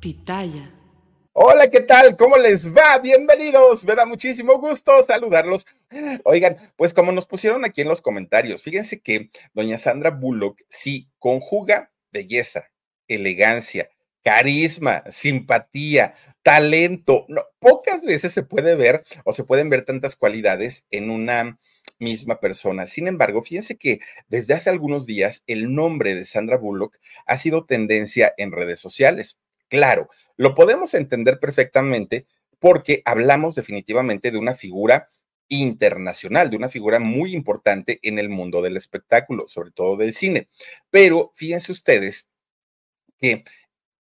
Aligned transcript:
Pitaya. 0.00 0.72
Hola, 1.34 1.68
¿qué 1.68 1.80
tal? 1.80 2.16
¿Cómo 2.16 2.38
les 2.38 2.74
va? 2.74 2.98
Bienvenidos. 2.98 3.84
Me 3.84 3.94
da 3.94 4.06
muchísimo 4.06 4.58
gusto 4.58 5.04
saludarlos. 5.06 5.66
Oigan, 6.24 6.56
pues 6.76 6.94
como 6.94 7.12
nos 7.12 7.26
pusieron 7.26 7.66
aquí 7.66 7.82
en 7.82 7.88
los 7.88 8.00
comentarios, 8.00 8.62
fíjense 8.62 9.00
que 9.00 9.30
doña 9.52 9.76
Sandra 9.76 10.10
Bullock 10.10 10.58
sí 10.70 11.10
conjuga 11.18 11.92
belleza, 12.10 12.70
elegancia, 13.08 13.90
carisma, 14.24 15.04
simpatía, 15.10 16.14
talento. 16.42 17.26
Pocas 17.58 18.02
veces 18.02 18.32
se 18.32 18.42
puede 18.42 18.76
ver 18.76 19.04
o 19.24 19.34
se 19.34 19.44
pueden 19.44 19.68
ver 19.68 19.84
tantas 19.84 20.16
cualidades 20.16 20.86
en 20.90 21.10
una 21.10 21.60
misma 21.98 22.40
persona. 22.40 22.86
Sin 22.86 23.06
embargo, 23.06 23.42
fíjense 23.42 23.76
que 23.76 24.00
desde 24.28 24.54
hace 24.54 24.70
algunos 24.70 25.04
días 25.04 25.44
el 25.46 25.74
nombre 25.74 26.14
de 26.14 26.24
Sandra 26.24 26.56
Bullock 26.56 26.96
ha 27.26 27.36
sido 27.36 27.66
tendencia 27.66 28.32
en 28.38 28.50
redes 28.50 28.80
sociales. 28.80 29.38
Claro, 29.70 30.08
lo 30.36 30.54
podemos 30.54 30.94
entender 30.94 31.38
perfectamente 31.38 32.26
porque 32.58 33.02
hablamos 33.04 33.54
definitivamente 33.54 34.30
de 34.30 34.38
una 34.38 34.54
figura 34.54 35.08
internacional, 35.48 36.50
de 36.50 36.56
una 36.56 36.68
figura 36.68 36.98
muy 36.98 37.32
importante 37.34 38.00
en 38.02 38.18
el 38.18 38.28
mundo 38.28 38.62
del 38.62 38.76
espectáculo, 38.76 39.46
sobre 39.48 39.70
todo 39.70 39.96
del 39.96 40.12
cine. 40.12 40.48
Pero 40.90 41.30
fíjense 41.34 41.72
ustedes 41.72 42.30
que 43.18 43.44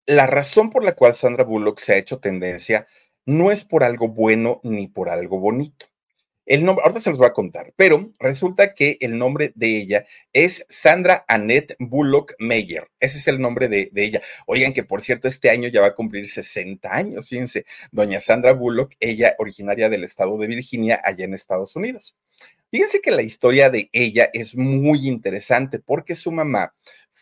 la 0.06 0.27
razón 0.27 0.70
por 0.70 0.84
la 0.84 0.94
cual 0.94 1.14
Sandra 1.14 1.44
Bullock 1.44 1.80
se 1.80 1.94
ha 1.94 1.98
hecho 1.98 2.19
tendencia 2.19 2.86
no 3.27 3.53
es 3.53 3.64
por 3.64 3.84
algo 3.84 4.08
bueno 4.08 4.60
ni 4.64 4.88
por 4.88 5.10
algo 5.10 5.38
bonito. 5.38 5.86
El 6.48 6.64
nombre, 6.64 6.82
ahorita 6.82 7.00
se 7.00 7.10
los 7.10 7.18
voy 7.18 7.28
a 7.28 7.34
contar, 7.34 7.74
pero 7.77 8.10
resulta 8.18 8.72
que 8.72 8.96
el 9.00 9.18
nombre 9.18 9.52
de 9.54 9.77
ella 9.77 10.06
es 10.32 10.64
Sandra 10.70 11.27
Annette 11.28 11.77
Bullock 11.78 12.32
Meyer. 12.38 12.88
Ese 13.00 13.18
es 13.18 13.28
el 13.28 13.38
nombre 13.38 13.68
de, 13.68 13.91
de, 13.92 14.04
ella. 14.04 14.22
Oigan, 14.46 14.72
que 14.72 14.82
por 14.82 15.02
cierto, 15.02 15.28
este 15.28 15.50
año 15.50 15.69
ya 15.69 15.82
va 15.82 15.88
a 15.88 15.94
cumplir 15.94 16.26
60 16.26 16.91
años, 16.91 17.28
fíjense, 17.28 17.66
doña 17.92 18.19
Sandra 18.22 18.52
Bullock, 18.52 18.94
ella 18.98 19.34
originaria 19.38 19.91
del 19.91 20.04
estado 20.04 20.38
de 20.38 20.47
Virginia, 20.47 20.98
allá 21.04 21.26
en 21.26 21.34
Estados 21.34 21.76
Unidos. 21.76 22.16
Fíjense 22.70 23.03
que 23.03 23.10
la 23.10 23.22
historia 23.22 23.69
de 23.69 23.91
ella 23.92 24.31
es 24.32 24.56
muy 24.56 25.06
interesante 25.06 25.78
porque 25.78 26.14
su 26.14 26.32
mamá 26.32 26.75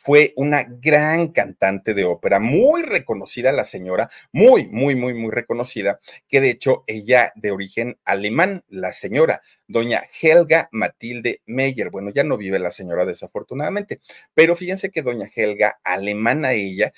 fue 0.07 0.33
una 0.37 0.63
gran 0.63 1.33
cantante 1.33 1.93
de 1.93 2.05
ópera, 2.05 2.39
muy 2.39 2.85
reconocida 2.85 3.51
la 3.51 3.65
señora, 3.65 4.09
muy, 4.31 4.69
muy, 4.69 4.95
muy, 4.95 5.15
muy 5.15 5.33
reconocida, 5.33 5.99
que 6.29 6.41
de 6.41 6.51
hecho 6.51 6.85
ella 6.87 7.33
de 7.35 7.51
origen 7.51 7.99
alemán, 8.05 8.63
la 8.69 8.93
señora, 8.93 9.43
doña 9.67 10.05
Helga 10.23 10.69
Matilde 10.71 11.43
Meyer. 11.47 11.91
Bueno, 11.91 12.11
ya 12.15 12.23
no 12.23 12.37
vive 12.37 12.61
la 12.61 12.71
señora 12.71 13.05
desafortunadamente, 13.05 14.01
pero 14.33 14.55
fíjense 14.55 14.93
que 14.93 15.03
doña 15.03 15.29
Helga, 15.35 15.81
alemana 15.83 16.53
ella, 16.53 16.93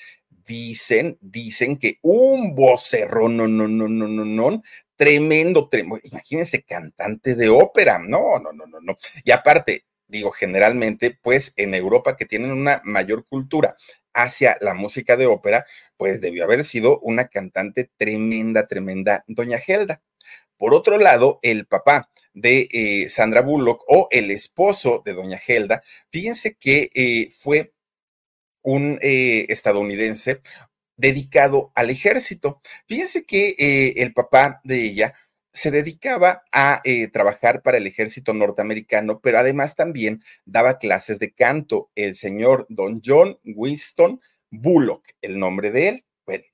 dicen, 0.46 1.16
dicen 1.22 1.78
que 1.78 1.96
un 2.02 2.54
vocerrón, 2.54 3.38
no, 3.38 3.48
no, 3.48 3.66
no, 3.68 3.88
no, 3.88 4.06
no, 4.06 4.24
no, 4.26 4.62
tremendo, 4.96 5.70
tremendo, 5.70 6.00
imagínense 6.04 6.62
cantante 6.62 7.34
de 7.34 7.48
ópera, 7.48 7.98
no, 7.98 8.38
no, 8.38 8.52
no, 8.52 8.66
no, 8.66 8.80
no. 8.82 8.98
Y 9.24 9.30
aparte, 9.30 9.86
digo 10.08 10.30
generalmente, 10.30 11.16
pues 11.22 11.52
en 11.56 11.74
Europa 11.74 12.16
que 12.16 12.24
tienen 12.24 12.50
una 12.50 12.80
mayor 12.84 13.26
cultura 13.26 13.76
hacia 14.14 14.56
la 14.60 14.74
música 14.74 15.16
de 15.16 15.26
ópera, 15.26 15.66
pues 15.96 16.20
debió 16.20 16.44
haber 16.44 16.64
sido 16.64 16.98
una 17.00 17.28
cantante 17.28 17.90
tremenda, 17.96 18.66
tremenda, 18.66 19.24
doña 19.28 19.58
Helda. 19.64 20.02
Por 20.56 20.74
otro 20.74 20.98
lado, 20.98 21.38
el 21.42 21.66
papá 21.66 22.10
de 22.34 22.68
eh, 22.72 23.08
Sandra 23.08 23.42
Bullock 23.42 23.84
o 23.86 24.08
el 24.10 24.30
esposo 24.30 25.02
de 25.04 25.14
doña 25.14 25.40
Helda, 25.46 25.82
fíjense 26.10 26.56
que 26.56 26.90
eh, 26.94 27.28
fue 27.30 27.72
un 28.62 28.98
eh, 29.00 29.46
estadounidense 29.48 30.42
dedicado 30.96 31.70
al 31.76 31.90
ejército. 31.90 32.60
Fíjense 32.86 33.24
que 33.24 33.54
el 33.96 34.12
papá 34.12 34.60
de 34.64 34.82
ella 34.82 35.14
se 35.58 35.72
dedicaba 35.72 36.44
a 36.52 36.80
eh, 36.84 37.08
trabajar 37.08 37.62
para 37.62 37.78
el 37.78 37.86
ejército 37.88 38.32
norteamericano, 38.32 39.20
pero 39.20 39.40
además 39.40 39.74
también 39.74 40.22
daba 40.44 40.78
clases 40.78 41.18
de 41.18 41.32
canto. 41.32 41.90
El 41.96 42.14
señor 42.14 42.66
Don 42.68 43.02
John 43.04 43.38
Winston 43.44 44.20
Bullock, 44.50 45.04
el 45.20 45.40
nombre 45.40 45.72
de 45.72 45.88
él. 45.88 46.04
Bueno, 46.24 46.44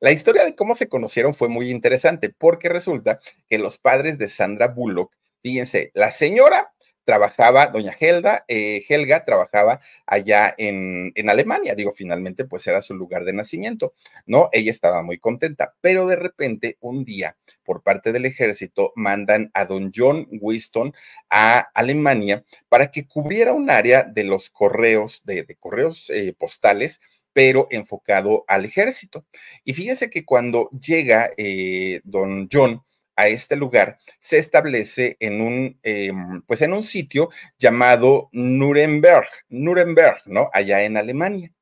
la 0.00 0.12
historia 0.12 0.44
de 0.44 0.54
cómo 0.54 0.74
se 0.74 0.88
conocieron 0.88 1.34
fue 1.34 1.48
muy 1.48 1.70
interesante 1.70 2.30
porque 2.30 2.70
resulta 2.70 3.20
que 3.50 3.58
los 3.58 3.76
padres 3.76 4.16
de 4.16 4.28
Sandra 4.28 4.68
Bullock, 4.68 5.14
fíjense, 5.42 5.90
la 5.92 6.10
señora 6.10 6.73
trabajaba, 7.04 7.68
doña 7.68 7.94
Helga, 7.98 8.44
eh, 8.48 8.84
Helga 8.88 9.24
trabajaba 9.24 9.80
allá 10.06 10.54
en, 10.58 11.12
en, 11.14 11.30
Alemania, 11.30 11.74
digo, 11.74 11.92
finalmente 11.92 12.44
pues 12.44 12.66
era 12.66 12.82
su 12.82 12.94
lugar 12.94 13.24
de 13.24 13.32
nacimiento, 13.32 13.94
¿no? 14.26 14.48
Ella 14.52 14.70
estaba 14.70 15.02
muy 15.02 15.18
contenta, 15.18 15.74
pero 15.80 16.06
de 16.06 16.16
repente 16.16 16.76
un 16.80 17.04
día 17.04 17.36
por 17.64 17.82
parte 17.82 18.12
del 18.12 18.26
ejército 18.26 18.92
mandan 18.96 19.50
a 19.54 19.64
don 19.66 19.92
John 19.94 20.26
Winston 20.40 20.94
a 21.30 21.58
Alemania 21.74 22.44
para 22.68 22.90
que 22.90 23.06
cubriera 23.06 23.52
un 23.52 23.70
área 23.70 24.02
de 24.02 24.24
los 24.24 24.50
correos, 24.50 25.22
de, 25.24 25.44
de 25.44 25.56
correos 25.56 26.10
eh, 26.10 26.34
postales, 26.38 27.00
pero 27.34 27.66
enfocado 27.70 28.44
al 28.48 28.64
ejército. 28.64 29.26
Y 29.64 29.74
fíjense 29.74 30.08
que 30.08 30.24
cuando 30.24 30.70
llega 30.70 31.30
eh, 31.36 32.00
don 32.04 32.48
John, 32.50 32.82
a 33.16 33.28
este 33.28 33.56
lugar 33.56 33.98
se 34.18 34.38
establece 34.38 35.16
en 35.20 35.40
un, 35.40 35.78
eh, 35.82 36.12
pues 36.46 36.62
en 36.62 36.72
un 36.72 36.82
sitio 36.82 37.28
llamado 37.58 38.28
Nuremberg, 38.32 39.28
Nuremberg, 39.48 40.18
¿no? 40.26 40.50
Allá 40.52 40.82
en 40.84 40.96
Alemania. 40.96 41.52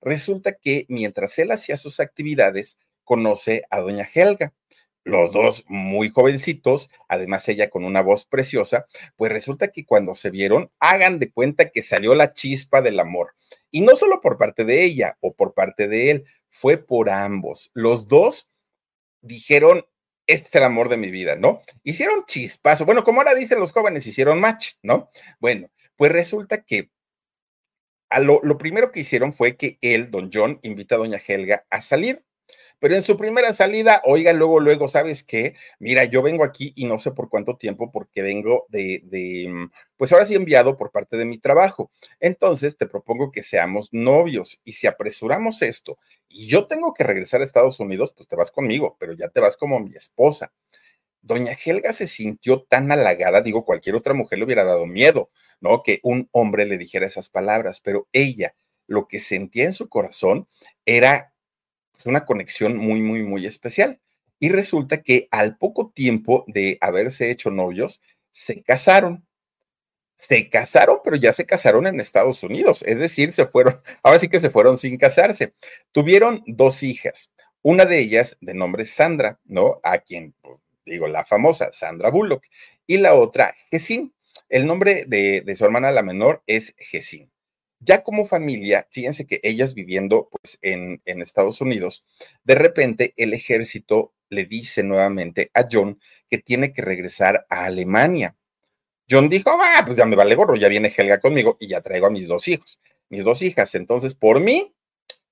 Resulta 0.00 0.52
que 0.52 0.86
mientras 0.88 1.38
él 1.38 1.50
hacía 1.50 1.76
sus 1.76 2.00
actividades, 2.00 2.78
conoce 3.04 3.64
a 3.70 3.80
doña 3.80 4.08
Helga. 4.12 4.54
Los 5.02 5.32
dos 5.32 5.64
muy 5.66 6.10
jovencitos, 6.10 6.90
además 7.08 7.48
ella 7.48 7.70
con 7.70 7.84
una 7.84 8.02
voz 8.02 8.26
preciosa, 8.26 8.86
pues 9.16 9.32
resulta 9.32 9.68
que 9.68 9.86
cuando 9.86 10.14
se 10.14 10.30
vieron, 10.30 10.70
hagan 10.78 11.18
de 11.18 11.32
cuenta 11.32 11.70
que 11.70 11.82
salió 11.82 12.14
la 12.14 12.34
chispa 12.34 12.82
del 12.82 13.00
amor. 13.00 13.34
Y 13.70 13.80
no 13.80 13.96
solo 13.96 14.20
por 14.20 14.36
parte 14.36 14.64
de 14.64 14.84
ella 14.84 15.16
o 15.20 15.34
por 15.34 15.54
parte 15.54 15.88
de 15.88 16.10
él, 16.10 16.24
fue 16.50 16.76
por 16.76 17.08
ambos. 17.08 17.70
Los 17.72 18.08
dos 18.08 18.50
dijeron, 19.22 19.86
este 20.32 20.48
es 20.48 20.54
el 20.54 20.64
amor 20.64 20.88
de 20.88 20.96
mi 20.96 21.10
vida, 21.10 21.36
¿no? 21.36 21.62
Hicieron 21.82 22.24
chispazo. 22.26 22.84
Bueno, 22.84 23.04
como 23.04 23.20
ahora 23.20 23.34
dicen 23.34 23.58
los 23.58 23.72
jóvenes, 23.72 24.06
hicieron 24.06 24.40
match, 24.40 24.74
¿no? 24.82 25.10
Bueno, 25.38 25.70
pues 25.96 26.12
resulta 26.12 26.62
que 26.62 26.90
a 28.08 28.20
lo, 28.20 28.40
lo 28.42 28.58
primero 28.58 28.90
que 28.90 29.00
hicieron 29.00 29.32
fue 29.32 29.56
que 29.56 29.78
él, 29.80 30.10
don 30.10 30.30
John, 30.32 30.58
invita 30.62 30.96
a 30.96 30.98
doña 30.98 31.20
Helga 31.24 31.64
a 31.70 31.80
salir. 31.80 32.24
Pero 32.80 32.94
en 32.96 33.02
su 33.02 33.16
primera 33.16 33.52
salida, 33.52 34.02
oiga, 34.04 34.32
luego, 34.32 34.58
luego, 34.58 34.88
¿sabes 34.88 35.22
qué? 35.22 35.54
Mira, 35.78 36.04
yo 36.04 36.22
vengo 36.22 36.44
aquí 36.44 36.72
y 36.74 36.86
no 36.86 36.98
sé 36.98 37.12
por 37.12 37.28
cuánto 37.28 37.56
tiempo, 37.56 37.92
porque 37.92 38.22
vengo 38.22 38.66
de, 38.70 39.02
de, 39.04 39.48
mm, 39.48 39.70
pues 39.96 40.12
ahora 40.12 40.24
sí 40.24 40.34
enviado 40.34 40.76
por 40.78 40.90
parte 40.90 41.16
de 41.16 41.26
mi 41.26 41.38
trabajo. 41.38 41.92
Entonces, 42.20 42.76
te 42.76 42.86
propongo 42.86 43.30
que 43.32 43.42
seamos 43.42 43.90
novios 43.92 44.60
y 44.64 44.72
si 44.72 44.86
apresuramos 44.86 45.62
esto 45.62 45.98
y 46.28 46.46
yo 46.48 46.66
tengo 46.66 46.94
que 46.94 47.04
regresar 47.04 47.40
a 47.40 47.44
Estados 47.44 47.80
Unidos, 47.80 48.12
pues 48.16 48.28
te 48.28 48.36
vas 48.36 48.50
conmigo, 48.50 48.96
pero 48.98 49.12
ya 49.12 49.28
te 49.28 49.40
vas 49.40 49.56
como 49.56 49.78
mi 49.80 49.94
esposa. 49.94 50.52
Doña 51.22 51.52
Helga 51.52 51.92
se 51.92 52.06
sintió 52.06 52.62
tan 52.62 52.90
halagada, 52.92 53.42
digo, 53.42 53.64
cualquier 53.64 53.94
otra 53.96 54.14
mujer 54.14 54.38
le 54.38 54.44
hubiera 54.46 54.64
dado 54.64 54.86
miedo, 54.86 55.30
¿no? 55.60 55.82
Que 55.82 56.00
un 56.02 56.28
hombre 56.32 56.64
le 56.64 56.78
dijera 56.78 57.06
esas 57.06 57.28
palabras, 57.28 57.80
pero 57.80 58.08
ella 58.12 58.54
lo 58.86 59.06
que 59.06 59.20
sentía 59.20 59.64
en 59.64 59.72
su 59.74 59.88
corazón 59.88 60.48
era 60.86 61.29
una 62.06 62.24
conexión 62.24 62.76
muy, 62.76 63.00
muy, 63.00 63.22
muy 63.22 63.46
especial. 63.46 64.00
Y 64.38 64.48
resulta 64.48 65.02
que 65.02 65.28
al 65.30 65.58
poco 65.58 65.92
tiempo 65.94 66.44
de 66.46 66.78
haberse 66.80 67.30
hecho 67.30 67.50
novios, 67.50 68.02
se 68.30 68.62
casaron. 68.62 69.26
Se 70.14 70.48
casaron, 70.50 71.00
pero 71.02 71.16
ya 71.16 71.32
se 71.32 71.46
casaron 71.46 71.86
en 71.86 72.00
Estados 72.00 72.42
Unidos. 72.42 72.82
Es 72.86 72.98
decir, 72.98 73.32
se 73.32 73.46
fueron, 73.46 73.80
ahora 74.02 74.18
sí 74.18 74.28
que 74.28 74.40
se 74.40 74.50
fueron 74.50 74.78
sin 74.78 74.98
casarse. 74.98 75.54
Tuvieron 75.92 76.42
dos 76.46 76.82
hijas. 76.82 77.32
Una 77.62 77.84
de 77.84 78.00
ellas, 78.00 78.38
de 78.40 78.54
nombre 78.54 78.84
Sandra, 78.86 79.38
¿no? 79.44 79.80
A 79.82 79.98
quien, 79.98 80.34
pues, 80.40 80.58
digo, 80.86 81.06
la 81.08 81.24
famosa 81.24 81.70
Sandra 81.72 82.10
Bullock. 82.10 82.44
Y 82.86 82.98
la 82.98 83.14
otra, 83.14 83.54
Jesín. 83.70 84.14
El 84.48 84.66
nombre 84.66 85.04
de, 85.06 85.42
de 85.42 85.56
su 85.56 85.64
hermana 85.64 85.92
la 85.92 86.02
menor 86.02 86.42
es 86.46 86.74
Jesín. 86.78 87.30
Ya 87.82 88.02
como 88.02 88.26
familia, 88.26 88.86
fíjense 88.90 89.26
que 89.26 89.40
ellas 89.42 89.72
viviendo 89.72 90.28
pues, 90.30 90.58
en, 90.60 91.00
Estados 91.06 91.62
Unidos, 91.62 92.04
de 92.44 92.54
repente 92.54 93.14
el 93.16 93.32
ejército 93.32 94.12
le 94.28 94.44
dice 94.44 94.82
nuevamente 94.82 95.50
a 95.54 95.66
John 95.70 95.98
que 96.28 96.36
tiene 96.36 96.74
que 96.74 96.82
regresar 96.82 97.46
a 97.48 97.64
Alemania. 97.64 98.36
John 99.10 99.30
dijo, 99.30 99.50
ah, 99.50 99.82
pues 99.86 99.96
ya 99.96 100.04
me 100.04 100.14
vale 100.14 100.34
gorro, 100.34 100.56
ya 100.56 100.68
viene 100.68 100.92
Helga 100.94 101.20
conmigo 101.20 101.56
y 101.58 101.68
ya 101.68 101.80
traigo 101.80 102.06
a 102.06 102.10
mis 102.10 102.28
dos 102.28 102.46
hijos, 102.48 102.80
mis 103.08 103.24
dos 103.24 103.40
hijas. 103.40 103.74
Entonces, 103.74 104.14
por 104.14 104.40
mí, 104.40 104.74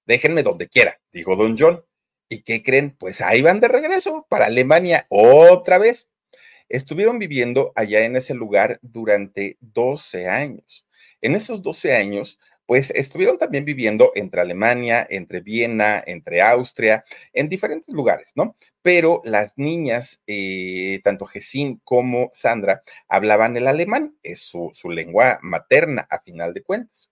déjenme 0.07 0.43
donde 0.43 0.69
quiera, 0.69 0.99
dijo 1.13 1.37
don 1.37 1.57
John. 1.57 1.85
¿Y 2.31 2.43
qué 2.43 2.63
creen? 2.63 2.97
Pues 2.99 3.21
ahí 3.21 3.43
van 3.43 3.61
de 3.61 3.69
regreso 3.69 4.27
para 4.29 4.47
Alemania 4.47 5.07
otra 5.11 5.79
vez. 5.79 6.11
Estuvieron 6.69 7.19
viviendo 7.19 7.73
allá 7.75 8.05
en 8.05 8.17
ese 8.17 8.35
lugar 8.35 8.79
durante 8.83 9.59
12 9.61 10.29
años. 10.29 10.88
En 11.21 11.35
esos 11.35 11.63
12 11.63 11.95
años, 11.97 12.41
pues 12.67 12.91
estuvieron 12.91 13.39
también 13.39 13.65
viviendo 13.65 14.13
entre 14.15 14.43
Alemania, 14.43 15.07
entre 15.09 15.41
Viena, 15.41 16.03
entre 16.07 16.43
Austria, 16.43 17.05
en 17.33 17.49
diferentes 17.49 17.95
lugares, 17.95 18.33
¿no? 18.35 18.57
Pero 18.83 19.23
las 19.25 19.55
niñas, 19.57 20.23
eh, 20.27 21.01
tanto 21.03 21.25
Jesín 21.25 21.81
como 21.83 22.31
Sandra, 22.35 22.83
hablaban 23.09 23.57
el 23.57 23.69
alemán, 23.69 24.19
es 24.23 24.41
su, 24.41 24.71
su 24.75 24.91
lengua 24.91 25.39
materna 25.43 26.07
a 26.11 26.21
final 26.21 26.53
de 26.53 26.63
cuentas. 26.63 27.11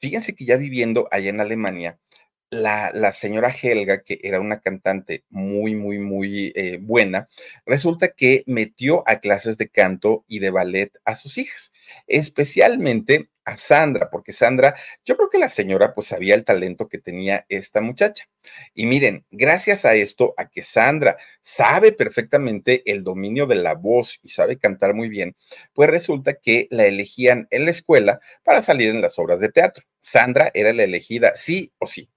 Fíjense 0.00 0.34
que 0.34 0.44
ya 0.44 0.56
viviendo 0.56 1.08
allá 1.12 1.30
en 1.30 1.40
Alemania, 1.40 2.00
la, 2.50 3.12
señora 3.12 3.50
Helga, 3.50 4.02
que 4.02 4.20
era 4.22 4.40
una 4.40 4.60
cantante 4.60 5.24
muy, 5.30 5.74
muy, 5.74 5.98
muy 5.98 6.52
eh, 6.56 6.78
buena, 6.80 7.28
resulta 7.64 8.08
que 8.08 8.42
metió 8.46 9.04
a 9.06 9.20
clases 9.20 9.56
de 9.58 9.68
canto 9.68 10.24
y 10.28 10.40
de 10.40 10.50
ballet 10.50 10.92
a 11.04 11.14
sus 11.16 11.38
hijas, 11.38 11.72
especialmente 12.06 13.30
a 13.44 13.56
Sandra, 13.56 14.10
porque 14.10 14.32
Sandra, 14.32 14.74
yo 15.04 15.16
creo 15.16 15.30
que 15.30 15.38
la 15.38 15.48
señora 15.48 15.94
pues 15.94 16.08
sabía 16.08 16.34
el 16.34 16.44
talento 16.44 16.88
que 16.88 16.98
tenía 16.98 17.46
esta 17.48 17.80
muchacha. 17.80 18.28
Y 18.74 18.86
miren, 18.86 19.24
gracias 19.30 19.84
a 19.84 19.94
esto, 19.94 20.34
a 20.36 20.48
que 20.48 20.62
Sandra 20.62 21.16
sabe 21.42 21.92
perfectamente 21.92 22.82
el 22.90 23.02
dominio 23.02 23.46
de 23.46 23.56
la 23.56 23.74
voz 23.74 24.20
y 24.22 24.30
sabe 24.30 24.58
cantar 24.58 24.94
muy 24.94 25.08
bien, 25.08 25.36
pues 25.72 25.88
resulta 25.90 26.34
que 26.34 26.68
la 26.70 26.86
elegían 26.86 27.48
en 27.50 27.64
la 27.64 27.70
escuela 27.70 28.20
para 28.44 28.62
salir 28.62 28.90
en 28.90 29.00
las 29.00 29.18
obras 29.18 29.40
de 29.40 29.50
teatro. 29.50 29.84
Sandra 30.00 30.50
era 30.54 30.72
la 30.72 30.84
elegida 30.84 31.32
sí 31.34 31.72
o 31.78 31.86
sí. 31.86 32.10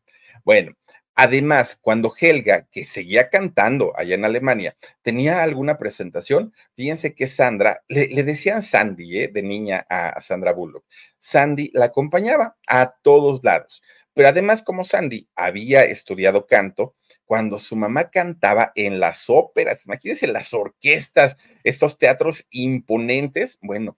Bueno, 0.44 0.74
Además, 1.16 1.78
cuando 1.80 2.12
Helga, 2.20 2.68
que 2.72 2.86
seguía 2.86 3.30
cantando 3.30 3.94
allá 3.96 4.16
en 4.16 4.26
Alemania, 4.26 4.76
tenía 5.04 5.44
alguna 5.44 5.78
presentación, 5.78 6.54
fíjense 6.76 7.14
que 7.14 7.28
Sandra, 7.28 7.84
le, 7.88 8.08
decían 8.24 8.64
Sandy, 8.64 9.20
¿eh? 9.20 9.28
de 9.32 9.44
niña 9.44 9.86
a, 9.90 10.20
Sandra 10.22 10.54
Bullock. 10.54 10.86
Sandy 11.20 11.70
la 11.74 11.86
acompañaba 11.86 12.58
a 12.68 12.96
todos 13.04 13.44
lados. 13.44 13.84
Pero 14.16 14.28
además, 14.30 14.64
como 14.64 14.84
Sandy 14.84 15.30
había 15.36 15.84
estudiado 15.84 16.48
canto, 16.48 16.96
cuando 17.26 17.60
su 17.60 17.76
mamá 17.76 18.10
cantaba 18.10 18.72
en 18.76 19.00
las 19.00 19.30
óperas, 19.30 19.86
imagínense 19.86 20.28
las 20.28 20.54
orquestas, 20.54 21.38
estos 21.64 22.00
teatros 22.00 22.48
imponentes, 22.50 23.60
bueno, 23.62 23.98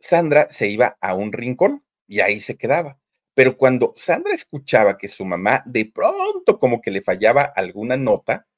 Sandra 0.00 0.48
se 0.50 0.68
iba 0.68 0.96
a 1.00 1.14
un 1.14 1.32
rincón 1.32 1.84
y 2.08 2.20
ahí 2.20 2.40
se 2.40 2.56
quedaba. 2.56 2.98
Pero 3.38 3.56
cuando 3.56 3.92
Sandra 3.94 4.34
escuchaba 4.34 4.98
que 4.98 5.06
su 5.06 5.24
mamá 5.24 5.62
de 5.64 5.84
pronto 5.94 6.58
como 6.58 6.80
que 6.80 6.90
le 6.90 7.02
fallaba 7.02 7.42
alguna 7.42 7.96
nota, 7.96 8.48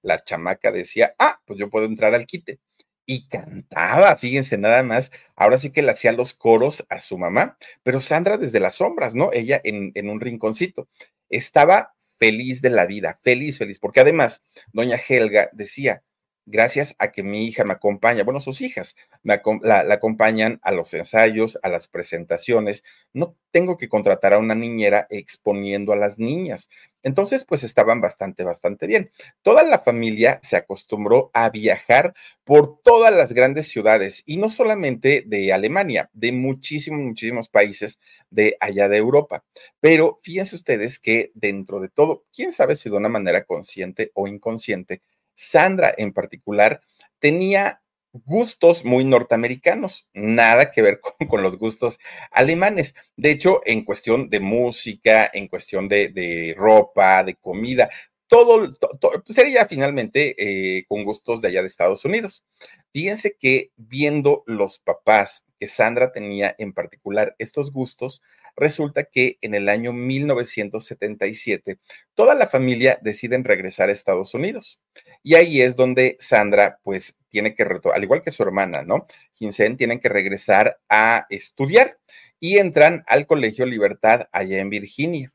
la 0.00 0.24
chamaca 0.24 0.72
decía, 0.72 1.14
ah, 1.18 1.38
pues 1.44 1.58
yo 1.58 1.68
puedo 1.68 1.84
entrar 1.84 2.14
al 2.14 2.24
quite. 2.24 2.58
Y 3.04 3.28
cantaba, 3.28 4.16
fíjense 4.16 4.56
nada 4.56 4.82
más, 4.84 5.12
ahora 5.36 5.58
sí 5.58 5.70
que 5.70 5.82
le 5.82 5.90
hacía 5.90 6.12
los 6.12 6.32
coros 6.32 6.86
a 6.88 6.98
su 6.98 7.18
mamá, 7.18 7.58
pero 7.82 8.00
Sandra 8.00 8.38
desde 8.38 8.58
las 8.58 8.76
sombras, 8.76 9.14
¿no? 9.14 9.28
Ella 9.34 9.60
en, 9.64 9.92
en 9.94 10.08
un 10.08 10.18
rinconcito. 10.18 10.88
Estaba 11.28 11.92
feliz 12.18 12.62
de 12.62 12.70
la 12.70 12.86
vida, 12.86 13.20
feliz, 13.22 13.58
feliz, 13.58 13.78
porque 13.78 14.00
además, 14.00 14.42
doña 14.72 14.96
Helga 14.96 15.50
decía, 15.52 16.04
gracias 16.46 16.94
a 16.98 17.12
que 17.12 17.22
mi 17.22 17.44
hija 17.44 17.64
me 17.64 17.72
acompaña, 17.74 18.24
bueno, 18.24 18.40
sus 18.40 18.60
hijas 18.60 18.96
me, 19.22 19.40
la, 19.62 19.80
acompañan 19.92 20.58
a 20.62 20.72
los 20.72 20.92
ensayos, 20.94 21.58
a 21.62 21.68
las 21.68 21.88
presentaciones, 21.88 22.84
no 23.12 23.36
tengo 23.50 23.76
que 23.76 23.88
contratar 23.88 24.32
a 24.32 24.38
una 24.38 24.54
niñera 24.54 25.06
exponiendo 25.10 25.92
a 25.92 25.96
las 25.96 26.18
niñas. 26.18 26.70
Entonces, 27.02 27.44
pues 27.44 27.64
estaban 27.64 28.00
bastante, 28.00 28.44
bastante 28.44 28.86
bien. 28.86 29.10
Toda 29.42 29.62
la 29.62 29.80
familia 29.80 30.38
se 30.42 30.56
acostumbró 30.56 31.30
a 31.34 31.50
viajar 31.50 32.14
por 32.44 32.80
todas 32.82 33.14
las 33.14 33.32
grandes 33.32 33.68
ciudades 33.68 34.22
y 34.24 34.36
no 34.36 34.48
solamente 34.48 35.24
de 35.26 35.52
Alemania, 35.52 36.10
de 36.12 36.32
muchísimos, 36.32 37.00
muchísimos 37.00 37.48
países 37.48 38.00
de 38.30 38.56
allá 38.60 38.88
de 38.88 38.96
Europa. 38.96 39.44
Pero 39.80 40.18
fíjense 40.22 40.56
ustedes 40.56 40.98
que 40.98 41.32
dentro 41.34 41.80
de 41.80 41.88
todo, 41.88 42.24
quién 42.34 42.52
sabe 42.52 42.76
si 42.76 42.88
de 42.88 42.96
una 42.96 43.08
manera 43.08 43.44
consciente 43.44 44.10
o 44.14 44.28
inconsciente, 44.28 45.02
Sandra 45.42 45.92
en 45.96 46.12
particular 46.12 46.80
tenía 47.18 47.82
gustos 48.12 48.84
muy 48.84 49.04
norteamericanos, 49.04 50.08
nada 50.12 50.70
que 50.70 50.82
ver 50.82 51.00
con, 51.28 51.42
los 51.42 51.58
gustos 51.58 51.98
alemanes. 52.30 52.94
De 53.16 53.30
hecho, 53.30 53.60
en 53.64 53.84
cuestión 53.84 54.28
de 54.30 54.40
música, 54.40 55.30
en 55.32 55.48
cuestión 55.48 55.88
de, 55.88 56.54
ropa, 56.56 57.24
de 57.24 57.34
comida, 57.36 57.88
todo, 58.28 58.72
pues, 59.00 59.36
sería 59.36 59.66
finalmente 59.66 60.34
eh, 60.38 60.84
con 60.88 61.04
gustos 61.04 61.42
de 61.42 61.48
allá 61.48 61.60
de 61.60 61.66
Estados 61.66 62.04
Unidos. 62.04 62.44
Fíjense 62.92 63.36
que 63.38 63.72
viendo 63.76 64.42
los 64.46 64.78
papás 64.78 65.46
que 65.58 65.66
Sandra 65.66 66.12
tenía 66.12 66.54
en 66.58 66.72
particular 66.72 67.34
estos 67.38 67.72
gustos, 67.72 68.22
resulta 68.56 69.04
que 69.04 69.38
en 69.40 69.54
el 69.54 69.68
año 69.68 69.92
1977 69.92 71.78
toda 72.14 72.34
la 72.34 72.46
familia 72.46 72.98
deciden 73.02 73.44
regresar 73.44 73.88
a 73.88 73.92
Estados 73.92 74.34
Unidos. 74.34 74.80
Y 75.22 75.34
ahí 75.34 75.60
es 75.60 75.76
donde 75.76 76.16
Sandra, 76.18 76.78
pues, 76.82 77.18
tiene 77.30 77.54
que, 77.54 77.66
al 77.94 78.02
igual 78.02 78.22
que 78.22 78.30
su 78.30 78.42
hermana, 78.42 78.82
¿no? 78.82 79.06
Ginseng, 79.32 79.76
tienen 79.76 80.00
que 80.00 80.08
regresar 80.08 80.80
a 80.88 81.26
estudiar 81.30 81.98
y 82.40 82.58
entran 82.58 83.04
al 83.06 83.26
Colegio 83.26 83.66
Libertad 83.66 84.28
allá 84.32 84.58
en 84.58 84.70
Virginia 84.70 85.32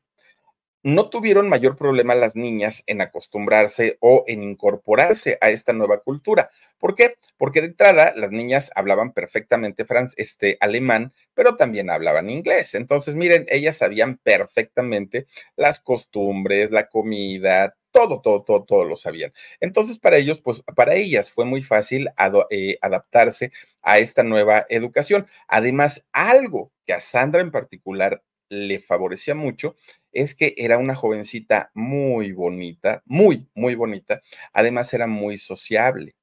no 0.88 1.10
tuvieron 1.10 1.50
mayor 1.50 1.76
problema 1.76 2.14
las 2.14 2.34
niñas 2.34 2.82
en 2.86 3.02
acostumbrarse 3.02 3.98
o 4.00 4.24
en 4.26 4.42
incorporarse 4.42 5.36
a 5.42 5.50
esta 5.50 5.74
nueva 5.74 6.00
cultura. 6.00 6.50
¿Por 6.78 6.94
qué? 6.94 7.16
Porque 7.36 7.60
de 7.60 7.66
entrada 7.68 8.14
las 8.16 8.30
niñas 8.30 8.70
hablaban 8.74 9.12
perfectamente 9.12 9.84
este, 10.16 10.56
alemán, 10.60 11.12
pero 11.34 11.56
también 11.56 11.90
hablaban 11.90 12.30
inglés. 12.30 12.74
Entonces, 12.74 13.16
miren, 13.16 13.44
ellas 13.50 13.76
sabían 13.76 14.16
perfectamente 14.16 15.26
las 15.56 15.78
costumbres, 15.80 16.70
la 16.70 16.88
comida, 16.88 17.76
todo, 17.90 18.22
todo, 18.22 18.42
todo, 18.42 18.64
todo 18.64 18.84
lo 18.84 18.96
sabían. 18.96 19.32
Entonces, 19.60 19.98
para 19.98 20.16
ellos, 20.16 20.40
pues 20.40 20.62
para 20.74 20.94
ellas 20.94 21.30
fue 21.30 21.44
muy 21.44 21.62
fácil 21.62 22.08
eh, 22.50 22.78
adaptarse 22.80 23.52
a 23.82 23.98
esta 23.98 24.22
nueva 24.22 24.64
educación. 24.70 25.26
Además, 25.48 26.06
algo 26.12 26.72
que 26.86 26.94
a 26.94 27.00
Sandra 27.00 27.42
en 27.42 27.50
particular 27.50 28.22
le 28.48 28.80
favorecía 28.80 29.34
mucho 29.34 29.76
es 30.12 30.34
que 30.34 30.54
era 30.56 30.78
una 30.78 30.94
jovencita 30.94 31.70
muy 31.74 32.32
bonita, 32.32 33.02
muy, 33.06 33.48
muy 33.54 33.74
bonita. 33.74 34.22
Además 34.52 34.92
era 34.94 35.06
muy 35.06 35.38
sociable. 35.38 36.16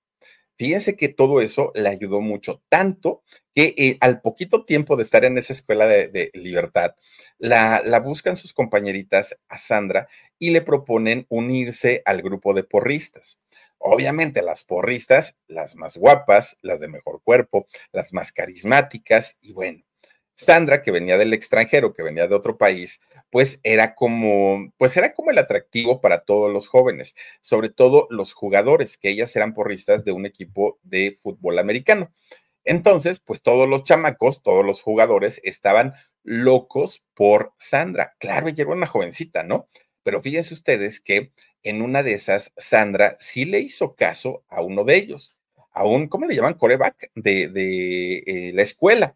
Fíjense 0.58 0.96
que 0.96 1.10
todo 1.10 1.41
eso 1.41 1.72
le 1.75 1.89
ayudó 1.89 2.22
mucho, 2.22 2.63
tanto 2.70 3.24
que 3.53 3.74
eh, 3.77 3.98
al 4.00 4.22
poquito 4.22 4.63
tiempo 4.63 4.96
de 4.96 5.03
estar 5.03 5.25
en 5.25 5.38
esa 5.38 5.51
escuela 5.51 5.86
de, 5.86 6.32
libertad, 6.34 6.96
la, 7.38 7.82
la, 7.84 8.00
buscan 8.00 8.38
sus 8.38 8.53
compañeritas 8.53 9.41
a 9.50 9.58
Sandra 9.58 10.08
y 10.39 10.51
le 10.51 10.62
proponen 10.62 11.25
unirse 11.27 12.01
al 12.05 12.22
grupo 12.22 12.53
de 12.53 12.63
porristas. 12.63 13.41
Obviamente 13.77 14.41
las 14.41 14.63
porristas, 14.63 15.38
las 15.48 15.75
más 15.75 15.98
guapas, 15.98 16.58
las 16.62 16.79
de 16.79 16.88
mejor 16.88 17.22
cuerpo, 17.22 17.67
las 17.91 18.13
más 18.13 18.32
carismáticas 18.32 19.38
y 19.41 19.51
bueno, 19.51 19.85
Sandra, 20.36 20.82
que 20.84 20.92
venía 20.92 21.18
del 21.18 21.34
extranjero, 21.34 21.94
que 21.94 22.04
venía 22.04 22.27
de 22.27 22.36
otro 22.36 22.58
país, 22.58 23.01
pues 23.30 23.60
era 23.63 23.96
como, 23.96 24.72
pues 24.77 24.96
era 24.98 25.13
como 25.13 25.32
el 25.32 25.38
atractivo 25.38 26.01
para 26.01 26.24
todos 26.25 26.51
los 26.54 26.68
jóvenes, 26.68 27.15
sobre 27.42 27.70
todo 27.70 28.08
los 28.10 28.34
jugadores, 28.34 28.98
que 28.98 29.10
ellas 29.10 29.36
eran 29.36 29.54
porristas 29.54 30.06
de 30.06 30.12
un 30.12 30.25
equipo 30.25 30.80
de 30.84 31.12
fútbol 31.22 31.60
americano. 31.60 32.12
Entonces, 32.63 33.20
pues 33.20 33.42
todos 33.42 33.70
los 33.70 33.84
chamacos, 33.84 34.42
todos 34.42 34.65
los 34.65 34.82
jugadores 34.82 35.39
estaban 35.44 35.94
locos 36.24 37.06
por 37.13 37.54
Sandra. 37.60 38.15
Claro, 38.20 38.48
ella 38.48 38.63
era 38.63 38.72
una 38.74 38.88
jovencita, 38.88 39.44
¿no? 39.44 39.70
Pero 40.04 40.22
fíjense 40.22 40.54
ustedes 40.54 41.00
que 41.00 41.32
en 41.63 41.82
una 41.82 42.04
de 42.04 42.13
esas, 42.13 42.51
Sandra 42.58 43.18
sí 43.20 43.46
le 43.46 43.60
hizo 43.60 43.96
caso 43.96 44.44
a 44.50 44.62
uno 44.62 44.84
de 44.84 44.96
ellos, 44.96 45.38
a 45.72 45.86
un, 45.86 46.08
¿cómo 46.08 46.25
le 46.25 46.36
llaman? 46.36 46.56
Coreback 46.56 47.12
de, 47.15 47.50
de 47.50 48.18
eh, 48.25 48.51
la 48.54 48.62
escuela. 48.63 49.15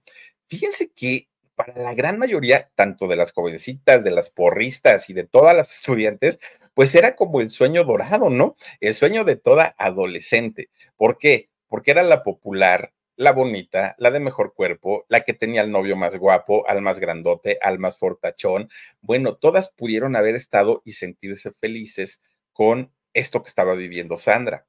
Fíjense 0.49 0.91
que 0.91 1.29
para 1.55 1.77
la 1.77 1.93
gran 1.93 2.17
mayoría, 2.17 2.71
tanto 2.75 3.07
de 3.07 3.15
las 3.15 3.33
jovencitas, 3.33 4.03
de 4.03 4.11
las 4.11 4.29
porristas 4.29 5.09
y 5.09 5.13
de 5.13 5.25
todas 5.25 5.55
las 5.55 5.75
estudiantes, 5.75 6.39
pues 6.73 6.95
era 6.95 7.15
como 7.15 7.41
el 7.41 7.49
sueño 7.49 7.83
dorado, 7.83 8.29
¿no? 8.29 8.55
El 8.79 8.93
sueño 8.93 9.23
de 9.25 9.35
toda 9.35 9.75
adolescente. 9.77 10.69
¿Por 10.95 11.17
qué? 11.17 11.49
Porque 11.67 11.91
era 11.91 12.03
la 12.03 12.23
popular, 12.23 12.93
la 13.17 13.33
bonita, 13.33 13.95
la 13.97 14.11
de 14.11 14.21
mejor 14.21 14.53
cuerpo, 14.53 15.05
la 15.09 15.21
que 15.25 15.33
tenía 15.33 15.59
al 15.61 15.71
novio 15.71 15.97
más 15.97 16.15
guapo, 16.15 16.65
al 16.69 16.81
más 16.81 16.99
grandote, 16.99 17.59
al 17.61 17.77
más 17.77 17.97
fortachón. 17.97 18.69
Bueno, 19.01 19.35
todas 19.35 19.69
pudieron 19.71 20.15
haber 20.15 20.35
estado 20.35 20.81
y 20.85 20.93
sentirse 20.93 21.51
felices 21.59 22.23
con 22.53 22.93
esto 23.13 23.43
que 23.43 23.49
estaba 23.49 23.73
viviendo 23.73 24.17
Sandra, 24.17 24.65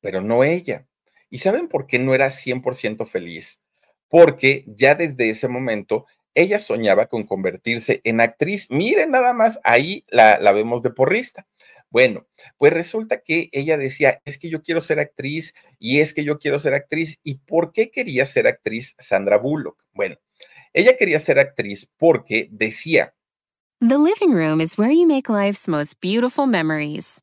pero 0.00 0.20
no 0.22 0.44
ella. 0.44 0.86
¿Y 1.30 1.38
saben 1.38 1.66
por 1.68 1.88
qué 1.88 1.98
no 1.98 2.14
era 2.14 2.30
100% 2.30 3.04
feliz? 3.04 3.64
Porque 4.08 4.64
ya 4.66 4.94
desde 4.94 5.30
ese 5.30 5.48
momento 5.48 6.06
ella 6.34 6.58
soñaba 6.58 7.06
con 7.06 7.24
convertirse 7.24 8.00
en 8.04 8.20
actriz. 8.20 8.70
Miren 8.70 9.10
nada 9.10 9.32
más, 9.32 9.58
ahí 9.64 10.04
la, 10.08 10.38
la 10.38 10.52
vemos 10.52 10.82
de 10.82 10.90
porrista. 10.90 11.46
Bueno, 11.90 12.26
pues 12.58 12.72
resulta 12.72 13.22
que 13.22 13.48
ella 13.52 13.78
decía, 13.78 14.20
es 14.24 14.38
que 14.38 14.50
yo 14.50 14.62
quiero 14.62 14.80
ser 14.80 15.00
actriz 15.00 15.54
y 15.78 16.00
es 16.00 16.12
que 16.12 16.22
yo 16.22 16.38
quiero 16.38 16.58
ser 16.58 16.74
actriz. 16.74 17.18
¿Y 17.24 17.36
por 17.36 17.72
qué 17.72 17.90
quería 17.90 18.26
ser 18.26 18.46
actriz 18.46 18.94
Sandra 18.98 19.38
Bullock? 19.38 19.82
Bueno, 19.94 20.16
ella 20.72 20.96
quería 20.96 21.18
ser 21.18 21.38
actriz 21.38 21.88
porque 21.96 22.48
decía, 22.50 23.14
The 23.80 23.96
living 23.96 24.34
room 24.34 24.60
is 24.60 24.76
where 24.76 24.92
you 24.92 25.06
make 25.06 25.28
life's 25.28 25.68
most 25.68 26.00
beautiful 26.00 26.46
memories. 26.46 27.22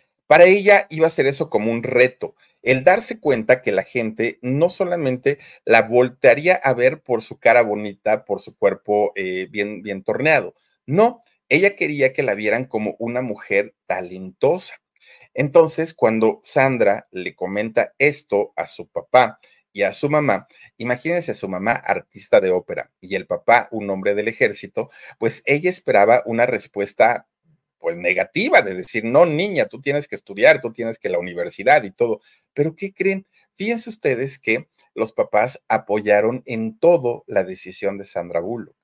para 0.31 0.45
ella 0.45 0.87
iba 0.89 1.07
a 1.07 1.09
ser 1.09 1.27
eso 1.27 1.49
como 1.49 1.73
un 1.73 1.83
reto, 1.83 2.35
el 2.61 2.85
darse 2.85 3.19
cuenta 3.19 3.61
que 3.61 3.73
la 3.73 3.83
gente 3.83 4.39
no 4.41 4.69
solamente 4.69 5.39
la 5.65 5.81
voltearía 5.81 6.55
a 6.55 6.73
ver 6.73 7.01
por 7.01 7.21
su 7.21 7.37
cara 7.37 7.63
bonita, 7.63 8.23
por 8.23 8.39
su 8.39 8.55
cuerpo 8.55 9.11
eh, 9.17 9.49
bien, 9.51 9.81
bien 9.81 10.03
torneado, 10.03 10.55
no, 10.85 11.21
ella 11.49 11.75
quería 11.75 12.13
que 12.13 12.23
la 12.23 12.33
vieran 12.33 12.63
como 12.63 12.95
una 12.97 13.21
mujer 13.21 13.75
talentosa. 13.87 14.75
Entonces, 15.33 15.93
cuando 15.93 16.39
Sandra 16.45 17.09
le 17.11 17.35
comenta 17.35 17.93
esto 17.97 18.53
a 18.55 18.67
su 18.67 18.87
papá 18.87 19.37
y 19.73 19.81
a 19.81 19.91
su 19.91 20.09
mamá, 20.09 20.47
imagínense 20.77 21.31
a 21.31 21.35
su 21.35 21.49
mamá 21.49 21.73
artista 21.73 22.39
de 22.39 22.51
ópera 22.51 22.89
y 23.01 23.15
el 23.15 23.27
papá 23.27 23.67
un 23.69 23.89
hombre 23.89 24.15
del 24.15 24.29
ejército, 24.29 24.91
pues 25.19 25.43
ella 25.45 25.69
esperaba 25.69 26.23
una 26.25 26.45
respuesta 26.45 27.27
pues 27.81 27.97
negativa, 27.97 28.61
de 28.61 28.75
decir, 28.75 29.03
no, 29.03 29.25
niña, 29.25 29.65
tú 29.65 29.81
tienes 29.81 30.07
que 30.07 30.15
estudiar, 30.15 30.61
tú 30.61 30.71
tienes 30.71 30.99
que 30.99 31.09
la 31.09 31.19
universidad 31.19 31.83
y 31.83 31.91
todo. 31.91 32.21
Pero 32.53 32.75
¿qué 32.75 32.93
creen? 32.93 33.27
Fíjense 33.55 33.89
ustedes 33.89 34.39
que 34.39 34.69
los 34.93 35.11
papás 35.13 35.63
apoyaron 35.67 36.43
en 36.45 36.77
todo 36.77 37.23
la 37.27 37.43
decisión 37.43 37.97
de 37.97 38.05
Sandra 38.05 38.39
Bullock. 38.39 38.75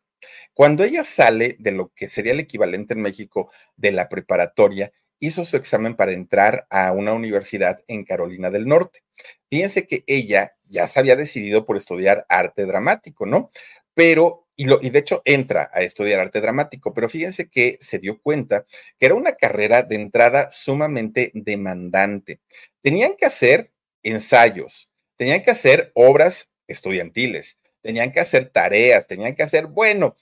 Cuando 0.53 0.83
ella 0.83 1.03
sale 1.03 1.55
de 1.59 1.71
lo 1.71 1.89
que 1.93 2.09
sería 2.09 2.31
el 2.33 2.39
equivalente 2.39 2.93
en 2.93 3.01
México 3.01 3.51
de 3.75 3.91
la 3.91 4.09
preparatoria, 4.09 4.91
hizo 5.19 5.45
su 5.45 5.57
examen 5.57 5.95
para 5.95 6.11
entrar 6.11 6.67
a 6.69 6.91
una 6.91 7.13
universidad 7.13 7.79
en 7.87 8.03
Carolina 8.03 8.49
del 8.49 8.67
Norte. 8.67 9.03
Fíjense 9.49 9.87
que 9.87 10.03
ella 10.07 10.55
ya 10.65 10.87
se 10.87 10.99
había 10.99 11.15
decidido 11.15 11.65
por 11.65 11.77
estudiar 11.77 12.25
arte 12.29 12.65
dramático, 12.65 13.25
¿no? 13.25 13.51
Pero 13.93 14.46
y, 14.57 14.65
lo, 14.65 14.79
y 14.81 14.89
de 14.89 14.99
hecho 14.99 15.21
entra 15.23 15.69
a 15.73 15.81
estudiar 15.81 16.19
arte 16.19 16.41
dramático, 16.41 16.93
pero 16.93 17.07
fíjense 17.07 17.47
que 17.47 17.77
se 17.79 17.99
dio 17.99 18.19
cuenta 18.19 18.65
que 18.99 19.05
era 19.05 19.15
una 19.15 19.35
carrera 19.35 19.83
de 19.83 19.95
entrada 19.95 20.49
sumamente 20.51 21.31
demandante. 21.33 22.39
Tenían 22.81 23.15
que 23.15 23.27
hacer 23.27 23.71
ensayos, 24.03 24.91
tenían 25.15 25.43
que 25.43 25.51
hacer 25.51 25.91
obras 25.93 26.51
estudiantiles, 26.67 27.59
tenían 27.81 28.11
que 28.11 28.19
hacer 28.19 28.49
tareas, 28.49 29.07
tenían 29.07 29.35
que 29.35 29.43
hacer, 29.43 29.67
bueno, 29.67 30.17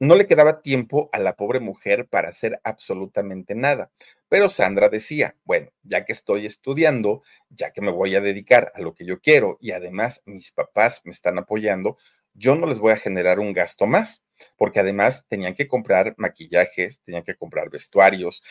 no 0.00 0.14
le 0.14 0.26
quedaba 0.26 0.62
tiempo 0.62 1.10
a 1.12 1.18
la 1.18 1.34
pobre 1.36 1.60
mujer 1.60 2.06
para 2.08 2.28
hacer 2.28 2.60
absolutamente 2.62 3.54
nada. 3.54 3.90
Pero 4.28 4.48
Sandra 4.48 4.88
decía, 4.88 5.36
bueno, 5.44 5.70
ya 5.82 6.04
que 6.04 6.12
estoy 6.12 6.46
estudiando, 6.46 7.22
ya 7.50 7.72
que 7.72 7.80
me 7.80 7.90
voy 7.90 8.14
a 8.14 8.20
dedicar 8.20 8.72
a 8.74 8.80
lo 8.80 8.94
que 8.94 9.04
yo 9.04 9.20
quiero 9.20 9.58
y 9.60 9.72
además 9.72 10.22
mis 10.24 10.52
papás 10.52 11.02
me 11.04 11.10
están 11.10 11.38
apoyando, 11.38 11.98
yo 12.38 12.56
no 12.56 12.66
les 12.66 12.78
voy 12.78 12.92
a 12.92 12.96
generar 12.96 13.40
un 13.40 13.52
gasto 13.52 13.86
más, 13.86 14.26
porque 14.56 14.80
además 14.80 15.26
tenían 15.28 15.54
que 15.54 15.68
comprar 15.68 16.14
maquillajes, 16.16 17.00
tenían 17.02 17.24
que 17.24 17.36
comprar 17.36 17.70
vestuarios, 17.70 18.42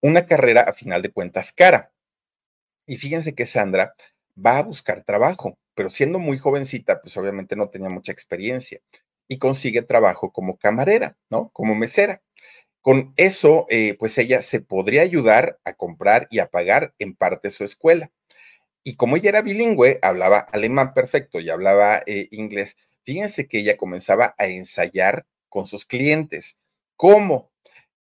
una 0.00 0.26
carrera 0.26 0.62
a 0.62 0.72
final 0.72 1.02
de 1.02 1.10
cuentas 1.10 1.52
cara. 1.52 1.92
Y 2.86 2.98
fíjense 2.98 3.34
que 3.34 3.46
Sandra 3.46 3.94
va 4.36 4.58
a 4.58 4.62
buscar 4.62 5.04
trabajo, 5.04 5.58
pero 5.74 5.90
siendo 5.90 6.18
muy 6.18 6.38
jovencita, 6.38 7.00
pues 7.00 7.16
obviamente 7.16 7.56
no 7.56 7.68
tenía 7.70 7.90
mucha 7.90 8.12
experiencia 8.12 8.80
y 9.28 9.38
consigue 9.38 9.82
trabajo 9.82 10.32
como 10.32 10.56
camarera, 10.56 11.16
¿no? 11.30 11.50
Como 11.52 11.74
mesera. 11.74 12.22
Con 12.82 13.12
eso, 13.16 13.66
eh, 13.70 13.96
pues 13.98 14.16
ella 14.18 14.42
se 14.42 14.60
podría 14.60 15.02
ayudar 15.02 15.58
a 15.64 15.74
comprar 15.74 16.28
y 16.30 16.38
a 16.38 16.48
pagar 16.48 16.94
en 16.98 17.14
parte 17.14 17.50
su 17.50 17.64
escuela. 17.64 18.10
Y 18.84 18.96
como 18.96 19.16
ella 19.16 19.30
era 19.30 19.42
bilingüe, 19.42 19.98
hablaba 20.02 20.38
alemán 20.38 20.94
perfecto 20.94 21.40
y 21.40 21.50
hablaba 21.50 22.02
eh, 22.06 22.28
inglés, 22.30 22.76
fíjense 23.04 23.48
que 23.48 23.58
ella 23.58 23.76
comenzaba 23.76 24.34
a 24.38 24.46
ensayar 24.46 25.26
con 25.48 25.66
sus 25.66 25.84
clientes. 25.84 26.58
¿Cómo? 26.96 27.50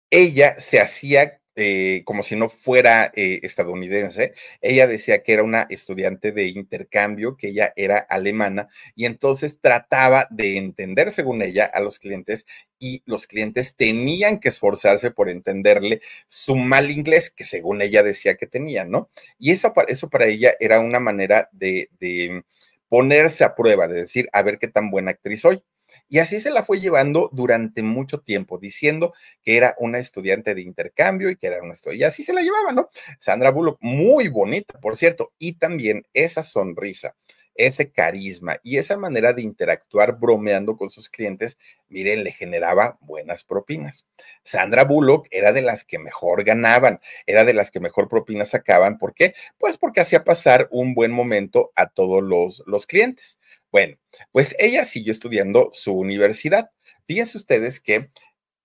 Ella 0.09 0.59
se 0.59 0.79
hacía 0.79 1.41
eh, 1.55 2.03
como 2.05 2.23
si 2.23 2.35
no 2.35 2.49
fuera 2.49 3.11
eh, 3.15 3.39
estadounidense. 3.43 4.33
Ella 4.61 4.87
decía 4.87 5.23
que 5.23 5.33
era 5.33 5.43
una 5.43 5.67
estudiante 5.69 6.31
de 6.31 6.47
intercambio, 6.47 7.37
que 7.37 7.49
ella 7.49 7.73
era 7.75 7.97
alemana 7.97 8.67
y 8.95 9.05
entonces 9.05 9.59
trataba 9.61 10.27
de 10.31 10.57
entender, 10.57 11.11
según 11.11 11.41
ella, 11.41 11.65
a 11.65 11.79
los 11.79 11.99
clientes 11.99 12.45
y 12.79 13.03
los 13.05 13.27
clientes 13.27 13.75
tenían 13.75 14.39
que 14.39 14.49
esforzarse 14.49 15.11
por 15.11 15.29
entenderle 15.29 16.01
su 16.27 16.55
mal 16.55 16.91
inglés, 16.91 17.29
que 17.31 17.43
según 17.43 17.81
ella 17.81 18.03
decía 18.03 18.35
que 18.35 18.47
tenía, 18.47 18.85
¿no? 18.85 19.09
Y 19.39 19.51
eso, 19.51 19.73
eso 19.87 20.09
para 20.09 20.25
ella 20.27 20.53
era 20.59 20.79
una 20.79 20.99
manera 20.99 21.49
de, 21.53 21.89
de 21.99 22.43
ponerse 22.89 23.43
a 23.43 23.55
prueba, 23.55 23.87
de 23.87 24.01
decir, 24.01 24.29
a 24.33 24.41
ver 24.43 24.57
qué 24.59 24.67
tan 24.67 24.89
buena 24.91 25.11
actriz 25.11 25.41
soy. 25.41 25.63
Y 26.07 26.19
así 26.19 26.39
se 26.39 26.51
la 26.51 26.63
fue 26.63 26.79
llevando 26.79 27.29
durante 27.33 27.83
mucho 27.83 28.19
tiempo, 28.21 28.57
diciendo 28.57 29.13
que 29.43 29.57
era 29.57 29.75
una 29.79 29.99
estudiante 29.99 30.55
de 30.55 30.61
intercambio 30.61 31.29
y 31.29 31.35
que 31.35 31.47
era 31.47 31.61
una 31.61 31.73
estudiante. 31.73 32.01
Y 32.01 32.03
así 32.03 32.23
se 32.23 32.33
la 32.33 32.41
llevaba, 32.41 32.71
¿no? 32.71 32.89
Sandra 33.19 33.51
Bullock, 33.51 33.77
muy 33.81 34.27
bonita, 34.27 34.79
por 34.79 34.97
cierto, 34.97 35.33
y 35.39 35.53
también 35.53 36.03
esa 36.13 36.43
sonrisa 36.43 37.15
ese 37.55 37.91
carisma 37.91 38.59
y 38.63 38.77
esa 38.77 38.97
manera 38.97 39.33
de 39.33 39.41
interactuar 39.41 40.19
bromeando 40.19 40.77
con 40.77 40.89
sus 40.89 41.09
clientes, 41.09 41.57
miren, 41.87 42.23
le 42.23 42.31
generaba 42.31 42.97
buenas 43.01 43.43
propinas. 43.43 44.05
Sandra 44.43 44.83
Bullock 44.83 45.27
era 45.31 45.53
de 45.53 45.61
las 45.61 45.83
que 45.83 45.97
mejor 45.99 46.43
ganaban, 46.43 46.99
era 47.25 47.45
de 47.45 47.53
las 47.53 47.71
que 47.71 47.79
mejor 47.79 48.09
propinas 48.09 48.49
sacaban. 48.49 48.97
¿Por 48.97 49.13
qué? 49.13 49.33
Pues 49.57 49.77
porque 49.77 50.01
hacía 50.01 50.23
pasar 50.23 50.67
un 50.71 50.93
buen 50.93 51.11
momento 51.11 51.71
a 51.75 51.87
todos 51.87 52.21
los, 52.21 52.63
los 52.67 52.85
clientes. 52.85 53.39
Bueno, 53.71 53.97
pues 54.31 54.55
ella 54.59 54.85
siguió 54.85 55.11
estudiando 55.11 55.69
su 55.73 55.93
universidad. 55.93 56.71
Fíjense 57.07 57.37
ustedes 57.37 57.79
que 57.79 58.09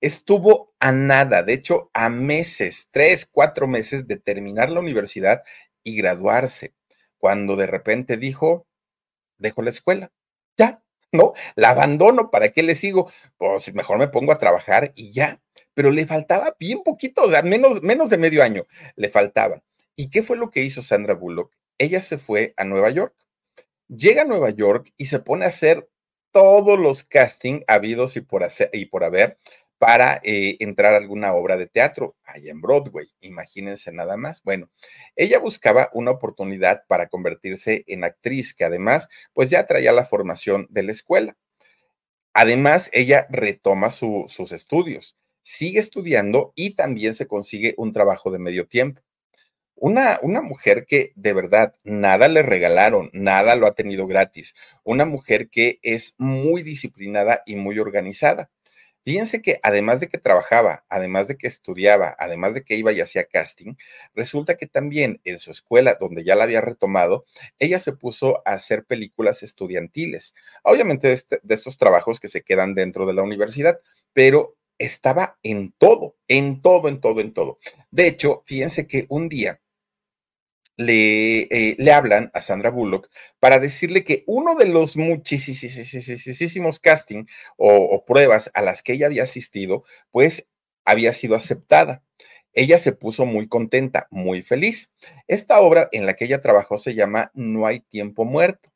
estuvo 0.00 0.75
a 0.80 0.92
nada, 0.92 1.42
de 1.42 1.52
hecho, 1.52 1.90
a 1.92 2.09
meses, 2.09 2.88
tres, 2.90 3.26
cuatro 3.26 3.66
meses 3.66 4.06
de 4.06 4.16
terminar 4.16 4.70
la 4.70 4.80
universidad 4.80 5.42
y 5.82 5.97
graduarse, 5.97 6.75
cuando 7.18 7.56
de 7.56 7.66
repente 7.66 8.16
dijo, 8.16 8.66
dejo 9.40 9.62
la 9.62 9.70
escuela. 9.70 10.12
Ya, 10.56 10.82
¿no? 11.12 11.32
La 11.56 11.70
abandono, 11.70 12.30
¿para 12.30 12.50
qué 12.50 12.62
le 12.62 12.75
sigo? 12.75 13.11
Pues 13.37 13.75
mejor 13.75 13.99
me 13.99 14.09
pongo 14.09 14.32
a 14.32 14.38
trabajar 14.38 14.92
y 14.94 15.12
ya. 15.12 15.40
Pero 15.75 15.90
le 15.90 16.06
faltaba 16.06 16.56
bien 16.59 16.82
poquito, 16.82 17.23
menos, 17.44 17.82
menos 17.82 18.11
de 18.11 18.18
medio 18.18 18.42
año 18.42 18.66
le 18.97 19.09
faltaba. 19.09 19.62
¿Y 19.97 20.11
qué 20.11 20.23
fue 20.23 20.37
lo 20.37 20.50
que 20.50 20.62
hizo 20.62 20.82
Sandra 20.82 21.14
Bullock? 21.14 21.52
Ella 21.78 22.00
se 22.00 22.18
fue 22.18 22.54
a 22.56 22.64
Nueva 22.64 22.90
York. 22.90 23.14
Llega 23.88 24.23
a 24.23 24.26
Nueva 24.26 24.50
York 24.50 24.92
y 24.97 25.06
se 25.06 25.20
pone 25.20 25.44
a 25.44 25.49
hacer 25.49 25.88
todos 26.32 26.78
los 26.78 27.04
castings 27.04 27.64
habidos 27.66 28.16
y 28.16 28.20
por, 28.20 28.44
hacer, 28.44 28.70
y 28.73 28.87
por 28.87 29.04
haber 29.04 29.38
para 29.80 30.20
eh, 30.25 30.58
entrar 30.60 30.92
a 30.92 30.99
alguna 30.99 31.32
obra 31.32 31.56
de 31.56 31.66
teatro 31.66 32.14
allá 32.25 32.50
en 32.50 32.60
Broadway. 32.60 33.06
Imagínense 33.22 33.90
nada 33.92 34.18
más. 34.18 34.42
Bueno, 34.42 34.68
ella 35.16 35.38
buscaba 35.38 35.88
una 35.94 36.10
oportunidad 36.10 36.84
para 36.87 37.08
convertirse 37.08 37.84
en 37.87 38.04
actriz, 38.04 38.52
que 38.52 38.66
además, 38.66 39.08
pues 39.32 39.49
ya 39.49 39.64
traía 39.64 39.92
la 39.92 40.04
formación 40.04 40.66
de 40.68 40.82
la 40.82 40.92
escuela. 40.92 41.38
Además, 42.34 42.90
ella 42.92 43.26
retoma 43.30 43.88
sus 43.88 44.52
estudios, 44.52 45.16
sigue 45.40 45.80
estudiando 45.80 46.52
y 46.54 46.75
también 46.75 47.14
se 47.14 47.26
consigue 47.26 47.72
un 47.78 47.94
trabajo 47.94 48.30
de 48.30 48.38
medio 48.38 48.66
tiempo. 48.66 49.00
Una, 49.76 50.18
una, 50.20 50.42
mujer 50.42 50.84
que 50.84 51.12
de 51.16 51.32
verdad 51.32 51.75
nada 51.84 52.28
le 52.28 52.42
regalaron, 52.42 53.08
nada 53.14 53.56
lo 53.56 53.66
ha 53.66 53.75
tenido 53.75 54.06
gratis. 54.06 54.54
Una 54.84 55.06
mujer 55.06 55.49
que 55.49 55.78
es 55.82 56.16
muy 56.18 56.62
disciplinada 56.62 57.42
y 57.46 57.56
muy 57.56 57.78
organizada. 57.78 58.50
Fíjense 59.04 59.40
que 59.40 59.61
además 59.62 60.00
de 60.00 60.09
que 60.09 60.19
trabajaba, 60.19 60.85
además 60.88 61.26
de 61.28 61.37
que 61.37 61.47
estudiaba, 61.47 62.14
además 62.19 62.54
de 62.54 62.62
que 62.62 62.76
iba 62.76 62.92
y 62.92 63.00
hacía 63.00 63.25
casting, 63.25 63.75
resulta 64.14 64.57
que 64.57 64.66
también 64.66 65.21
en 65.25 65.38
su 65.38 65.50
escuela, 65.50 65.97
donde 65.99 66.23
ya 66.23 66.37
la 66.37 66.45
había 66.45 66.61
retomado, 66.61 67.25
ella 67.59 67.78
se 67.78 67.92
puso 67.92 68.42
a 68.47 68.52
hacer 68.52 68.85
películas 68.85 69.42
estudiantiles. 69.42 70.35
Obviamente 70.62 71.09
de, 71.09 71.14
este, 71.14 71.40
de 71.42 71.54
estos 71.54 71.78
trabajos 71.78 72.21
que 72.21 72.28
se 72.28 72.42
quedan 72.42 72.75
dentro 72.75 73.07
de 73.07 73.14
la 73.14 73.23
universidad, 73.23 73.80
pero 74.12 74.57
estaba 74.78 75.38
en 75.42 75.73
todo, 75.78 76.16
en 76.28 76.62
todo, 76.62 76.88
en 76.88 77.00
todo, 77.00 77.21
en 77.21 77.33
todo. 77.33 77.59
De 77.90 78.07
hecho, 78.07 78.42
fíjense 78.47 78.87
que 78.87 79.07
un 79.09 79.28
día 79.28 79.61
le, 80.80 81.42
eh, 81.42 81.76
le, 81.78 81.92
hablan 81.92 82.30
a 82.32 82.40
Sandra 82.40 82.70
Bullock 82.70 83.10
para 83.38 83.58
decirle 83.58 84.02
que 84.02 84.25
uno 84.26 84.54
de 84.54 84.66
los 84.66 84.96
muchísimos 84.96 86.80
casting 86.80 87.26
o, 87.58 87.75
o, 87.75 88.04
pruebas 88.06 88.50
a 88.54 88.62
las 88.62 88.82
que 88.82 88.94
ella 88.94 89.06
había 89.06 89.25
asistido, 89.25 89.84
pues 90.10 90.46
había 90.84 91.12
sido 91.12 91.37
aceptada. 91.37 92.02
Ella 92.54 92.78
se 92.78 92.92
puso 92.92 93.26
muy 93.26 93.46
contenta, 93.46 94.08
muy 94.10 94.42
feliz. 94.42 94.90
Esta 95.28 95.60
obra 95.60 95.88
en 95.92 96.06
la 96.06 96.14
que 96.14 96.25
ella 96.25 96.40
trabajó 96.40 96.78
se 96.78 96.94
llama 96.94 97.30
No 97.34 97.66
hay 97.66 97.80
tiempo 97.80 98.25
muerto. 98.25 98.70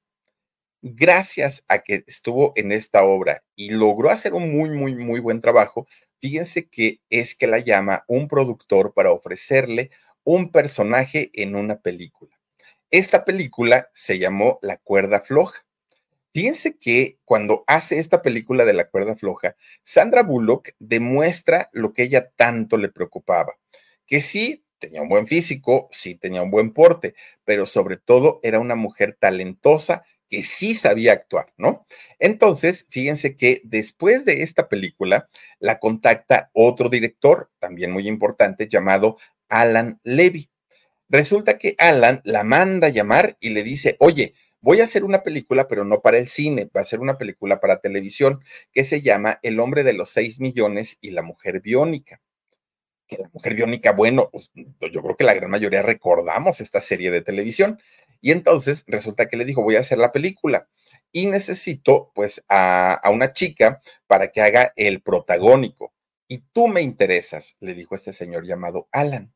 Gracias 0.83 1.65
a 1.69 1.79
que 1.79 2.05
estuvo 2.07 2.53
en 2.57 2.71
esta 2.71 3.05
obra 3.05 3.43
y 3.57 3.71
logró 3.71 4.11
hacer 4.11 4.35
un 4.35 4.55
muy, 4.55 4.69
muy, 4.69 4.95
muy 4.95 5.19
buen 5.19 5.41
trabajo, 5.41 5.87
fíjense 6.21 6.69
que 6.69 7.01
es 7.09 7.35
que 7.35 7.47
la 7.47 7.59
llama 7.59 8.05
un 8.07 8.29
productor 8.29 8.93
para 8.93 9.11
ofrecerle 9.11 9.91
un 10.25 10.51
personaje 10.51 11.31
en 11.35 11.55
una 11.55 11.81
película. 11.81 12.39
Esta 12.91 13.25
película 13.25 13.91
se 13.93 14.19
llamó 14.19 14.59
La 14.63 14.77
cuerda 14.79 15.21
floja. 15.21 15.65
Fíjense 16.33 16.77
que 16.79 17.19
cuando 17.25 17.65
hace 17.67 17.99
esta 17.99 18.23
película 18.23 18.65
de 18.65 18.73
La 18.73 18.89
cuerda 18.89 19.15
floja, 19.17 19.57
Sandra 19.83 20.23
Bullock 20.23 20.71
demuestra 20.79 21.71
lo 21.73 21.93
que 21.93 22.05
ella 22.05 22.31
tanto 22.37 22.77
le 22.77 22.89
preocupaba, 22.89 23.55
que 24.07 24.21
sí 24.21 24.65
tenía 24.79 25.03
un 25.03 25.09
buen 25.09 25.27
físico, 25.27 25.89
sí 25.93 26.15
tenía 26.15 26.43
un 26.43 26.51
buen 26.51 26.73
porte, 26.73 27.15
pero 27.45 27.67
sobre 27.67 27.97
todo 27.97 28.41
era 28.43 28.59
una 28.59 28.75
mujer 28.75 29.17
talentosa 29.19 30.05
que 30.29 30.43
sí 30.43 30.75
sabía 30.75 31.13
actuar, 31.13 31.53
¿no? 31.57 31.87
Entonces, 32.19 32.87
fíjense 32.91 33.37
que 33.37 33.61
después 33.65 34.25
de 34.25 34.43
esta 34.43 34.69
película, 34.69 35.29
la 35.59 35.79
contacta 35.79 36.51
otro 36.53 36.89
director, 36.89 37.51
también 37.59 37.93
muy 37.93 38.09
importante, 38.09 38.69
llamado 38.69 39.19
Alan 39.61 40.01
Levy. 40.03 40.51
Resulta 41.09 41.59
que 41.59 41.77
Alan 41.79 42.21
la 42.25 42.45
manda 42.45 42.89
a 42.89 42.91
llamar 42.91 43.37
y 43.41 43.51
le 43.51 43.63
dice, 43.63 43.97
oye, 44.01 44.35
voy 44.61 44.81
a 44.81 44.85
hacer 44.85 45.05
una 45.05 45.23
película, 45.23 45.69
pero 45.69 45.85
no 45.85 46.01
para 46.01 46.19
el 46.19 46.27
cine, 46.27 46.71
va 46.75 46.81
a 46.81 46.85
ser 46.85 47.01
una 47.01 47.19
película 47.19 47.61
para 47.61 47.81
televisión 47.81 48.43
que 48.73 48.83
se 48.83 49.03
llama 49.03 49.39
El 49.43 49.61
hombre 49.61 49.85
de 49.85 49.93
los 49.93 50.09
seis 50.09 50.41
millones 50.41 50.99
y 51.03 51.11
la 51.11 51.23
mujer 51.23 51.61
biónica. 51.61 52.21
Que 53.07 53.19
la 53.19 53.29
mujer 53.33 53.55
biónica, 53.55 53.93
bueno, 53.93 54.31
pues, 54.33 54.51
yo 54.55 55.03
creo 55.03 55.17
que 55.17 55.25
la 55.25 55.35
gran 55.35 55.51
mayoría 55.51 55.83
recordamos 55.83 56.63
esta 56.63 56.81
serie 56.81 57.11
de 57.11 57.21
televisión. 57.21 57.79
Y 58.23 58.33
entonces 58.33 58.85
resulta 58.87 59.29
que 59.29 59.37
le 59.37 59.45
dijo, 59.45 59.63
voy 59.63 59.77
a 59.77 59.81
hacer 59.81 59.99
la 59.99 60.13
película 60.13 60.67
y 61.13 61.27
necesito 61.27 62.11
pues 62.15 62.43
a, 62.49 62.95
a 62.95 63.11
una 63.11 63.35
chica 63.35 63.83
para 64.07 64.33
que 64.33 64.41
haga 64.41 64.73
el 64.77 65.03
protagónico. 65.03 65.93
Y 66.27 66.39
tú 66.53 66.69
me 66.69 66.81
interesas, 66.81 67.59
le 67.61 67.75
dijo 67.75 67.95
este 67.95 68.15
señor 68.15 68.47
llamado 68.47 68.89
Alan. 68.93 69.34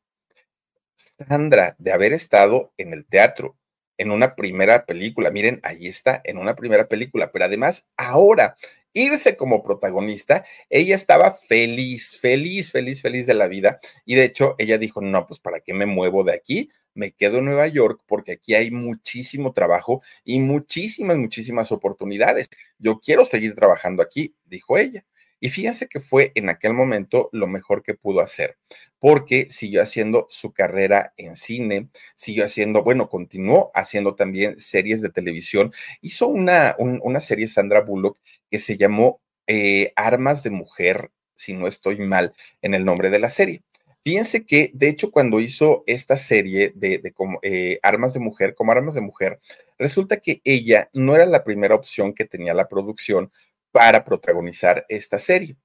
Sandra, 0.99 1.77
de 1.79 1.93
haber 1.93 2.13
estado 2.13 2.73
en 2.77 2.93
el 2.93 3.07
teatro, 3.07 3.57
en 3.99 4.11
una 4.11 4.35
primera 4.35 4.85
película, 4.85 5.31
miren, 5.31 5.61
ahí 5.63 5.87
está, 5.87 6.21
en 6.25 6.39
una 6.39 6.55
primera 6.57 6.89
película, 6.89 7.31
pero 7.33 7.45
además 7.45 7.89
ahora 7.97 8.57
irse 8.93 9.37
como 9.37 9.63
protagonista, 9.63 10.45
ella 10.71 10.95
estaba 10.97 11.39
feliz, 11.49 12.19
feliz, 12.19 12.73
feliz, 12.73 13.01
feliz 13.01 13.27
de 13.27 13.35
la 13.35 13.47
vida. 13.47 13.81
Y 14.05 14.17
de 14.17 14.25
hecho, 14.25 14.57
ella 14.59 14.79
dijo, 14.79 15.01
no, 15.01 15.27
pues 15.27 15.39
¿para 15.41 15.61
qué 15.61 15.73
me 15.73 15.87
muevo 15.87 16.25
de 16.25 16.33
aquí? 16.33 16.71
Me 16.95 17.13
quedo 17.13 17.39
en 17.39 17.45
Nueva 17.45 17.69
York 17.69 18.03
porque 18.07 18.33
aquí 18.33 18.55
hay 18.55 18.71
muchísimo 18.73 19.53
trabajo 19.53 20.03
y 20.25 20.41
muchísimas, 20.41 21.17
muchísimas 21.17 21.71
oportunidades. 21.71 22.49
Yo 22.79 22.99
quiero 23.01 23.25
seguir 23.25 23.55
trabajando 23.55 24.03
aquí, 24.03 24.35
dijo 24.47 24.79
ella. 24.79 25.05
Y 25.41 25.51
fíjense 25.51 25.89
que 25.89 26.01
fue 26.01 26.33
en 26.35 26.49
aquel 26.49 26.75
momento 26.75 27.29
lo 27.33 27.47
mejor 27.47 27.83
que 27.83 27.95
pudo 27.95 28.21
hacer, 28.21 28.57
porque 28.99 29.47
siguió 29.51 29.83
haciendo 29.83 30.27
su 30.29 30.53
carrera 30.53 31.15
en 31.17 31.37
cine, 31.37 31.89
siguió 32.17 32.45
haciendo, 32.45 32.83
bueno, 32.83 33.09
continuó 33.09 33.71
haciendo 33.75 34.15
también 34.15 34.59
series 34.59 35.01
de 35.01 35.11
televisión. 35.11 35.73
Hizo 36.01 36.27
una, 36.29 36.75
una 36.79 37.21
serie, 37.21 37.49
Sandra 37.49 37.83
Bullock, 37.83 38.19
que 38.51 38.59
se 38.59 38.77
llamó 38.77 39.21
eh, 39.47 39.93
Armas 39.97 40.43
de 40.43 40.51
Mujer, 40.51 41.11
si 41.35 41.55
no 41.55 41.67
estoy 41.67 41.99
mal 41.99 42.35
en 42.63 42.75
el 42.75 42.85
nombre 42.85 43.11
de 43.11 43.21
la 43.21 43.31
serie. 43.31 43.63
Fíjense 44.05 44.47
que, 44.47 44.71
de 44.75 44.89
hecho, 44.89 45.11
cuando 45.11 45.39
hizo 45.39 45.85
esta 45.87 46.17
serie 46.17 46.73
de, 46.75 47.03
eh, 47.43 47.79
Armas 47.83 48.15
de 48.15 48.21
Mujer, 48.21 48.55
como 48.55 48.73
Armas 48.73 48.95
de 48.95 49.01
Mujer, 49.03 49.39
resulta 49.79 50.19
que 50.19 50.41
ella 50.45 50.89
no 50.95 51.15
era 51.15 51.27
la 51.27 51.45
primera 51.45 51.75
opción 51.75 52.15
que 52.15 52.25
tenía 52.25 52.55
la 52.55 52.69
producción 52.69 53.31
para 53.73 54.05
protagonizar 54.05 54.87
esta 54.89 55.19
serie. 55.19 55.57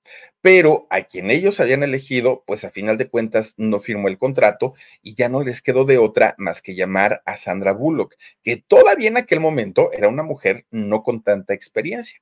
Pero 0.41 0.87
a 0.89 1.03
quien 1.03 1.31
ellos 1.31 1.59
habían 1.59 1.83
elegido, 1.83 2.43
pues 2.45 2.65
a 2.65 2.71
final 2.71 2.97
de 2.97 3.09
cuentas 3.09 3.53
no 3.57 3.79
firmó 3.79 4.07
el 4.07 4.17
contrato 4.17 4.73
y 5.01 5.15
ya 5.15 5.29
no 5.29 5.43
les 5.43 5.61
quedó 5.61 5.85
de 5.85 5.97
otra 5.97 6.35
más 6.37 6.61
que 6.61 6.75
llamar 6.75 7.21
a 7.25 7.37
Sandra 7.37 7.71
Bullock, 7.73 8.15
que 8.43 8.57
todavía 8.57 9.09
en 9.09 9.17
aquel 9.17 9.39
momento 9.39 9.91
era 9.93 10.09
una 10.09 10.23
mujer 10.23 10.65
no 10.71 11.03
con 11.03 11.23
tanta 11.23 11.53
experiencia. 11.53 12.21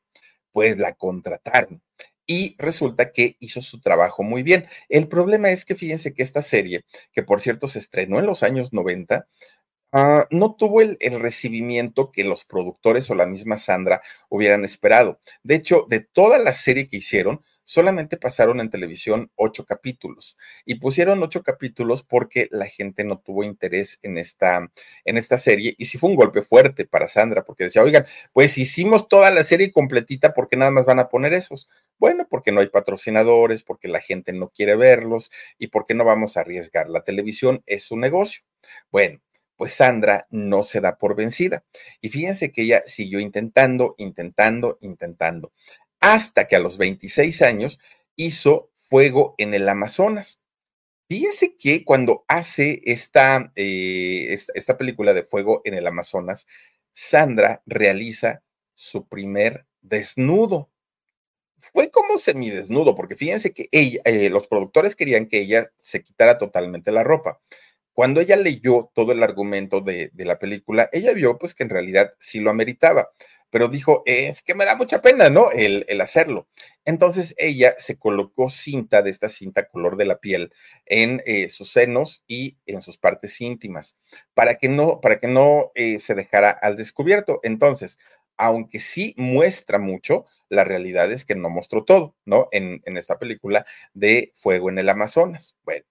Pues 0.51 0.77
la 0.77 0.93
contrataron 0.95 1.81
y 2.27 2.55
resulta 2.57 3.11
que 3.11 3.35
hizo 3.39 3.61
su 3.61 3.81
trabajo 3.81 4.23
muy 4.23 4.43
bien. 4.43 4.65
El 4.87 5.07
problema 5.09 5.49
es 5.49 5.65
que 5.65 5.75
fíjense 5.75 6.13
que 6.13 6.23
esta 6.23 6.41
serie, 6.41 6.85
que 7.11 7.23
por 7.23 7.41
cierto 7.41 7.67
se 7.67 7.79
estrenó 7.79 8.19
en 8.19 8.25
los 8.25 8.43
años 8.43 8.71
90, 8.71 9.27
Ah, 9.93 10.25
no 10.31 10.55
tuvo 10.55 10.81
el, 10.81 10.97
recibimiento 11.19 12.11
que 12.13 12.23
los 12.23 12.45
productores 12.45 13.09
o 13.09 13.15
la 13.15 13.25
misma 13.25 13.57
Sandra 13.57 14.01
hubieran 14.29 14.63
esperado. 14.63 15.19
De 15.43 15.55
hecho, 15.55 15.85
de 15.89 15.99
toda 15.99 16.39
la 16.39 16.53
serie 16.53 16.87
que 16.87 16.95
hicieron, 16.97 17.41
solamente 17.65 18.15
pasaron 18.15 18.61
en 18.61 18.69
televisión 18.69 19.31
ocho 19.35 19.65
capítulos 19.65 20.37
y 20.65 20.75
pusieron 20.75 21.21
ocho 21.23 21.43
capítulos 21.43 22.03
porque 22.03 22.47
la 22.51 22.67
gente 22.67 23.03
no 23.03 23.19
tuvo 23.19 23.43
interés 23.43 23.99
en 24.01 24.17
esta, 24.17 24.71
en 25.03 25.17
esta 25.17 25.37
serie 25.37 25.75
y 25.77 25.85
sí 25.85 25.97
fue 25.97 26.09
un 26.09 26.15
golpe 26.15 26.41
fuerte 26.41 26.85
para 26.85 27.09
Sandra 27.09 27.43
porque 27.43 27.65
decía, 27.65 27.83
oigan, 27.83 28.05
pues 28.31 28.57
hicimos 28.57 29.09
toda 29.09 29.29
la 29.29 29.43
serie 29.43 29.73
completita 29.73 30.33
porque 30.33 30.55
nada 30.55 30.71
más 30.71 30.85
van 30.85 30.99
a 30.99 31.09
poner 31.09 31.33
esos. 31.33 31.67
Bueno, 31.97 32.27
porque 32.29 32.51
no 32.53 32.61
hay 32.61 32.67
patrocinadores, 32.67 33.63
porque 33.63 33.87
la 33.89 33.99
gente 33.99 34.31
no 34.31 34.49
quiere 34.49 34.75
verlos 34.75 35.31
y 35.59 35.67
porque 35.67 35.93
no 35.95 36.05
vamos 36.05 36.37
a 36.37 36.41
arriesgar. 36.41 36.89
La 36.89 37.03
televisión 37.03 37.61
es 37.65 37.91
un 37.91 37.99
negocio. 37.99 38.43
Bueno, 38.91 39.21
pues 39.61 39.73
Sandra 39.73 40.25
no 40.31 40.63
se 40.63 40.81
da 40.81 40.97
por 40.97 41.15
vencida. 41.15 41.63
Y 42.01 42.09
fíjense 42.09 42.51
que 42.51 42.63
ella 42.63 42.81
siguió 42.87 43.19
intentando, 43.19 43.93
intentando, 43.99 44.79
intentando, 44.81 45.53
hasta 45.99 46.47
que 46.47 46.55
a 46.55 46.59
los 46.59 46.79
26 46.79 47.43
años 47.43 47.79
hizo 48.15 48.71
Fuego 48.73 49.35
en 49.37 49.53
el 49.53 49.69
Amazonas. 49.69 50.41
Fíjense 51.07 51.57
que 51.57 51.85
cuando 51.85 52.25
hace 52.27 52.81
esta, 52.85 53.51
eh, 53.55 54.35
esta, 54.55 54.79
película 54.79 55.13
de 55.13 55.21
Fuego 55.21 55.61
en 55.63 55.75
el 55.75 55.85
Amazonas, 55.85 56.47
Sandra 56.91 57.61
realiza 57.67 58.41
su 58.73 59.07
primer 59.07 59.67
desnudo 59.81 60.71
fue 61.59 61.91
como 61.91 62.17
semidesnudo, 62.17 62.95
porque 62.95 63.15
fíjense 63.15 63.53
que 63.53 63.69
eh, 63.71 64.29
los 64.31 64.47
productores 64.47 64.95
querían 64.95 65.27
que 65.27 65.39
ella 65.41 65.71
se 65.79 66.03
quitara 66.03 66.39
totalmente 66.39 66.91
la 66.91 67.03
ropa. 67.03 67.39
Cuando 68.01 68.19
ella 68.19 68.35
leyó 68.35 68.89
todo 68.95 69.11
el 69.11 69.21
argumento 69.21 69.79
de, 69.79 70.09
la 70.15 70.39
película, 70.39 70.89
ella 70.91 71.13
vio 71.13 71.37
pues 71.37 71.53
que 71.53 71.61
en 71.61 71.69
realidad 71.69 72.15
sí 72.17 72.39
lo 72.39 72.49
ameritaba, 72.49 73.11
pero 73.51 73.67
dijo, 73.67 74.01
es 74.07 74.41
que 74.41 74.55
me 74.55 74.65
da 74.65 74.75
mucha 74.75 75.03
pena, 75.03 75.29
¿no? 75.29 75.51
El, 75.51 75.85
hacerlo. 76.01 76.47
Entonces 76.83 77.35
ella 77.37 77.75
se 77.77 77.99
colocó 77.99 78.49
cinta 78.49 79.03
de 79.03 79.11
esta 79.11 79.29
cinta 79.29 79.67
color 79.67 79.97
de 79.97 80.05
la 80.05 80.17
piel 80.17 80.51
en 80.87 81.21
eh, 81.27 81.49
sus 81.49 81.69
senos 81.69 82.23
y 82.25 82.57
en 82.65 82.81
sus 82.81 82.97
partes 82.97 83.39
íntimas 83.39 83.99
para 84.33 84.57
que 84.57 84.67
no, 84.67 84.99
para 84.99 85.19
que 85.19 85.27
no 85.27 85.71
eh, 85.75 85.99
se 85.99 86.15
dejara 86.15 86.49
al 86.49 86.77
descubierto. 86.77 87.39
Entonces, 87.43 87.99
aunque 88.35 88.79
sí 88.79 89.13
muestra 89.15 89.77
mucho, 89.77 90.25
la 90.49 90.63
realidad 90.63 91.11
es 91.11 91.23
que 91.23 91.35
no 91.35 91.51
mostró 91.51 91.85
todo, 91.85 92.15
¿no? 92.25 92.47
En, 92.51 92.81
en 92.85 92.97
esta 92.97 93.19
película 93.19 93.63
de 93.93 94.31
Fuego 94.33 94.71
en 94.71 94.79
el 94.79 94.89
Amazonas. 94.89 95.55
Bueno, 95.63 95.85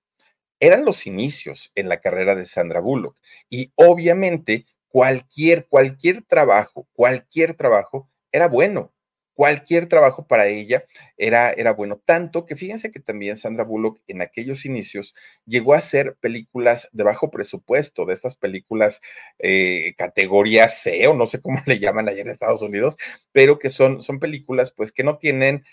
eran 0.61 0.85
los 0.85 1.07
inicios 1.07 1.73
en 1.75 1.89
la 1.89 2.01
carrera 2.01 2.35
de 2.35 2.45
Sandra 2.45 2.81
Bullock 2.81 3.17
y 3.49 3.73
obviamente 3.75 4.67
cualquier, 4.89 5.67
cualquier 5.67 6.23
trabajo, 6.23 6.87
cualquier 6.93 7.55
trabajo 7.55 8.09
era 8.31 8.49
bueno. 8.49 8.93
Cualquier 9.33 9.87
trabajo 9.87 10.27
para 10.27 10.49
ella 10.49 10.85
era, 11.17 11.51
era 11.53 11.73
bueno, 11.73 11.99
tanto 12.05 12.45
que 12.45 12.57
fíjense 12.57 12.91
que 12.91 13.01
también 13.01 13.39
Sandra 13.39 13.65
Bullock 13.65 13.99
en 14.07 14.21
aquellos 14.21 14.67
inicios 14.67 15.15
llegó 15.47 15.73
a 15.73 15.79
hacer 15.79 16.17
películas 16.21 16.91
de 16.93 17.05
bajo 17.05 17.31
presupuesto, 17.31 18.05
de 18.05 18.13
estas 18.13 18.37
películas 18.37 19.01
eh, 19.39 19.95
categoría 19.97 20.69
C 20.69 21.07
o 21.07 21.15
no 21.15 21.27
sé 21.27 21.41
cómo 21.41 21.59
le 21.67 21.79
llaman 21.79 22.07
allá 22.11 22.21
en 22.21 22.29
Estados 22.29 22.61
Unidos, 22.61 22.99
pero 23.33 23.59
que 23.59 23.71
son, 23.71 24.03
son 24.03 24.19
películas 24.19 24.73
pues 24.73 24.93
que 24.93 25.05
no 25.05 25.17
tienen 25.17 25.65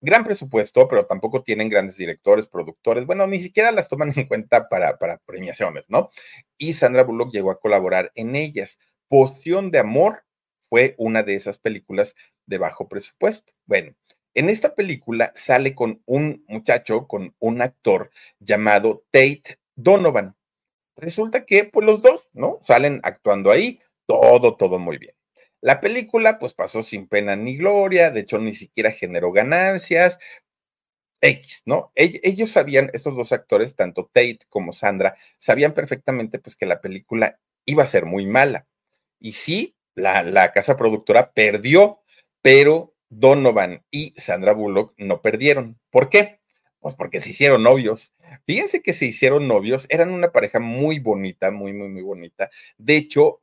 gran 0.00 0.24
presupuesto, 0.24 0.88
pero 0.88 1.06
tampoco 1.06 1.42
tienen 1.42 1.68
grandes 1.68 1.96
directores, 1.96 2.46
productores, 2.46 3.06
bueno, 3.06 3.26
ni 3.26 3.40
siquiera 3.40 3.70
las 3.70 3.88
toman 3.88 4.12
en 4.16 4.26
cuenta 4.26 4.68
para, 4.68 4.96
premiaciones, 5.26 5.90
¿no? 5.90 6.10
Y 6.58 6.72
Sandra 6.72 7.04
Bullock 7.04 7.32
llegó 7.32 7.50
a 7.50 7.60
colaborar 7.60 8.10
en 8.14 8.36
ellas. 8.36 8.78
Poción 9.08 9.70
de 9.70 9.80
Amor 9.80 10.24
fue 10.60 10.94
una 10.98 11.22
de 11.22 11.34
esas 11.34 11.58
películas 11.58 12.14
de 12.46 12.58
bajo 12.58 12.88
presupuesto. 12.88 13.52
Bueno, 13.66 13.94
en 14.34 14.48
esta 14.48 14.74
película 14.74 15.32
sale 15.34 15.74
con 15.74 16.02
un 16.06 16.44
muchacho, 16.48 17.06
con 17.08 17.34
un 17.38 17.62
actor 17.62 18.10
llamado 18.38 19.04
Tate 19.10 19.58
Donovan. 19.74 20.36
Resulta 20.96 21.44
que, 21.44 21.64
pues 21.64 21.86
los 21.86 22.02
dos, 22.02 22.28
¿no? 22.32 22.60
Salen 22.62 23.00
actuando 23.02 23.50
ahí, 23.50 23.80
todo, 24.06 24.56
todo 24.56 24.78
muy 24.78 24.98
bien. 24.98 25.19
La 25.60 25.80
película 25.80 26.38
pues 26.38 26.54
pasó 26.54 26.82
sin 26.82 27.06
pena 27.06 27.36
ni 27.36 27.56
gloria, 27.56 28.10
de 28.10 28.20
hecho 28.20 28.38
ni 28.38 28.54
siquiera 28.54 28.90
generó 28.92 29.32
ganancias. 29.32 30.18
X, 31.22 31.62
¿no? 31.66 31.92
Ellos 31.94 32.50
sabían, 32.50 32.90
estos 32.94 33.14
dos 33.14 33.32
actores, 33.32 33.76
tanto 33.76 34.06
Tate 34.12 34.40
como 34.48 34.72
Sandra, 34.72 35.16
sabían 35.38 35.74
perfectamente 35.74 36.38
pues 36.38 36.56
que 36.56 36.66
la 36.66 36.80
película 36.80 37.38
iba 37.66 37.82
a 37.82 37.86
ser 37.86 38.06
muy 38.06 38.26
mala. 38.26 38.66
Y 39.18 39.32
sí, 39.32 39.76
la, 39.94 40.22
la 40.22 40.52
casa 40.52 40.76
productora 40.76 41.32
perdió, 41.32 42.00
pero 42.42 42.94
Donovan 43.10 43.84
y 43.90 44.14
Sandra 44.16 44.52
Bullock 44.52 44.94
no 44.96 45.20
perdieron. 45.20 45.78
¿Por 45.90 46.08
qué? 46.08 46.40
Pues 46.78 46.94
porque 46.94 47.20
se 47.20 47.30
hicieron 47.30 47.62
novios. 47.62 48.14
Fíjense 48.46 48.80
que 48.80 48.94
se 48.94 49.04
hicieron 49.06 49.46
novios, 49.46 49.86
eran 49.90 50.10
una 50.10 50.32
pareja 50.32 50.60
muy 50.60 51.00
bonita, 51.00 51.50
muy, 51.50 51.74
muy, 51.74 51.88
muy 51.88 52.02
bonita. 52.02 52.48
De 52.78 52.96
hecho, 52.96 53.42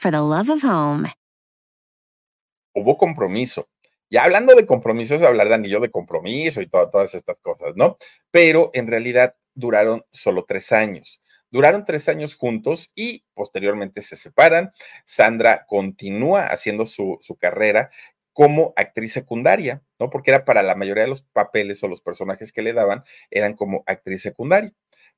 for 0.00 0.10
the 0.10 0.16
love 0.16 0.48
of 0.48 0.64
home. 0.64 1.10
hubo 2.72 2.96
compromiso. 2.96 3.68
Ya 4.08 4.24
hablando 4.24 4.54
de 4.54 4.64
compromiso 4.64 5.14
es 5.14 5.22
hablar 5.22 5.48
de 5.48 5.54
anillo 5.54 5.78
de 5.78 5.90
compromiso 5.90 6.62
y 6.62 6.66
todas 6.66 7.14
estas 7.14 7.38
cosas, 7.40 7.72
¿no? 7.76 7.98
Pero 8.30 8.70
en 8.72 8.86
realidad 8.86 9.34
duraron 9.54 10.04
solo 10.10 10.46
tres 10.48 10.72
años. 10.72 11.20
Duraron 11.50 11.84
tres 11.84 12.08
años 12.08 12.34
juntos 12.34 12.92
y 12.94 13.24
posteriormente 13.34 14.02
se 14.02 14.16
separan. 14.16 14.72
Sandra 15.04 15.66
continúa 15.66 16.46
haciendo 16.46 16.86
su 16.86 17.36
carrera 17.38 17.90
como 18.32 18.72
actriz 18.76 19.12
secundaria, 19.12 19.82
¿no? 19.98 20.08
Porque 20.08 20.30
era 20.30 20.44
para 20.44 20.62
la 20.62 20.76
mayoría 20.76 21.02
de 21.02 21.10
los 21.10 21.22
papeles 21.22 21.82
o 21.82 21.88
los 21.88 22.00
personajes 22.00 22.52
que 22.52 22.62
le 22.62 22.72
daban, 22.72 23.04
eran 23.30 23.54
como 23.54 23.84
actriz 23.86 24.22
secundaria. 24.22 24.72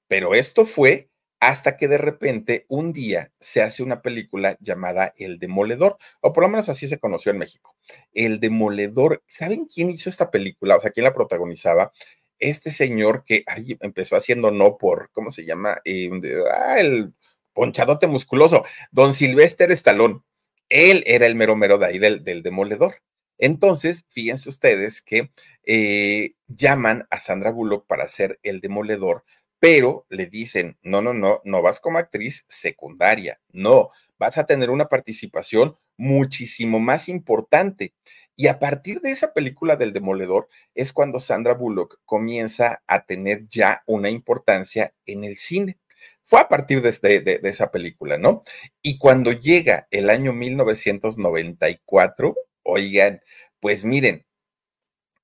Pero 0.08 0.34
esto 0.34 0.64
fue 0.64 1.11
hasta 1.42 1.76
que 1.76 1.88
de 1.88 1.98
repente 1.98 2.66
un 2.68 2.92
día 2.92 3.32
se 3.40 3.62
hace 3.62 3.82
una 3.82 4.00
película 4.00 4.56
llamada 4.60 5.12
El 5.16 5.40
Demoledor, 5.40 5.98
o 6.20 6.32
por 6.32 6.44
lo 6.44 6.48
menos 6.48 6.68
así 6.68 6.86
se 6.86 7.00
conoció 7.00 7.32
en 7.32 7.38
México. 7.38 7.74
El 8.14 8.38
Demoledor, 8.38 9.24
¿saben 9.26 9.66
quién 9.66 9.90
hizo 9.90 10.08
esta 10.08 10.30
película? 10.30 10.76
O 10.76 10.80
sea, 10.80 10.92
quién 10.92 11.02
la 11.02 11.12
protagonizaba. 11.12 11.90
Este 12.38 12.70
señor 12.70 13.24
que 13.24 13.42
empezó 13.80 14.14
haciendo 14.14 14.52
no 14.52 14.78
por, 14.78 15.10
¿cómo 15.10 15.32
se 15.32 15.44
llama? 15.44 15.80
Eh, 15.84 16.12
ah, 16.54 16.78
el 16.78 17.12
ponchadote 17.52 18.06
musculoso, 18.06 18.62
don 18.92 19.12
Silvestre 19.12 19.74
Estalón. 19.74 20.24
Él 20.68 21.02
era 21.08 21.26
el 21.26 21.34
mero 21.34 21.56
mero 21.56 21.76
de 21.76 21.86
ahí 21.86 21.98
del, 21.98 22.22
Demoledor. 22.44 23.02
Entonces, 23.36 24.06
fíjense 24.10 24.48
ustedes 24.48 25.02
que 25.02 25.32
eh, 25.64 26.34
llaman 26.46 27.08
a 27.10 27.18
Sandra 27.18 27.50
Bullock 27.50 27.84
para 27.88 28.04
hacer 28.04 28.38
el 28.44 28.60
demoledor 28.60 29.24
pero 29.62 30.06
le 30.08 30.26
dicen, 30.26 30.76
no, 30.82 31.00
no, 31.02 31.14
no, 31.14 31.40
no 31.44 31.62
vas 31.62 31.78
como 31.78 31.98
actriz 31.98 32.44
secundaria, 32.48 33.40
no, 33.52 33.90
vas 34.18 34.36
a 34.36 34.44
tener 34.44 34.70
una 34.70 34.88
participación 34.88 35.76
muchísimo 35.96 36.80
más 36.80 37.08
importante. 37.08 37.94
Y 38.34 38.48
a 38.48 38.58
partir 38.58 39.00
de 39.00 39.12
esa 39.12 39.32
película 39.32 39.76
del 39.76 39.92
demoledor 39.92 40.48
es 40.74 40.92
cuando 40.92 41.20
Sandra 41.20 41.54
Bullock 41.54 42.00
comienza 42.04 42.82
a 42.88 43.06
tener 43.06 43.46
ya 43.48 43.84
una 43.86 44.10
importancia 44.10 44.94
en 45.06 45.22
el 45.22 45.36
cine. 45.36 45.78
Fue 46.22 46.40
a 46.40 46.48
partir 46.48 46.82
de, 46.82 47.20
de 47.20 47.40
esa 47.44 47.70
película, 47.70 48.18
¿no? 48.18 48.42
Y 48.82 48.98
cuando 48.98 49.30
llega 49.30 49.86
el 49.92 50.10
año 50.10 50.32
1994, 50.32 52.34
oigan, 52.64 53.20
pues 53.60 53.84
miren, 53.84 54.26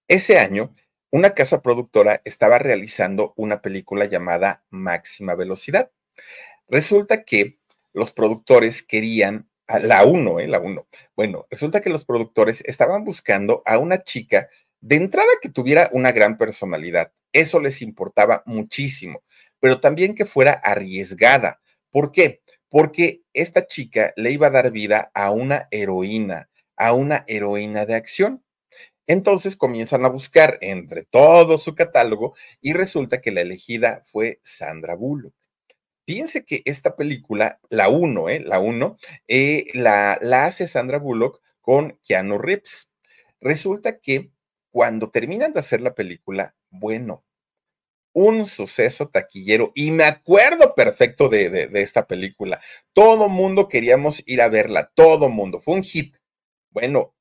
ese 0.07 0.39
año 0.39 0.77
una 1.11 1.31
casa 1.31 1.63
productora 1.63 2.21
estaba 2.25 2.59
realizando 2.59 3.33
una 3.37 3.63
película 3.63 4.05
llamada 4.05 4.65
Máxima 4.71 5.35
Velocidad. 5.35 5.91
Resulta 6.69 7.25
que 7.25 7.59
los 7.95 8.13
productores 8.13 8.83
querían, 8.83 9.49
a 9.67 9.79
la 9.79 10.05
1, 10.05 10.41
¿eh? 10.41 10.49
La 10.49 10.61
1. 10.61 10.87
Bueno, 11.17 11.47
resulta 11.51 11.81
que 11.81 11.91
los 11.91 12.05
productores 12.05 12.63
estaban 12.67 13.05
buscando 13.05 13.63
a 13.65 13.79
una 13.79 14.03
chica 14.03 14.49
de 14.81 14.97
entrada 14.97 15.29
que 15.41 15.49
tuviera 15.49 15.89
una 15.93 16.13
gran 16.13 16.37
personalidad. 16.37 17.13
Eso 17.33 17.61
les 17.61 17.83
importaba 17.83 18.43
muchísimo, 18.47 19.23
pero 19.61 19.81
también 19.81 20.15
que 20.15 20.27
fuera 20.27 20.53
arriesgada. 20.53 21.61
¿Por 21.91 22.13
qué? 22.13 22.43
Porque 22.69 23.23
esta 23.33 23.67
chica 23.67 24.13
le 24.17 24.31
iba 24.31 24.49
a 24.49 24.51
dar 24.51 24.71
vida 24.71 25.11
a 25.15 25.31
una 25.31 25.69
heroína, 25.71 26.51
a 26.77 26.93
una 26.93 27.25
heroína 27.27 27.87
de 27.87 27.95
acción. 27.95 28.45
Entonces 29.09 29.57
comienzan 29.57 30.05
a 30.05 30.09
buscar 30.09 30.59
entre 30.61 31.03
todo 31.03 31.57
su 31.57 31.75
catálogo 31.75 32.37
y 32.61 32.75
resulta 32.75 33.23
que 33.23 33.33
la 33.33 33.41
elegida 33.41 34.03
fue 34.05 34.39
Sandra 34.45 34.95
Bullock. 34.95 35.35
Fíjense 36.07 36.45
que 36.45 36.63
esta 36.67 36.95
película, 36.95 37.59
la 37.71 37.89
1, 37.89 38.29
¿eh? 38.29 38.41
La 38.41 38.61
1, 38.61 38.99
eh, 39.29 39.67
la, 39.73 40.19
la 40.21 40.45
hace 40.45 40.67
Sandra 40.67 40.99
Bullock 40.99 41.43
con 41.61 41.99
Keanu 42.07 42.39
Reeves. 42.39 42.93
Resulta 43.41 43.99
que 43.99 44.31
cuando 44.71 45.11
terminan 45.11 45.55
de 45.55 45.61
hacer 45.61 45.81
la 45.81 45.95
película, 45.95 46.55
bueno, 46.71 47.25
un 48.13 48.47
suceso 48.47 49.09
taquillero 49.09 49.73
y 49.75 49.91
me 49.91 50.05
acuerdo 50.05 50.75
perfecto 50.75 51.29
de, 51.31 51.49
de, 51.51 51.67
de, 51.69 51.83
esta 51.83 52.07
película. 52.07 52.61
Todo 52.93 53.29
mundo 53.29 53.69
queríamos 53.69 54.23
ir 54.27 54.43
a 54.43 54.49
verla, 54.49 54.91
todo 54.95 55.31
mundo, 55.31 55.61
fue 55.61 55.75
un 55.75 55.83
hit. 55.83 56.15
Bueno, 56.71 57.15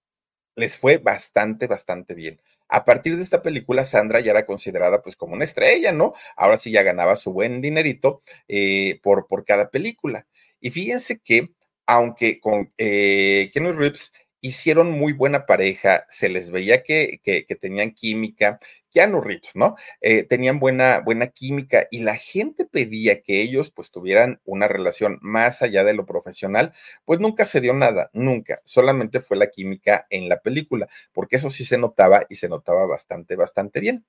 les 0.57 0.75
fue 0.77 0.97
bastante, 0.97 1.67
bastante 1.67 2.13
bien. 2.13 2.41
A 2.67 2.83
partir 2.83 3.15
de 3.15 3.23
esta 3.23 3.41
película, 3.41 3.85
Sandra 3.85 4.19
ya 4.19 4.31
era 4.31 4.45
considerada 4.45 5.01
pues 5.01 5.15
como 5.15 5.33
una 5.33 5.45
estrella, 5.45 5.91
¿no? 5.93 6.13
Ahora 6.35 6.57
sí 6.57 6.71
ya 6.71 6.83
ganaba 6.83 7.15
su 7.15 7.31
buen 7.31 7.61
dinerito 7.61 8.23
eh, 8.47 8.99
por, 9.03 9.27
por 9.27 9.45
cada 9.45 9.69
película. 9.69 10.27
Y 10.59 10.71
fíjense 10.71 11.19
que, 11.19 11.51
aunque 11.85 12.39
con 12.41 12.73
eh, 12.77 13.49
Keanu 13.53 13.71
Reeves 13.71 14.11
hicieron 14.41 14.91
muy 14.91 15.13
buena 15.13 15.45
pareja, 15.45 16.05
se 16.09 16.29
les 16.29 16.51
veía 16.51 16.83
que, 16.83 17.19
que, 17.23 17.43
tenían 17.55 17.91
química, 17.91 18.59
Keanu 18.91 19.21
Reeves, 19.21 19.55
¿no? 19.55 19.75
Eh, 20.01 20.23
tenían 20.23 20.59
buena, 20.59 20.99
buena 20.99 21.27
química 21.27 21.87
y 21.91 21.99
la 21.99 22.15
gente 22.15 22.65
pedía 22.65 23.21
que 23.21 23.41
ellos 23.41 23.71
pues 23.71 23.91
tuvieran 23.91 24.39
una 24.45 24.67
relación 24.67 25.19
más 25.21 25.61
allá 25.61 25.83
de 25.83 25.93
lo 25.93 26.05
profesional, 26.05 26.73
pues 27.05 27.19
nunca 27.19 27.45
se 27.45 27.61
dio 27.61 27.73
nada, 27.73 28.09
nunca, 28.13 28.61
solamente 28.63 29.21
fue 29.21 29.37
la 29.37 29.49
química 29.49 30.07
en 30.09 30.29
la 30.29 30.39
película, 30.41 30.87
porque 31.13 31.37
eso 31.37 31.49
sí 31.49 31.65
se 31.65 31.77
notaba 31.77 32.25
y 32.29 32.35
se 32.35 32.49
notaba 32.49 32.85
bastante, 32.85 33.35
bastante 33.35 33.79
bien. 33.79 34.05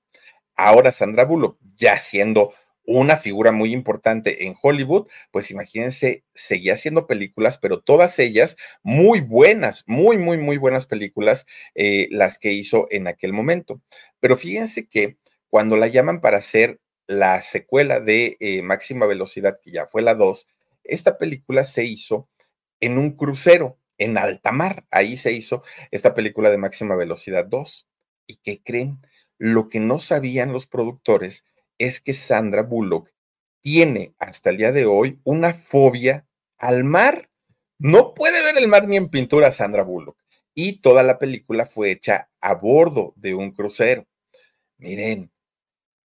Ahora 0.56 0.92
Sandra 0.92 1.24
Bullock, 1.24 1.58
ya 1.76 1.98
siendo 2.00 2.50
una 2.90 3.18
figura 3.18 3.52
muy 3.52 3.74
importante 3.74 4.46
en 4.46 4.56
Hollywood, 4.62 5.08
pues 5.30 5.50
imagínense, 5.50 6.24
seguía 6.32 6.72
haciendo 6.72 7.06
películas, 7.06 7.58
pero 7.58 7.80
todas 7.80 8.18
ellas 8.18 8.56
muy 8.82 9.20
buenas, 9.20 9.84
muy, 9.86 10.16
muy, 10.16 10.38
muy 10.38 10.56
buenas 10.56 10.86
películas, 10.86 11.44
eh, 11.74 12.08
las 12.10 12.38
que 12.38 12.52
hizo 12.52 12.86
en 12.90 13.06
aquel 13.06 13.34
momento. 13.34 13.82
Pero 14.20 14.38
fíjense 14.38 14.88
que 14.88 15.18
cuando 15.50 15.76
la 15.76 15.88
llaman 15.88 16.22
para 16.22 16.38
hacer 16.38 16.80
la 17.06 17.42
secuela 17.42 18.00
de 18.00 18.38
eh, 18.40 18.62
Máxima 18.62 19.04
Velocidad, 19.04 19.60
que 19.62 19.70
ya 19.70 19.86
fue 19.86 20.00
la 20.00 20.14
2, 20.14 20.48
esta 20.82 21.18
película 21.18 21.64
se 21.64 21.84
hizo 21.84 22.30
en 22.80 22.96
un 22.96 23.16
crucero 23.16 23.78
en 23.98 24.16
alta 24.16 24.50
mar. 24.50 24.86
Ahí 24.90 25.18
se 25.18 25.32
hizo 25.32 25.62
esta 25.90 26.14
película 26.14 26.48
de 26.48 26.56
Máxima 26.56 26.96
Velocidad 26.96 27.44
2. 27.44 27.86
¿Y 28.26 28.36
qué 28.36 28.62
creen? 28.62 29.00
Lo 29.36 29.68
que 29.68 29.78
no 29.78 29.98
sabían 29.98 30.54
los 30.54 30.66
productores 30.66 31.44
es 31.78 32.00
que 32.00 32.12
Sandra 32.12 32.62
Bullock 32.62 33.10
tiene 33.60 34.14
hasta 34.18 34.50
el 34.50 34.58
día 34.58 34.72
de 34.72 34.86
hoy 34.86 35.20
una 35.24 35.54
fobia 35.54 36.26
al 36.58 36.84
mar. 36.84 37.30
No 37.78 38.14
puede 38.14 38.42
ver 38.42 38.58
el 38.58 38.68
mar 38.68 38.86
ni 38.86 38.96
en 38.96 39.08
pintura 39.08 39.52
Sandra 39.52 39.82
Bullock. 39.82 40.18
Y 40.54 40.80
toda 40.80 41.02
la 41.02 41.18
película 41.18 41.66
fue 41.66 41.90
hecha 41.90 42.30
a 42.40 42.54
bordo 42.54 43.12
de 43.16 43.34
un 43.34 43.52
crucero. 43.52 44.06
Miren, 44.76 45.30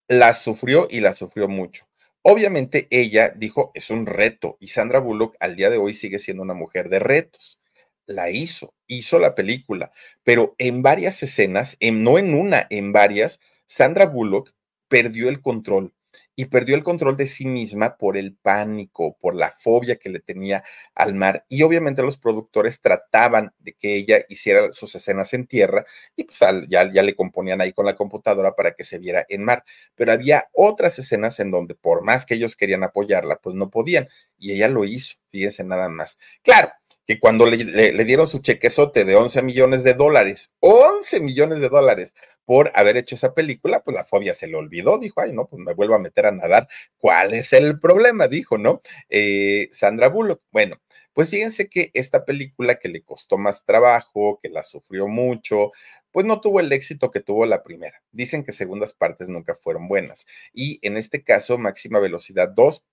la 0.09 0.35
sufrió 0.35 0.89
y 0.91 1.01
la 1.01 1.15
sufrió 1.15 1.49
mucho. 1.49 1.89
Obviamente 2.23 2.87
ella 2.91 3.31
dijo, 3.31 3.73
es 3.75 3.91
un 3.91 4.07
reto 4.07 4.57
y 4.61 4.69
Sandra 4.69 5.01
Bullock 5.01 5.37
al 5.41 5.57
día 5.57 5.71
de 5.71 5.79
hoy 5.79 5.95
sigue 5.95 6.19
siendo 6.19 6.43
una 6.43 6.55
mujer 6.55 6.89
de 6.89 6.99
retos. 6.99 7.61
La 8.07 8.31
hizo, 8.31 8.75
hizo 8.87 9.19
la 9.19 9.35
película, 9.35 9.93
pero 10.23 10.55
en 10.59 10.83
varias 10.83 11.23
escenas, 11.23 11.77
en, 11.81 12.03
no 12.03 12.19
en 12.19 12.35
una, 12.35 12.67
en 12.69 12.93
varias, 12.93 13.41
Sandra 13.67 14.07
Bullock 14.07 14.53
perdió 14.93 15.31
el 15.31 15.41
control 15.41 15.95
y 16.37 16.45
perdió 16.45 16.75
el 16.75 16.85
control 16.85 17.17
de 17.17 17.27
sí 17.27 17.47
misma 17.47 17.97
por 17.97 18.19
el 18.19 18.37
pánico, 18.37 19.17
por 19.19 19.35
la 19.35 19.55
fobia 19.59 19.97
que 19.97 20.11
le 20.11 20.21
tenía 20.21 20.63
al 20.95 21.15
mar. 21.15 21.47
Y 21.49 21.63
obviamente 21.63 22.03
los 22.03 22.19
productores 22.19 22.83
trataban 22.83 23.55
de 23.59 23.73
que 23.73 23.95
ella 23.95 24.23
hiciera 24.29 24.71
sus 24.75 24.95
escenas 24.95 25.33
en 25.33 25.47
tierra 25.47 25.87
y 26.15 26.25
pues 26.25 26.41
ya, 26.69 26.93
ya 26.93 27.03
le 27.03 27.17
componían 27.17 27.63
ahí 27.63 27.73
con 27.73 27.87
la 27.87 27.97
computadora 27.97 28.55
para 28.55 28.75
que 28.75 28.85
se 28.85 28.99
viera 28.99 29.25
en 29.31 29.45
mar. 29.45 29.65
Pero 29.95 30.13
había 30.13 30.51
otras 30.53 30.99
escenas 30.99 31.41
en 31.41 31.51
donde 31.51 31.75
por 31.75 32.05
más 32.05 32.27
que 32.27 32.35
ellos 32.35 32.55
querían 32.55 32.83
apoyarla, 32.83 33.37
pues 33.37 33.57
no 33.57 33.71
podían. 33.71 34.11
Y 34.39 34.53
ella 34.53 34.69
lo 34.69 34.85
hizo, 34.85 35.17
fíjense 35.31 35.65
nada 35.65 35.89
más. 35.89 36.19
Claro, 36.43 36.71
que 37.07 37.19
cuando 37.19 37.47
le, 37.47 37.93
le, 37.93 38.05
dieron 38.05 38.29
su 38.29 38.41
chequezote 38.41 39.07
de 39.07 39.17
11 39.17 39.41
millones 39.41 39.85
de 39.85 39.95
dólares, 39.95 40.53
11 40.61 41.21
millones 41.21 41.61
de 41.61 41.71
dólares 41.71 42.13
por 42.45 42.73
haber 42.75 42.97
hecho 42.97 43.15
esa 43.15 43.35
película, 43.35 43.83
pues 43.83 43.95
la 43.95 44.05
fobia 44.05 44.35
se 44.35 44.47
le 44.47 44.57
olvidó, 44.57 44.99
dijo, 44.99 45.21
ay, 45.21 45.33
no, 45.33 45.47
pues 45.49 45.63
me 45.63 45.75
vuelvo 45.75 45.95
a 45.95 45.99
meter 45.99 46.27
a 46.27 46.33
nadar. 46.33 46.69
¿Cuál 46.99 47.35
es 47.35 47.53
el 47.53 47.79
problema? 47.81 48.29
Dijo, 48.29 48.59
¿no? 48.59 48.83
Eh, 49.09 49.69
Sandra 49.73 50.09
Bullock. 50.09 50.43
Bueno, 50.51 50.81
pues 51.13 51.31
fíjense 51.31 51.69
que 51.69 51.91
esta 51.95 52.25
película 52.25 52.77
que 52.77 52.89
le 52.89 53.03
costó 53.03 53.39
más 53.39 53.65
trabajo, 53.65 54.39
que 54.43 54.49
la 54.49 54.63
sufrió 54.63 55.09
mucho, 55.09 55.71
pues 56.11 56.27
no 56.27 56.41
tuvo 56.41 56.61
el 56.61 56.73
éxito 56.73 57.11
que 57.11 57.21
tuvo 57.21 57.47
la 57.47 57.63
primera. 57.63 58.03
Dicen 58.13 58.45
que 58.45 58.53
segundas 58.53 58.95
partes 58.95 59.29
nunca 59.29 59.55
fueron 59.55 59.89
buenas. 59.89 60.27
Y 60.53 60.79
en 60.83 60.97
este 60.97 61.23
caso, 61.23 61.59
Máxima 61.59 62.01
Velocidad 62.01 62.49
2 62.49 62.87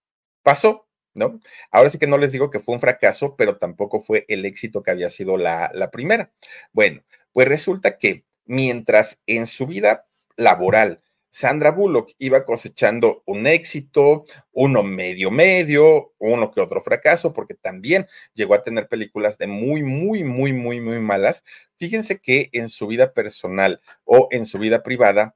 pasó, 0.44 0.88
¿no? 1.14 1.40
Ahora 1.72 1.90
sí 1.90 1.98
que 1.98 2.08
no 2.08 2.18
les 2.18 2.32
digo 2.32 2.50
que 2.50 2.60
fue 2.60 2.76
un 2.76 2.82
fracaso, 2.82 3.36
pero 3.38 3.58
tampoco 3.58 4.02
fue 4.02 4.26
el 4.30 4.46
éxito 4.46 4.84
que 4.84 4.92
había 4.92 5.10
sido 5.10 5.38
la, 5.38 5.72
la 5.74 5.92
primera. 5.92 6.32
Bueno, 6.74 7.04
pues 7.34 7.48
resulta 7.48 7.98
que 7.98 8.26
mientras 8.50 9.24
en 9.28 9.48
su 9.48 9.66
vida 9.68 10.08
laboral 10.36 11.02
Sandra 11.32 11.72
Bullock 11.72 12.12
iba 12.18 12.44
cosechando 12.44 13.22
un 13.26 13.46
éxito, 13.46 14.26
uno 14.52 14.84
medio 14.84 15.30
medio, 15.30 16.14
uno 16.18 16.52
que 16.52 16.62
otro 16.62 16.82
fracaso, 16.82 17.34
porque 17.34 17.54
también 17.54 18.08
llegó 18.34 18.56
a 18.56 18.64
tener 18.64 18.88
películas 18.88 19.38
de 19.38 19.48
muy, 19.48 19.84
muy, 19.84 20.24
muy, 20.24 20.54
muy, 20.54 20.82
muy 20.82 21.00
malas. 21.00 21.44
Fíjense 21.78 22.20
que 22.20 22.50
en 22.52 22.70
su 22.70 22.88
vida 22.88 23.14
personal 23.14 23.82
o 24.06 24.28
en 24.32 24.46
su 24.46 24.58
vida 24.58 24.82
privada, 24.82 25.36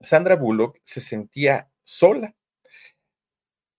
Sandra 0.00 0.36
Bullock 0.36 0.78
se 0.84 1.00
sentía 1.00 1.70
sola. 1.84 2.34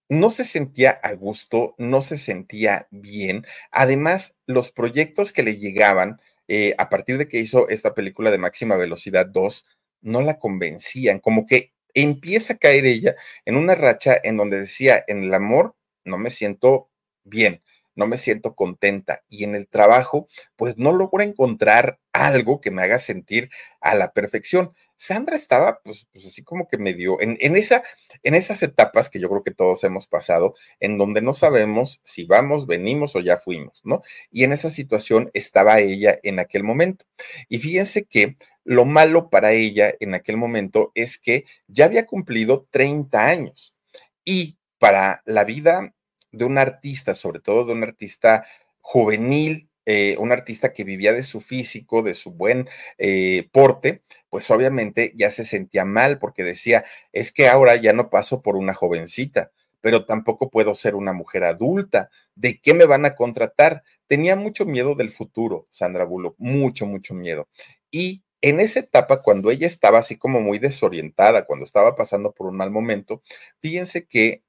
No 0.09 0.29
se 0.29 0.43
sentía 0.43 0.91
a 0.91 1.13
gusto, 1.13 1.73
no 1.77 2.01
se 2.01 2.17
sentía 2.17 2.87
bien. 2.91 3.45
Además, 3.71 4.39
los 4.45 4.69
proyectos 4.69 5.31
que 5.31 5.43
le 5.43 5.57
llegaban, 5.57 6.19
eh, 6.47 6.75
a 6.77 6.89
partir 6.89 7.17
de 7.17 7.27
que 7.27 7.39
hizo 7.39 7.69
esta 7.69 7.93
película 7.93 8.31
de 8.31 8.37
Máxima 8.37 8.75
Velocidad 8.75 9.25
2, 9.27 9.65
no 10.01 10.21
la 10.21 10.39
convencían, 10.39 11.19
como 11.19 11.45
que 11.45 11.71
empieza 11.93 12.53
a 12.53 12.57
caer 12.57 12.85
ella 12.85 13.15
en 13.45 13.55
una 13.55 13.75
racha 13.75 14.17
en 14.23 14.37
donde 14.37 14.59
decía, 14.59 15.03
en 15.07 15.23
el 15.23 15.33
amor 15.33 15.75
no 16.03 16.17
me 16.17 16.29
siento 16.29 16.89
bien, 17.23 17.63
no 17.95 18.07
me 18.07 18.17
siento 18.17 18.55
contenta 18.55 19.23
y 19.29 19.43
en 19.43 19.55
el 19.55 19.67
trabajo, 19.67 20.27
pues 20.55 20.77
no 20.77 20.91
logro 20.91 21.23
encontrar 21.23 21.99
algo 22.11 22.59
que 22.61 22.71
me 22.71 22.81
haga 22.81 22.99
sentir 22.99 23.49
a 23.81 23.95
la 23.95 24.11
perfección. 24.13 24.73
Sandra 25.03 25.35
estaba, 25.35 25.81
pues, 25.83 26.07
pues 26.13 26.25
así 26.25 26.43
como 26.43 26.65
que 26.65 26.77
medio 26.77 27.19
en, 27.19 27.37
en, 27.41 27.57
esa, 27.57 27.83
en 28.23 28.35
esas 28.35 28.63
etapas 28.63 29.09
que 29.09 29.19
yo 29.19 29.27
creo 29.27 29.43
que 29.43 29.51
todos 29.51 29.83
hemos 29.83 30.07
pasado, 30.07 30.55
en 30.79 30.97
donde 30.97 31.21
no 31.21 31.33
sabemos 31.33 31.99
si 32.05 32.23
vamos, 32.23 32.67
venimos 32.67 33.13
o 33.17 33.19
ya 33.19 33.37
fuimos, 33.37 33.81
¿no? 33.83 34.01
Y 34.31 34.45
en 34.45 34.53
esa 34.53 34.69
situación 34.69 35.29
estaba 35.33 35.79
ella 35.81 36.17
en 36.23 36.39
aquel 36.39 36.63
momento. 36.63 37.03
Y 37.49 37.59
fíjense 37.59 38.05
que 38.05 38.37
lo 38.63 38.85
malo 38.85 39.29
para 39.29 39.51
ella 39.51 39.93
en 39.99 40.13
aquel 40.13 40.37
momento 40.37 40.93
es 40.95 41.17
que 41.17 41.43
ya 41.67 41.83
había 41.83 42.05
cumplido 42.05 42.65
30 42.71 43.27
años 43.27 43.75
y 44.23 44.57
para 44.79 45.21
la 45.25 45.43
vida 45.43 45.93
de 46.31 46.45
un 46.45 46.57
artista, 46.57 47.13
sobre 47.13 47.41
todo 47.41 47.65
de 47.65 47.73
un 47.73 47.83
artista 47.83 48.45
juvenil, 48.79 49.69
eh, 49.85 50.15
un 50.19 50.31
artista 50.31 50.73
que 50.73 50.83
vivía 50.83 51.13
de 51.13 51.23
su 51.23 51.41
físico, 51.41 52.01
de 52.01 52.13
su 52.13 52.31
buen 52.31 52.69
eh, 52.97 53.49
porte, 53.51 54.01
pues 54.29 54.49
obviamente 54.51 55.13
ya 55.15 55.29
se 55.29 55.45
sentía 55.45 55.85
mal 55.85 56.19
porque 56.19 56.43
decía, 56.43 56.83
es 57.11 57.31
que 57.31 57.47
ahora 57.47 57.75
ya 57.75 57.93
no 57.93 58.09
paso 58.09 58.41
por 58.41 58.55
una 58.55 58.73
jovencita, 58.73 59.51
pero 59.81 60.05
tampoco 60.05 60.49
puedo 60.49 60.75
ser 60.75 60.95
una 60.95 61.11
mujer 61.11 61.43
adulta. 61.43 62.09
¿De 62.35 62.59
qué 62.61 62.73
me 62.73 62.85
van 62.85 63.05
a 63.05 63.15
contratar? 63.15 63.83
Tenía 64.07 64.35
mucho 64.35 64.65
miedo 64.65 64.95
del 64.95 65.11
futuro, 65.11 65.67
Sandra 65.69 66.05
Bullock, 66.05 66.35
mucho, 66.37 66.85
mucho 66.85 67.13
miedo. 67.13 67.49
Y 67.91 68.23
en 68.41 68.59
esa 68.59 68.79
etapa, 68.79 69.21
cuando 69.21 69.51
ella 69.51 69.67
estaba 69.67 69.99
así 69.99 70.17
como 70.17 70.39
muy 70.41 70.59
desorientada, 70.59 71.45
cuando 71.45 71.65
estaba 71.65 71.95
pasando 71.95 72.31
por 72.31 72.47
un 72.47 72.57
mal 72.57 72.71
momento, 72.71 73.21
fíjense 73.59 74.05
que 74.05 74.43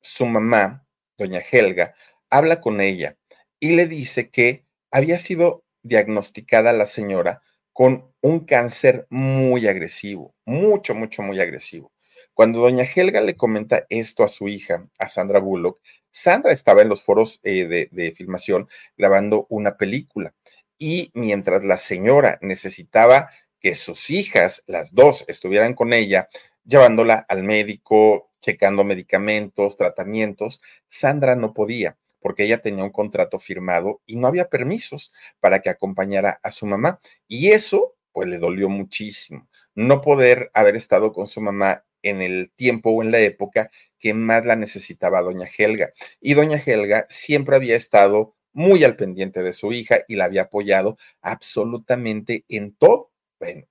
su 0.00 0.26
mamá, 0.26 0.86
doña 1.16 1.40
Helga, 1.40 1.94
habla 2.30 2.60
con 2.60 2.80
ella 2.80 3.16
y 3.60 3.72
le 3.72 3.86
dice 3.86 4.30
que 4.30 4.64
había 4.90 5.18
sido 5.18 5.64
diagnosticada 5.82 6.72
la 6.72 6.86
señora 6.86 7.42
con 7.72 8.12
un 8.20 8.40
cáncer 8.40 9.06
muy 9.10 9.68
agresivo, 9.68 10.34
mucho, 10.44 10.94
mucho, 10.94 11.22
muy 11.22 11.40
agresivo. 11.40 11.92
Cuando 12.34 12.60
doña 12.60 12.84
Helga 12.84 13.20
le 13.20 13.36
comenta 13.36 13.86
esto 13.88 14.24
a 14.24 14.28
su 14.28 14.48
hija, 14.48 14.88
a 14.98 15.08
Sandra 15.08 15.40
Bullock, 15.40 15.80
Sandra 16.10 16.52
estaba 16.52 16.82
en 16.82 16.88
los 16.88 17.02
foros 17.02 17.40
eh, 17.42 17.66
de, 17.66 17.88
de 17.90 18.12
filmación 18.12 18.68
grabando 18.96 19.46
una 19.48 19.76
película 19.76 20.34
y 20.78 21.10
mientras 21.14 21.64
la 21.64 21.76
señora 21.76 22.38
necesitaba 22.40 23.30
que 23.60 23.74
sus 23.74 24.10
hijas, 24.10 24.62
las 24.66 24.94
dos, 24.94 25.24
estuvieran 25.28 25.74
con 25.74 25.92
ella, 25.92 26.28
llevándola 26.64 27.26
al 27.28 27.42
médico, 27.42 28.30
checando 28.40 28.84
medicamentos, 28.84 29.76
tratamientos. 29.76 30.62
Sandra 30.88 31.34
no 31.34 31.52
podía 31.52 31.96
porque 32.20 32.44
ella 32.44 32.62
tenía 32.62 32.84
un 32.84 32.90
contrato 32.90 33.38
firmado 33.38 34.00
y 34.06 34.16
no 34.16 34.26
había 34.26 34.48
permisos 34.48 35.12
para 35.40 35.60
que 35.60 35.70
acompañara 35.70 36.40
a 36.42 36.50
su 36.50 36.66
mamá. 36.66 37.00
Y 37.26 37.50
eso, 37.50 37.96
pues 38.12 38.28
le 38.28 38.38
dolió 38.38 38.68
muchísimo. 38.68 39.48
No 39.74 40.00
poder 40.00 40.50
haber 40.54 40.76
estado 40.76 41.12
con 41.12 41.26
su 41.26 41.40
mamá 41.40 41.84
en 42.02 42.22
el 42.22 42.52
tiempo 42.56 42.90
o 42.90 43.02
en 43.02 43.10
la 43.10 43.20
época 43.20 43.70
que 43.98 44.14
más 44.14 44.44
la 44.44 44.56
necesitaba 44.56 45.22
doña 45.22 45.46
Helga. 45.46 45.92
Y 46.20 46.34
doña 46.34 46.60
Helga 46.64 47.04
siempre 47.08 47.56
había 47.56 47.76
estado 47.76 48.36
muy 48.52 48.84
al 48.84 48.96
pendiente 48.96 49.42
de 49.42 49.52
su 49.52 49.72
hija 49.72 50.00
y 50.08 50.16
la 50.16 50.24
había 50.24 50.42
apoyado 50.42 50.98
absolutamente 51.20 52.44
en 52.48 52.74
todo. 52.74 53.12
Bueno, 53.38 53.66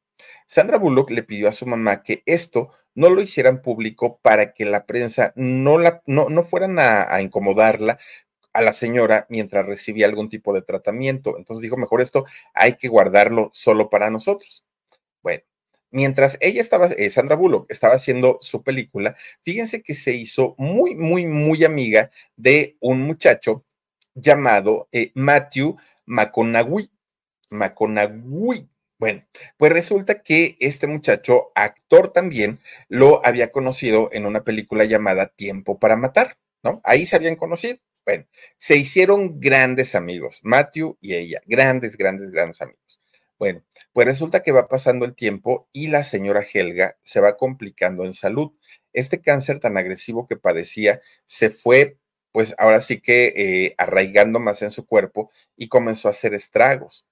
Sandra 0.46 0.78
Bullock 0.78 1.12
le 1.12 1.24
pidió 1.24 1.50
a 1.50 1.54
su 1.54 1.66
mamá 1.66 2.04
que 2.04 2.24
esto 2.26 2.72
no 2.96 3.10
lo 3.10 3.22
hicieran 3.22 3.62
público 3.62 4.20
para 4.22 4.54
que 4.54 4.66
la 4.66 4.86
prensa 4.86 5.34
no, 5.36 5.78
la, 5.78 6.02
no, 6.06 6.30
no 6.30 6.44
fueran 6.44 6.80
a, 6.80 7.14
a 7.14 7.22
incomodarla 7.22 8.00
a 8.58 8.62
la 8.62 8.74
señora 8.74 9.28
mientras 9.30 9.68
recibía 9.68 10.08
algún 10.08 10.30
tipo 10.30 10.52
de 10.52 10.64
tratamiento. 10.64 11.38
Entonces 11.38 11.62
dijo, 11.62 11.78
mejor 11.78 12.02
esto 12.02 12.26
hay 12.56 12.74
que 12.74 12.88
guardarlo 12.88 13.52
solo 13.54 13.92
para 13.92 14.10
nosotros. 14.10 14.66
Bueno, 15.22 15.44
mientras 15.92 16.40
ella 16.42 16.60
estaba, 16.60 16.88
eh, 16.88 17.12
Sandra 17.12 17.36
Bullock 17.36 17.70
estaba 17.70 17.94
haciendo 17.94 18.40
su 18.42 18.64
película, 18.64 19.16
fíjense 19.44 19.84
que 19.84 19.94
se 19.94 20.14
hizo 20.14 20.56
muy, 20.58 20.96
muy, 20.96 21.28
muy 21.28 21.64
amiga 21.66 22.10
de 22.36 22.78
un 22.80 23.02
muchacho 23.02 23.64
llamado 24.16 24.90
eh, 24.92 25.12
Matthew 25.14 25.78
McConaughey. 26.08 26.90
McConaughey, 27.52 28.68
Bueno, 29.00 29.24
pues 29.58 29.72
resulta 29.72 30.24
que 30.24 30.58
este 30.60 30.88
muchacho, 30.88 31.52
actor 31.54 32.12
también, 32.12 32.60
lo 32.90 33.24
había 33.24 33.52
conocido 33.52 34.10
en 34.12 34.26
una 34.26 34.44
película 34.44 34.86
llamada 34.86 35.28
Tiempo 35.28 35.78
para 35.78 35.96
Matar, 35.96 36.38
¿no? 36.64 36.82
Ahí 36.84 37.06
se 37.06 37.16
habían 37.16 37.36
conocido. 37.36 37.78
Bueno, 38.08 38.26
se 38.56 38.78
hicieron 38.78 39.42
grandes 39.42 39.94
amigos, 39.94 40.40
Matthew 40.42 40.98
y 41.02 41.16
ella, 41.16 41.42
grandes, 41.46 41.98
grandes, 41.98 42.32
grandes 42.32 42.62
amigos. 42.62 43.02
Bueno, 43.38 43.66
pues 43.92 44.08
resulta 44.08 44.44
que 44.44 44.54
va 44.54 44.70
pasando 44.70 45.04
el 45.04 45.14
tiempo 45.14 45.68
y 45.74 45.88
la 45.88 46.06
señora 46.06 46.42
Helga 46.42 46.96
se 47.02 47.20
va 47.20 47.36
complicando 47.36 48.06
en 48.06 48.14
salud. 48.14 48.54
Este 48.94 49.20
cáncer 49.20 49.60
tan 49.60 49.76
agresivo 49.78 50.26
que 50.26 50.38
padecía 50.38 51.02
se 51.26 51.50
fue, 51.50 51.98
pues 52.32 52.56
ahora 52.58 52.80
sí 52.80 53.02
que 53.02 53.34
eh, 53.36 53.76
arraigando 53.78 54.40
más 54.40 54.62
en 54.62 54.72
su 54.72 54.86
cuerpo 54.86 55.30
y 55.58 55.68
comenzó 55.68 56.08
a 56.08 56.12
hacer 56.12 56.34
estragos. 56.34 57.06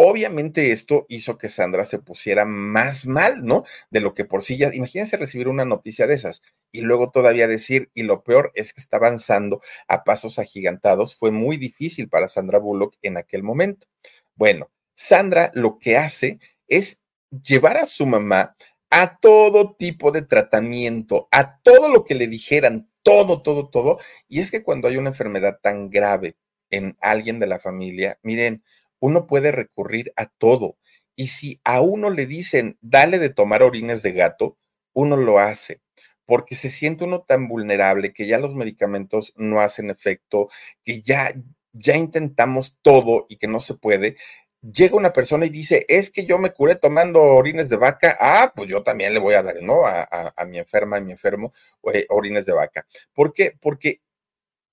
Obviamente 0.00 0.70
esto 0.70 1.06
hizo 1.08 1.38
que 1.38 1.48
Sandra 1.48 1.84
se 1.84 1.98
pusiera 1.98 2.44
más 2.44 3.04
mal, 3.04 3.44
¿no? 3.44 3.64
De 3.90 3.98
lo 3.98 4.14
que 4.14 4.24
por 4.24 4.44
sí 4.44 4.56
ya, 4.56 4.72
imagínense 4.72 5.16
recibir 5.16 5.48
una 5.48 5.64
noticia 5.64 6.06
de 6.06 6.14
esas 6.14 6.44
y 6.70 6.82
luego 6.82 7.10
todavía 7.10 7.48
decir, 7.48 7.90
y 7.94 8.04
lo 8.04 8.22
peor 8.22 8.52
es 8.54 8.72
que 8.72 8.80
está 8.80 8.98
avanzando 8.98 9.60
a 9.88 10.04
pasos 10.04 10.38
agigantados, 10.38 11.16
fue 11.16 11.32
muy 11.32 11.56
difícil 11.56 12.08
para 12.08 12.28
Sandra 12.28 12.60
Bullock 12.60 12.94
en 13.02 13.16
aquel 13.16 13.42
momento. 13.42 13.88
Bueno, 14.36 14.70
Sandra 14.94 15.50
lo 15.54 15.80
que 15.80 15.96
hace 15.96 16.38
es 16.68 17.02
llevar 17.42 17.76
a 17.76 17.88
su 17.88 18.06
mamá 18.06 18.54
a 18.90 19.18
todo 19.18 19.74
tipo 19.74 20.12
de 20.12 20.22
tratamiento, 20.22 21.26
a 21.32 21.58
todo 21.58 21.88
lo 21.88 22.04
que 22.04 22.14
le 22.14 22.28
dijeran, 22.28 22.88
todo, 23.02 23.42
todo, 23.42 23.68
todo. 23.68 23.98
Y 24.28 24.38
es 24.38 24.52
que 24.52 24.62
cuando 24.62 24.86
hay 24.86 24.96
una 24.96 25.08
enfermedad 25.08 25.58
tan 25.60 25.90
grave 25.90 26.36
en 26.70 26.96
alguien 27.00 27.40
de 27.40 27.48
la 27.48 27.58
familia, 27.58 28.20
miren, 28.22 28.62
uno 29.00 29.26
puede 29.26 29.52
recurrir 29.52 30.12
a 30.16 30.26
todo. 30.26 30.76
Y 31.16 31.28
si 31.28 31.60
a 31.64 31.80
uno 31.80 32.10
le 32.10 32.26
dicen, 32.26 32.78
dale 32.80 33.18
de 33.18 33.30
tomar 33.30 33.62
orines 33.62 34.02
de 34.02 34.12
gato, 34.12 34.56
uno 34.92 35.16
lo 35.16 35.38
hace, 35.38 35.80
porque 36.26 36.54
se 36.54 36.70
siente 36.70 37.04
uno 37.04 37.22
tan 37.26 37.48
vulnerable 37.48 38.12
que 38.12 38.26
ya 38.26 38.38
los 38.38 38.54
medicamentos 38.54 39.32
no 39.36 39.60
hacen 39.60 39.90
efecto, 39.90 40.48
que 40.84 41.00
ya, 41.00 41.34
ya 41.72 41.96
intentamos 41.96 42.76
todo 42.82 43.26
y 43.28 43.36
que 43.36 43.48
no 43.48 43.60
se 43.60 43.74
puede. 43.74 44.16
Llega 44.60 44.96
una 44.96 45.12
persona 45.12 45.46
y 45.46 45.50
dice, 45.50 45.84
es 45.88 46.10
que 46.10 46.26
yo 46.26 46.38
me 46.38 46.52
curé 46.52 46.74
tomando 46.76 47.22
orines 47.22 47.68
de 47.68 47.76
vaca, 47.76 48.16
ah, 48.20 48.52
pues 48.54 48.68
yo 48.68 48.82
también 48.82 49.14
le 49.14 49.20
voy 49.20 49.34
a 49.34 49.42
dar, 49.42 49.62
¿no? 49.62 49.86
A, 49.86 50.02
a, 50.36 50.44
mi 50.46 50.58
enferma, 50.58 50.96
a 50.98 51.00
mi 51.00 51.12
enfermo, 51.12 51.52
eh, 51.94 52.06
orines 52.10 52.46
de 52.46 52.52
vaca. 52.52 52.86
¿Por 53.12 53.32
qué? 53.32 53.54
Porque 53.60 54.02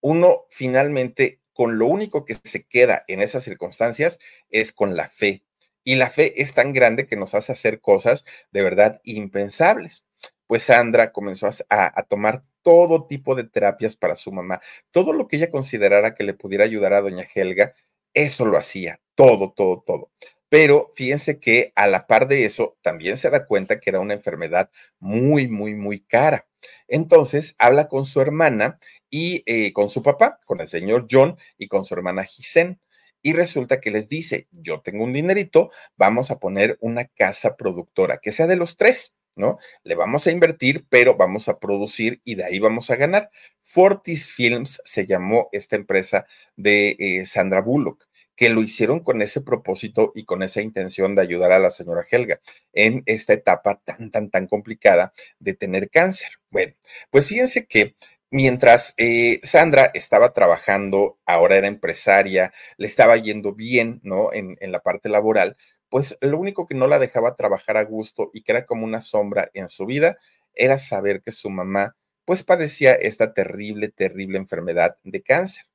uno 0.01 0.45
finalmente 0.49 1.39
con 1.55 1.79
lo 1.79 1.87
único 1.87 2.25
que 2.25 2.35
se 2.43 2.67
queda 2.67 3.05
en 3.07 3.21
esas 3.21 3.43
circunstancias 3.43 4.19
es 4.49 4.73
con 4.73 4.97
la 4.97 5.09
fe. 5.09 5.41
Y 5.85 5.95
la 5.95 6.09
fe 6.09 6.41
es 6.41 6.53
tan 6.53 6.73
grande 6.73 7.07
que 7.07 7.15
nos 7.15 7.33
hace 7.33 7.53
hacer 7.53 7.79
cosas 7.79 8.25
de 8.51 8.61
verdad 8.61 8.99
impensables. 9.05 10.05
Pues 10.47 10.63
Sandra 10.63 11.13
comenzó 11.13 11.49
a, 11.69 12.03
tomar 12.03 12.43
todo 12.61 13.07
tipo 13.07 13.35
de 13.35 13.45
terapias 13.45 13.95
para 13.95 14.17
su 14.17 14.33
mamá. 14.33 14.59
Todo 14.91 15.13
lo 15.13 15.27
que 15.27 15.37
ella 15.37 15.49
considerara 15.49 16.13
que 16.13 16.25
le 16.25 16.33
pudiera 16.33 16.65
ayudar 16.65 16.93
a 16.93 17.01
doña 17.01 17.25
Helga, 17.33 17.73
eso 18.13 18.43
lo 18.45 18.57
hacía. 18.57 18.99
Todo, 19.15 19.53
todo, 19.53 19.81
todo. 19.85 20.11
Pero 20.49 20.91
fíjense 20.95 21.39
que 21.39 21.71
a 21.75 21.87
la 21.87 22.07
par 22.07 22.27
de 22.27 22.45
eso, 22.45 22.77
también 22.81 23.17
se 23.17 23.29
da 23.29 23.45
cuenta 23.45 23.79
que 23.79 23.89
era 23.89 23.99
una 23.99 24.13
enfermedad 24.13 24.69
muy, 24.99 25.47
muy, 25.47 25.73
muy 25.75 25.99
cara. 25.99 26.47
Entonces 26.87 27.55
habla 27.59 27.87
con 27.87 28.05
su 28.05 28.21
hermana 28.21 28.79
y 29.09 29.43
eh, 29.45 29.73
con 29.73 29.89
su 29.89 30.03
papá, 30.03 30.39
con 30.45 30.61
el 30.61 30.67
señor 30.67 31.07
John 31.09 31.37
y 31.57 31.67
con 31.67 31.85
su 31.85 31.93
hermana 31.93 32.23
Gisén. 32.23 32.79
Y 33.21 33.33
resulta 33.33 33.81
que 33.81 33.89
les 33.89 34.07
dice, 34.07 34.47
yo 34.51 34.81
tengo 34.81 35.03
un 35.03 35.13
dinerito, 35.13 35.71
vamos 35.97 36.29
a 36.29 36.39
poner 36.39 36.77
una 36.79 37.05
casa 37.05 37.55
productora, 37.55 38.19
que 38.19 38.31
sea 38.31 38.45
de 38.45 38.55
los 38.55 38.77
tres, 38.77 39.15
¿no? 39.35 39.57
Le 39.83 39.95
vamos 39.95 40.27
a 40.27 40.31
invertir, 40.31 40.85
pero 40.89 41.15
vamos 41.15 41.49
a 41.49 41.59
producir 41.59 42.21
y 42.23 42.35
de 42.35 42.45
ahí 42.45 42.59
vamos 42.59 42.91
a 42.91 42.95
ganar. 42.97 43.31
Fortis 43.63 44.29
Films 44.29 44.79
se 44.85 45.07
llamó 45.07 45.49
esta 45.51 45.75
empresa 45.75 46.27
de 46.55 46.95
eh, 46.99 47.25
Sandra 47.25 47.61
Bullock 47.61 48.07
que 48.35 48.49
lo 48.49 48.61
hicieron 48.61 48.99
con 48.99 49.21
ese 49.21 49.41
propósito 49.41 50.11
y 50.15 50.25
con 50.25 50.43
esa 50.43 50.61
intención 50.61 51.15
de 51.15 51.21
ayudar 51.21 51.51
a 51.51 51.59
la 51.59 51.71
señora 51.71 52.05
Helga 52.09 52.39
en 52.73 53.03
esta 53.05 53.33
etapa 53.33 53.81
tan, 53.83 54.11
tan, 54.11 54.29
tan 54.29 54.47
complicada 54.47 55.13
de 55.39 55.53
tener 55.53 55.89
cáncer. 55.89 56.29
Bueno, 56.51 56.73
pues 57.09 57.27
fíjense 57.27 57.65
que 57.67 57.95
mientras 58.31 58.93
eh, 58.97 59.39
Sandra 59.43 59.91
estaba 59.93 60.33
trabajando, 60.33 61.17
ahora 61.25 61.57
era 61.57 61.67
empresaria, 61.67 62.51
le 62.77 62.87
estaba 62.87 63.17
yendo 63.17 63.53
bien, 63.53 64.01
¿no? 64.03 64.33
En, 64.33 64.57
en 64.59 64.71
la 64.71 64.81
parte 64.81 65.09
laboral, 65.09 65.57
pues 65.89 66.17
lo 66.21 66.37
único 66.37 66.67
que 66.67 66.75
no 66.75 66.87
la 66.87 66.99
dejaba 66.99 67.35
trabajar 67.35 67.77
a 67.77 67.83
gusto 67.83 68.29
y 68.33 68.41
que 68.41 68.51
era 68.51 68.65
como 68.65 68.83
una 68.85 69.01
sombra 69.01 69.49
en 69.53 69.69
su 69.69 69.85
vida 69.85 70.17
era 70.53 70.77
saber 70.77 71.21
que 71.21 71.31
su 71.31 71.49
mamá 71.49 71.95
pues 72.25 72.43
padecía 72.43 72.93
esta 72.93 73.33
terrible, 73.33 73.89
terrible 73.89 74.37
enfermedad 74.37 74.97
de 75.03 75.21
cáncer. 75.21 75.65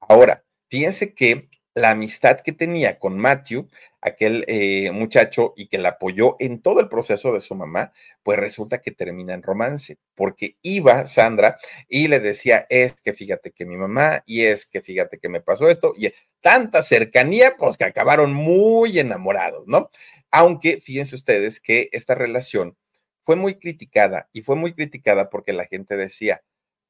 Ahora, 0.00 0.44
fíjense 0.68 1.14
que 1.14 1.48
la 1.76 1.90
amistad 1.90 2.40
que 2.40 2.52
tenía 2.52 2.98
con 2.98 3.18
Matthew, 3.18 3.68
aquel 4.00 4.46
eh, 4.48 4.90
muchacho, 4.92 5.52
y 5.58 5.68
que 5.68 5.76
la 5.76 5.90
apoyó 5.90 6.36
en 6.38 6.62
todo 6.62 6.80
el 6.80 6.88
proceso 6.88 7.34
de 7.34 7.42
su 7.42 7.54
mamá, 7.54 7.92
pues 8.22 8.38
resulta 8.38 8.80
que 8.80 8.92
termina 8.92 9.34
en 9.34 9.42
romance, 9.42 9.98
porque 10.14 10.56
iba 10.62 11.06
Sandra 11.06 11.58
y 11.86 12.08
le 12.08 12.18
decía, 12.18 12.66
es 12.70 12.94
que 13.02 13.12
fíjate 13.12 13.52
que 13.52 13.66
mi 13.66 13.76
mamá, 13.76 14.22
y 14.24 14.44
es 14.44 14.64
que 14.64 14.80
fíjate 14.80 15.18
que 15.18 15.28
me 15.28 15.42
pasó 15.42 15.68
esto, 15.68 15.92
y 15.98 16.10
tanta 16.40 16.82
cercanía, 16.82 17.56
pues 17.58 17.76
que 17.76 17.84
acabaron 17.84 18.32
muy 18.32 18.98
enamorados, 18.98 19.64
¿no? 19.66 19.90
Aunque 20.30 20.80
fíjense 20.80 21.14
ustedes 21.14 21.60
que 21.60 21.90
esta 21.92 22.14
relación 22.14 22.74
fue 23.20 23.36
muy 23.36 23.58
criticada, 23.58 24.30
y 24.32 24.40
fue 24.40 24.56
muy 24.56 24.72
criticada 24.72 25.28
porque 25.28 25.52
la 25.52 25.66
gente 25.66 25.96
decía, 25.98 26.42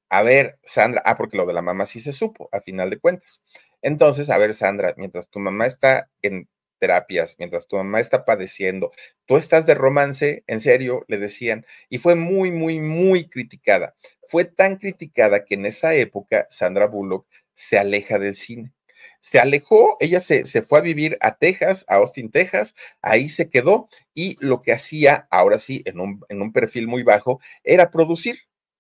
a 0.09 0.23
ver, 0.23 0.59
Sandra, 0.63 1.03
ah, 1.05 1.17
porque 1.17 1.37
lo 1.37 1.47
de 1.47 1.55
la 1.55 1.63
mamá 1.63 1.87
sí 1.87 2.01
se 2.01 2.13
supo, 2.13 2.49
a 2.53 2.61
final 2.61 2.91
de 2.91 2.99
cuentas. 2.99 3.43
Entonces, 3.87 4.31
a 4.31 4.39
ver, 4.39 4.53
Sandra, 4.53 4.95
mientras 4.97 5.29
tu 5.31 5.39
mamá 5.39 5.65
está 5.65 6.11
en 6.21 6.49
terapias, 6.81 7.37
mientras 7.39 7.69
tu 7.69 7.77
mamá 7.77 8.01
está 8.01 8.25
padeciendo, 8.25 8.91
tú 9.27 9.37
estás 9.37 9.65
de 9.65 9.77
romance, 9.77 10.43
en 10.49 10.61
serio, 10.61 11.05
le 11.07 11.19
decían, 11.19 11.65
y 11.89 11.99
fue 11.99 12.17
muy, 12.17 12.51
muy, 12.51 12.81
muy 12.81 13.29
criticada. 13.29 13.95
Fue 14.27 14.45
tan 14.45 14.79
criticada 14.79 15.45
que 15.45 15.55
en 15.55 15.67
esa 15.67 15.95
época 15.95 16.49
Sandra 16.51 16.89
Bullock 16.89 17.29
se 17.55 17.79
aleja 17.79 18.19
del 18.19 18.35
cine. 18.35 18.73
Se 19.21 19.39
alejó, 19.39 19.97
ella 20.01 20.19
se, 20.19 20.47
se 20.47 20.63
fue 20.63 20.81
a 20.81 20.83
vivir 20.83 21.17
a 21.21 21.37
Texas, 21.37 21.85
a 21.87 21.95
Austin, 21.95 22.33
Texas, 22.33 22.75
ahí 23.03 23.29
se 23.29 23.49
quedó 23.49 23.89
y 24.15 24.37
lo 24.41 24.63
que 24.63 24.73
hacía, 24.73 25.29
ahora 25.31 25.61
sí, 25.61 25.83
en 25.85 26.01
un, 26.01 26.25
en 26.29 26.43
un 26.43 26.53
perfil 26.53 26.89
muy 26.89 27.05
bajo, 27.05 27.39
era 27.63 27.93
producir 27.93 28.37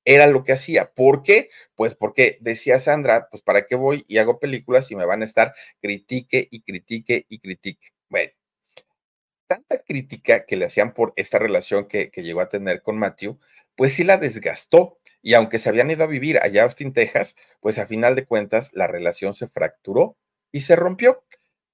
era 0.06 0.26
lo 0.28 0.44
que 0.44 0.52
hacía. 0.52 0.92
¿Por 0.94 1.22
qué? 1.22 1.50
Pues 1.74 1.94
porque 1.94 2.38
decía 2.40 2.78
Sandra, 2.80 3.28
pues 3.30 3.42
para 3.42 3.66
qué 3.66 3.74
voy 3.74 4.04
y 4.08 4.18
hago 4.18 4.38
películas 4.38 4.90
y 4.90 4.96
me 4.96 5.04
van 5.04 5.20
a 5.20 5.26
estar 5.26 5.54
critique 5.82 6.48
y 6.50 6.62
critique 6.62 7.26
y 7.28 7.40
critique. 7.40 7.88
Bueno, 8.08 8.32
tanta 9.46 9.78
crítica 9.82 10.46
que 10.46 10.56
le 10.56 10.66
hacían 10.66 10.94
por 10.94 11.12
esta 11.16 11.38
relación 11.38 11.86
que, 11.86 12.10
llegó 12.14 12.40
a 12.40 12.48
tener 12.48 12.82
con 12.82 12.98
Matthew, 12.98 13.38
pues 13.74 13.94
sí 13.94 14.04
la 14.04 14.16
desgastó. 14.16 14.98
Y 15.22 15.34
aunque 15.34 15.58
se 15.58 15.68
habían 15.68 15.90
ido 15.90 16.04
a 16.04 16.06
vivir 16.06 16.38
allá 16.38 16.62
a 16.62 16.64
Austin, 16.64 16.92
Texas, 16.92 17.36
pues 17.60 17.78
a 17.78 17.86
final 17.86 18.14
de 18.14 18.26
cuentas 18.26 18.70
la 18.74 18.86
relación 18.86 19.34
se 19.34 19.48
fracturó 19.48 20.16
y 20.52 20.60
se 20.60 20.76
rompió. 20.76 21.24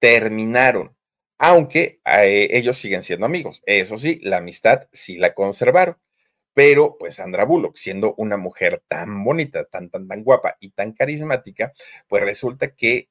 Terminaron. 0.01 0.97
Aunque 1.38 2.01
eh, 2.07 2.49
ellos 2.53 2.79
siguen 2.79 3.03
siendo 3.03 3.27
amigos. 3.27 3.62
Eso 3.66 3.99
sí, 3.99 4.21
la 4.23 4.38
amistad 4.38 4.88
sí 4.92 5.18
la 5.18 5.35
conservaron. 5.35 5.99
Pero 6.55 6.97
pues 6.99 7.17
Sandra 7.17 7.45
Bullock, 7.45 7.77
siendo 7.77 8.15
una 8.17 8.37
mujer 8.37 8.83
tan 8.88 9.25
bonita, 9.25 9.65
tan, 9.65 9.91
tan, 9.91 10.07
tan 10.09 10.23
guapa 10.23 10.57
y 10.61 10.71
tan 10.71 10.93
carismática, 10.93 11.73
pues 12.09 12.23
resulta 12.23 12.75
que 12.75 13.09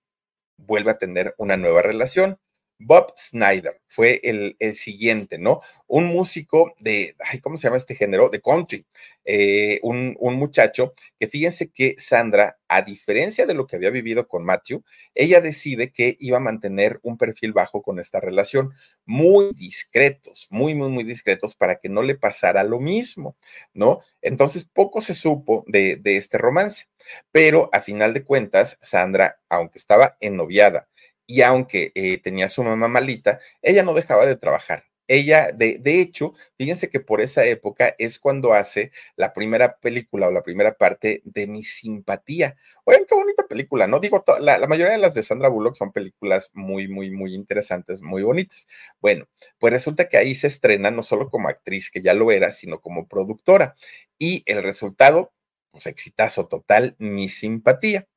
vuelve 0.57 0.91
a 0.91 0.97
tener 0.97 1.33
una 1.37 1.57
nueva 1.57 1.81
relación. 1.81 2.39
Bob 2.83 3.13
Snyder 3.17 3.81
fue 3.87 4.21
el, 4.23 4.55
siguiente, 4.73 5.37
¿no? 5.37 5.61
Un 5.87 6.05
músico 6.05 6.73
de, 6.79 7.15
ay, 7.19 7.39
¿cómo 7.39 7.57
se 7.57 7.67
llama 7.67 7.77
este 7.77 7.95
género? 7.95 8.29
De 8.29 8.41
country. 8.41 8.85
Eh, 9.25 9.79
un, 9.83 10.15
un, 10.19 10.35
muchacho 10.35 10.93
que 11.19 11.27
fíjense 11.27 11.71
que 11.71 11.95
Sandra, 11.97 12.57
a 12.67 12.81
diferencia 12.81 13.45
de 13.45 13.53
lo 13.53 13.67
que 13.67 13.75
había 13.75 13.89
vivido 13.89 14.27
con 14.27 14.43
Matthew, 14.45 14.83
ella 15.13 15.41
decide 15.41 15.91
que 15.91 16.17
iba 16.19 16.37
a 16.37 16.41
mantener 16.41 16.99
un 17.03 17.17
perfil 17.17 17.53
bajo 17.53 17.81
con 17.81 17.99
esta 17.99 18.19
relación, 18.19 18.73
muy 19.05 19.51
discretos, 19.53 20.47
muy, 20.49 20.73
muy, 20.73 20.89
muy 20.89 21.03
discretos 21.03 21.55
para 21.55 21.75
que 21.75 21.89
no 21.89 22.01
le 22.01 22.15
pasara 22.15 22.63
lo 22.63 22.79
mismo, 22.79 23.35
¿no? 23.73 23.99
Entonces, 24.21 24.63
poco 24.63 25.01
se 25.01 25.13
supo 25.13 25.65
de, 25.67 25.97
de 25.97 26.17
este 26.17 26.37
romance, 26.37 26.85
pero 27.31 27.69
a 27.73 27.81
final 27.81 28.13
de 28.13 28.23
cuentas, 28.23 28.77
Sandra, 28.81 29.41
aunque 29.49 29.77
estaba 29.77 30.17
ennoviada, 30.21 30.87
y 31.31 31.41
aunque 31.43 31.93
eh, 31.95 32.17
tenía 32.21 32.49
su 32.49 32.61
mamá 32.63 32.89
malita, 32.89 33.39
ella 33.61 33.83
no 33.83 33.93
dejaba 33.93 34.25
de 34.25 34.35
trabajar. 34.35 34.85
ella, 35.07 35.51
de, 35.53 35.77
de, 35.79 36.01
hecho, 36.01 36.33
fíjense 36.57 36.89
que 36.89 36.99
por 37.01 37.21
esa 37.21 37.45
época 37.45 37.95
es 37.97 38.17
cuando 38.19 38.53
hace 38.53 38.91
la 39.17 39.33
primera 39.33 39.77
película 39.79 40.27
o 40.27 40.31
la 40.31 40.43
primera 40.43 40.73
parte 40.77 41.21
de 41.25 41.47
Mi 41.47 41.63
Simpatía. 41.63 42.55
Oigan, 42.85 43.05
qué 43.07 43.15
bonita 43.15 43.45
película, 43.47 43.87
¿no? 43.87 43.99
Digo, 43.99 44.23
la, 44.39 44.57
la, 44.57 44.67
mayoría 44.67 44.93
de 44.93 44.99
las 44.99 45.13
de 45.13 45.23
Sandra 45.23 45.49
Bullock 45.49 45.75
son 45.75 45.91
películas 45.91 46.51
muy, 46.53 46.87
muy, 46.87 47.11
muy 47.11 47.33
interesantes, 47.33 48.01
muy 48.01 48.23
bonitas. 48.23 48.67
Bueno, 49.01 49.27
pues 49.59 49.73
resulta 49.73 50.07
que 50.09 50.17
ahí 50.17 50.35
se 50.35 50.47
estrena 50.47 50.91
no 50.91 51.03
solo 51.03 51.29
como 51.29 51.49
actriz, 51.49 51.89
que 51.91 52.01
ya 52.01 52.13
lo 52.13 52.31
era, 52.31 52.51
sino 52.51 52.81
como 52.81 53.07
productora. 53.07 53.75
Y 54.17 54.43
el 54.45 54.63
resultado, 54.63 55.33
pues 55.71 55.87
exitazo 55.87 56.47
total, 56.47 56.95
Mi 56.99 57.29
Simpatía. 57.29 58.07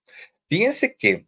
Fíjense 0.49 0.97
que 0.97 1.27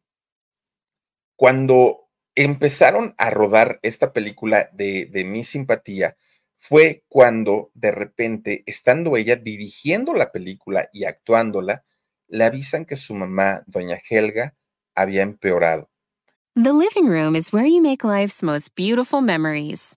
cuando 1.37 2.09
empezaron 2.35 3.15
a 3.19 3.31
rodar 3.31 3.79
esta 3.83 4.13
película 4.13 4.69
de, 4.73 5.07
de 5.07 5.25
Mi 5.25 5.45
Simpatía 5.45 6.17
fue 6.57 7.05
cuando 7.09 7.71
de 7.75 7.93
repente, 7.93 8.65
estando 8.67 9.17
ella 9.17 9.37
dirigiendo 9.37 10.15
la 10.15 10.33
película 10.33 10.89
y 10.93 11.05
actuándola, 11.05 11.85
le 12.29 12.45
avisan 12.45 12.85
que 12.85 12.97
su 12.97 13.15
mamá, 13.15 13.63
doña 13.67 13.99
Helga, 14.11 14.57
había 14.95 15.23
empeorado. 15.23 15.91
The 16.55 16.73
living 16.73 17.07
room 17.07 17.37
is 17.37 17.53
where 17.53 17.69
you 17.69 17.83
make 17.83 18.03
life's 18.03 18.43
most 18.43 18.75
beautiful 18.75 19.21
memories. 19.21 19.97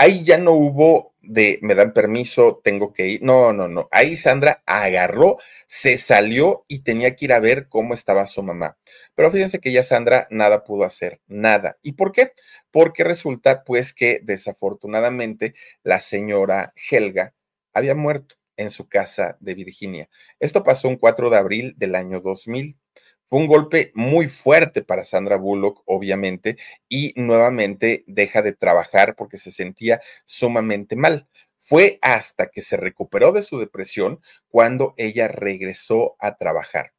Ahí 0.00 0.22
ya 0.24 0.38
no 0.38 0.52
hubo 0.52 1.12
de 1.22 1.58
me 1.60 1.74
dan 1.74 1.92
permiso, 1.92 2.60
tengo 2.62 2.92
que 2.92 3.08
ir. 3.08 3.22
No, 3.24 3.52
no, 3.52 3.66
no. 3.66 3.88
Ahí 3.90 4.14
Sandra 4.14 4.62
agarró, 4.64 5.38
se 5.66 5.98
salió 5.98 6.64
y 6.68 6.84
tenía 6.84 7.16
que 7.16 7.24
ir 7.24 7.32
a 7.32 7.40
ver 7.40 7.68
cómo 7.68 7.94
estaba 7.94 8.24
su 8.26 8.44
mamá. 8.44 8.78
Pero 9.16 9.32
fíjense 9.32 9.58
que 9.58 9.72
ya 9.72 9.82
Sandra 9.82 10.28
nada 10.30 10.62
pudo 10.62 10.84
hacer, 10.84 11.20
nada. 11.26 11.78
¿Y 11.82 11.94
por 11.94 12.12
qué? 12.12 12.30
Porque 12.70 13.02
resulta 13.02 13.64
pues 13.64 13.92
que 13.92 14.20
desafortunadamente 14.22 15.54
la 15.82 15.98
señora 15.98 16.72
Helga 16.90 17.34
había 17.74 17.96
muerto 17.96 18.36
en 18.56 18.70
su 18.70 18.88
casa 18.88 19.36
de 19.40 19.54
Virginia. 19.54 20.08
Esto 20.38 20.62
pasó 20.62 20.86
un 20.88 20.96
4 20.96 21.28
de 21.28 21.38
abril 21.38 21.74
del 21.76 21.96
año 21.96 22.20
2000. 22.20 22.78
Fue 23.28 23.40
un 23.40 23.46
golpe 23.46 23.92
muy 23.94 24.26
fuerte 24.26 24.82
para 24.82 25.04
Sandra 25.04 25.36
Bullock, 25.36 25.82
obviamente, 25.84 26.56
y 26.88 27.12
nuevamente 27.14 28.02
deja 28.06 28.40
de 28.40 28.52
trabajar 28.52 29.16
porque 29.16 29.36
se 29.36 29.50
sentía 29.52 30.00
sumamente 30.24 30.96
mal. 30.96 31.28
Fue 31.58 31.98
hasta 32.00 32.46
que 32.46 32.62
se 32.62 32.78
recuperó 32.78 33.32
de 33.32 33.42
su 33.42 33.58
depresión 33.58 34.22
cuando 34.48 34.94
ella 34.96 35.28
regresó 35.28 36.16
a 36.20 36.38
trabajar. 36.38 36.94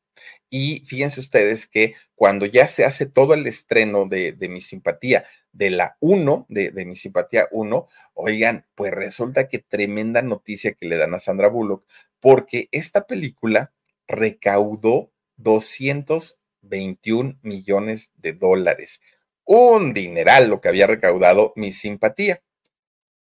Y 0.52 0.84
fíjense 0.86 1.20
ustedes 1.20 1.66
que 1.66 1.96
cuando 2.14 2.46
ya 2.46 2.68
se 2.68 2.86
hace 2.86 3.08
todo 3.08 3.34
el 3.34 3.48
estreno 3.48 4.06
de, 4.06 4.36
Mi 4.52 4.62
Simpatía, 4.62 5.26
de 5.52 5.72
la 5.72 5.98
1, 6.00 6.46
de, 6.48 6.70
de, 6.70 6.86
Mi 6.86 6.96
Simpatía 6.96 7.48
1, 7.52 7.88
oigan, 8.14 8.68
pues 8.76 8.92
resulta 8.94 9.48
que 9.48 9.58
tremenda 9.58 10.22
noticia 10.22 10.74
que 10.74 10.86
le 10.88 10.98
dan 10.98 11.16
a 11.16 11.20
Sandra 11.20 11.48
Bullock, 11.48 11.86
porque 12.20 12.70
esta 12.72 13.08
película 13.08 13.74
recaudó 14.08 15.12
221 15.40 17.40
millones 17.42 18.12
de 18.16 18.34
dólares. 18.34 19.02
Un 19.46 19.94
dineral 19.94 20.50
lo 20.50 20.62
que 20.62 20.70
había 20.70 20.88
recaudado 20.88 21.54
mi 21.56 21.72
simpatía. 21.72 22.42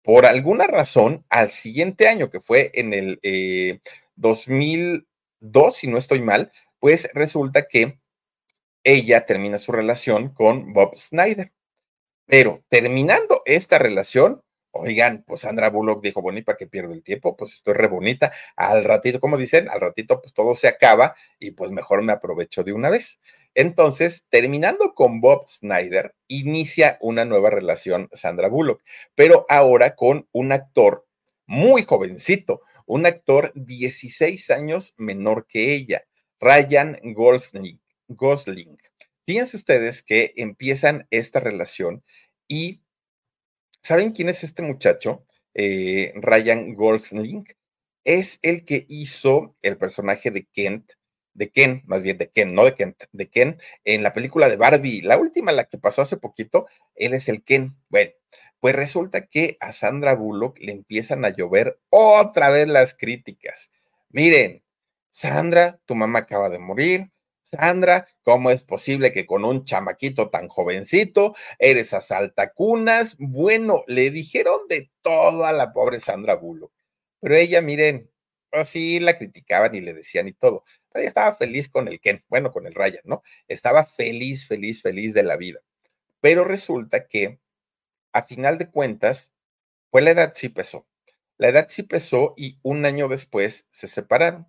Por 0.03 0.27
alguna 0.27 0.67
razón, 0.67 1.25
al 1.31 1.51
siguiente 1.51 2.09
año, 2.09 2.31
que 2.31 2.41
fue 2.41 2.71
en 2.75 2.93
el 2.93 3.21
2002, 4.17 5.75
eh, 5.75 5.79
si 5.79 5.87
no 5.87 5.99
estoy 5.99 6.21
mal, 6.21 6.53
pues 6.79 7.09
resulta 7.15 7.67
que 7.67 7.99
ella 8.85 9.25
termina 9.25 9.59
su 9.59 9.73
relación 9.73 10.29
con 10.29 10.75
Bob 10.75 10.97
Snyder. 10.97 11.53
Pero 12.27 12.63
terminando 12.69 13.43
esta 13.47 13.79
relación, 13.79 14.43
Oigan, 14.77 15.23
pues 15.25 15.43
Sandra 15.43 15.71
Bullock 15.71 16.03
dijo, 16.03 16.21
bueno, 16.21 16.41
¿y 16.41 16.43
para 16.43 16.59
qué 16.59 16.67
pierdo 16.67 16.93
el 16.95 17.05
tiempo? 17.05 17.37
Pues 17.37 17.55
estoy 17.55 17.75
re 17.75 17.87
bonita. 17.87 18.33
Al 18.57 18.83
ratito, 18.83 19.21
como 19.21 19.37
dicen, 19.37 19.69
al 19.69 19.81
ratito 19.81 20.21
pues 20.21 20.35
todo 20.35 20.55
se 20.57 20.67
acaba 20.67 21.15
y 21.39 21.53
pues 21.53 21.71
mejor 21.71 22.03
me 22.03 22.13
aprovecho 22.13 22.65
de 22.65 22.73
una 22.73 22.91
vez. 22.91 23.21
Entonces, 23.55 24.27
terminando 24.31 24.95
con 24.95 25.21
Bob 25.21 25.49
Snyder, 25.49 26.17
inicia 26.27 26.99
una 27.01 27.25
nueva 27.25 27.51
relación 27.51 28.09
Sandra 28.13 28.49
Bullock, 28.49 28.83
pero 29.15 29.47
ahora 29.49 29.95
con 29.95 30.29
un 30.33 30.51
actor 30.51 31.07
muy 31.47 31.85
jovencito, 31.85 32.61
un 32.85 33.07
actor 33.07 33.53
16 33.55 34.51
años 34.51 34.95
menor 34.99 35.47
que 35.47 35.73
ella, 35.73 36.05
Ryan 36.41 36.99
Gosling. 37.03 37.81
Gosling. 38.09 38.77
Fíjense 39.25 39.57
ustedes 39.57 40.03
que 40.03 40.33
empiezan 40.37 41.07
esta 41.11 41.39
relación 41.39 42.03
y 42.49 42.83
¿Saben 43.85 44.13
quién 44.13 44.31
es 44.31 44.43
este 44.45 44.63
muchacho? 44.63 45.27
Eh, 45.53 46.15
Ryan 46.17 46.75
Gosling. 46.75 47.45
Es 48.03 48.39
el 48.41 48.65
que 48.65 48.87
hizo 48.89 49.57
el 49.61 49.77
personaje 49.77 50.31
de 50.31 50.47
Kent, 50.47 50.93
de 51.35 51.51
Ken, 51.51 51.83
más 51.85 52.01
bien 52.01 52.17
de 52.17 52.31
Ken, 52.31 52.55
no 52.55 52.65
de 52.65 52.75
Kent, 52.75 53.05
de 53.13 53.29
Ken, 53.29 53.61
en 53.85 54.03
la 54.03 54.15
película 54.15 54.49
de 54.49 54.57
Barbie, 54.57 55.03
la 55.03 55.19
última, 55.19 55.53
la 55.53 55.65
que 55.65 55.77
pasó 55.77 56.01
hace 56.01 56.17
poquito, 56.17 56.67
él 56.95 57.13
es 57.13 57.29
el 57.29 57.45
Ken. 57.45 57.77
Bueno, 57.91 58.13
pues 58.59 58.75
resulta 58.75 59.27
que 59.27 59.59
a 59.61 59.73
Sandra 59.73 60.15
Bullock 60.15 60.59
le 60.61 60.73
empiezan 60.73 61.27
a 61.27 61.37
llover 61.37 61.79
otra 61.91 62.49
vez 62.49 62.67
las 62.69 62.95
críticas. 62.95 63.71
Miren, 64.09 64.65
Sandra, 65.11 65.79
tu 65.85 65.95
mamá 65.95 66.21
acaba 66.21 66.49
de 66.49 66.59
morir, 66.59 67.11
Sandra, 67.57 68.09
¿cómo 68.23 68.51
es 68.51 68.65
posible 68.65 69.13
que 69.13 69.27
con 69.27 69.45
un 69.45 69.65
chamaquito 69.65 70.31
tan 70.31 70.49
jovencito 70.49 71.35
eres 71.59 71.95
asaltacunas? 71.95 73.17
Bueno, 73.19 73.85
le 73.87 74.11
dijeron 74.11 74.61
de 74.69 74.91
todo 75.03 75.45
a 75.47 75.53
la 75.53 75.73
pobre 75.73 76.01
Sandra 76.01 76.35
Bullock, 76.35 76.73
pero 77.21 77.37
ella, 77.37 77.61
miren, 77.61 78.11
así 78.53 79.01
la 79.01 79.19
criticaban 79.19 79.75
y 79.75 79.81
le 79.81 79.95
decían 79.95 80.29
y 80.29 80.33
todo, 80.33 80.65
pero 80.91 81.03
ella 81.03 81.09
estaba 81.09 81.37
feliz 81.37 81.69
con 81.69 81.89
el 81.89 82.01
Ken, 82.01 82.25
bueno, 82.29 82.53
con 82.53 82.67
el 82.67 82.75
Ryan, 82.75 83.03
¿no? 83.05 83.23
Estaba 83.49 83.85
feliz, 83.85 84.47
feliz, 84.47 84.83
feliz 84.83 85.15
de 85.15 85.23
la 85.23 85.37
vida. 85.37 85.61
Pero 86.21 86.45
resulta 86.45 87.07
que, 87.07 87.41
a 88.13 88.23
final 88.25 88.59
de 88.59 88.71
cuentas, 88.71 89.33
pues 89.91 90.05
la 90.05 90.11
edad 90.13 90.33
sí 90.35 90.49
pesó. 90.49 90.87
La 91.39 91.49
edad 91.49 91.67
sí 91.69 91.83
pesó 91.85 92.35
y 92.37 92.59
un 92.63 92.85
año 92.87 93.09
después 93.09 93.69
se 93.71 93.89
separaron. 93.89 94.47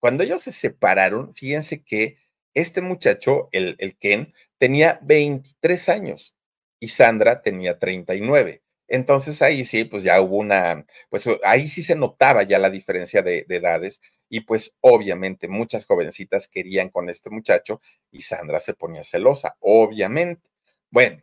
Cuando 0.00 0.24
ellos 0.24 0.42
se 0.42 0.52
separaron, 0.52 1.34
fíjense 1.34 1.84
que 1.84 2.18
este 2.54 2.82
muchacho, 2.82 3.48
el, 3.52 3.76
el 3.78 3.96
Ken, 3.96 4.34
tenía 4.58 4.98
23 5.02 5.88
años 5.88 6.34
y 6.80 6.88
Sandra 6.88 7.42
tenía 7.42 7.78
39. 7.78 8.62
Entonces 8.88 9.40
ahí 9.42 9.64
sí, 9.64 9.84
pues 9.84 10.02
ya 10.02 10.20
hubo 10.20 10.38
una, 10.38 10.84
pues 11.10 11.24
ahí 11.44 11.68
sí 11.68 11.82
se 11.82 11.94
notaba 11.94 12.42
ya 12.42 12.58
la 12.58 12.70
diferencia 12.70 13.22
de, 13.22 13.44
de, 13.48 13.56
edades 13.56 14.00
y 14.28 14.40
pues 14.40 14.76
obviamente 14.80 15.46
muchas 15.46 15.86
jovencitas 15.86 16.48
querían 16.48 16.88
con 16.90 17.08
este 17.08 17.30
muchacho 17.30 17.80
y 18.10 18.22
Sandra 18.22 18.58
se 18.58 18.74
ponía 18.74 19.04
celosa, 19.04 19.56
obviamente. 19.60 20.50
Bueno, 20.90 21.22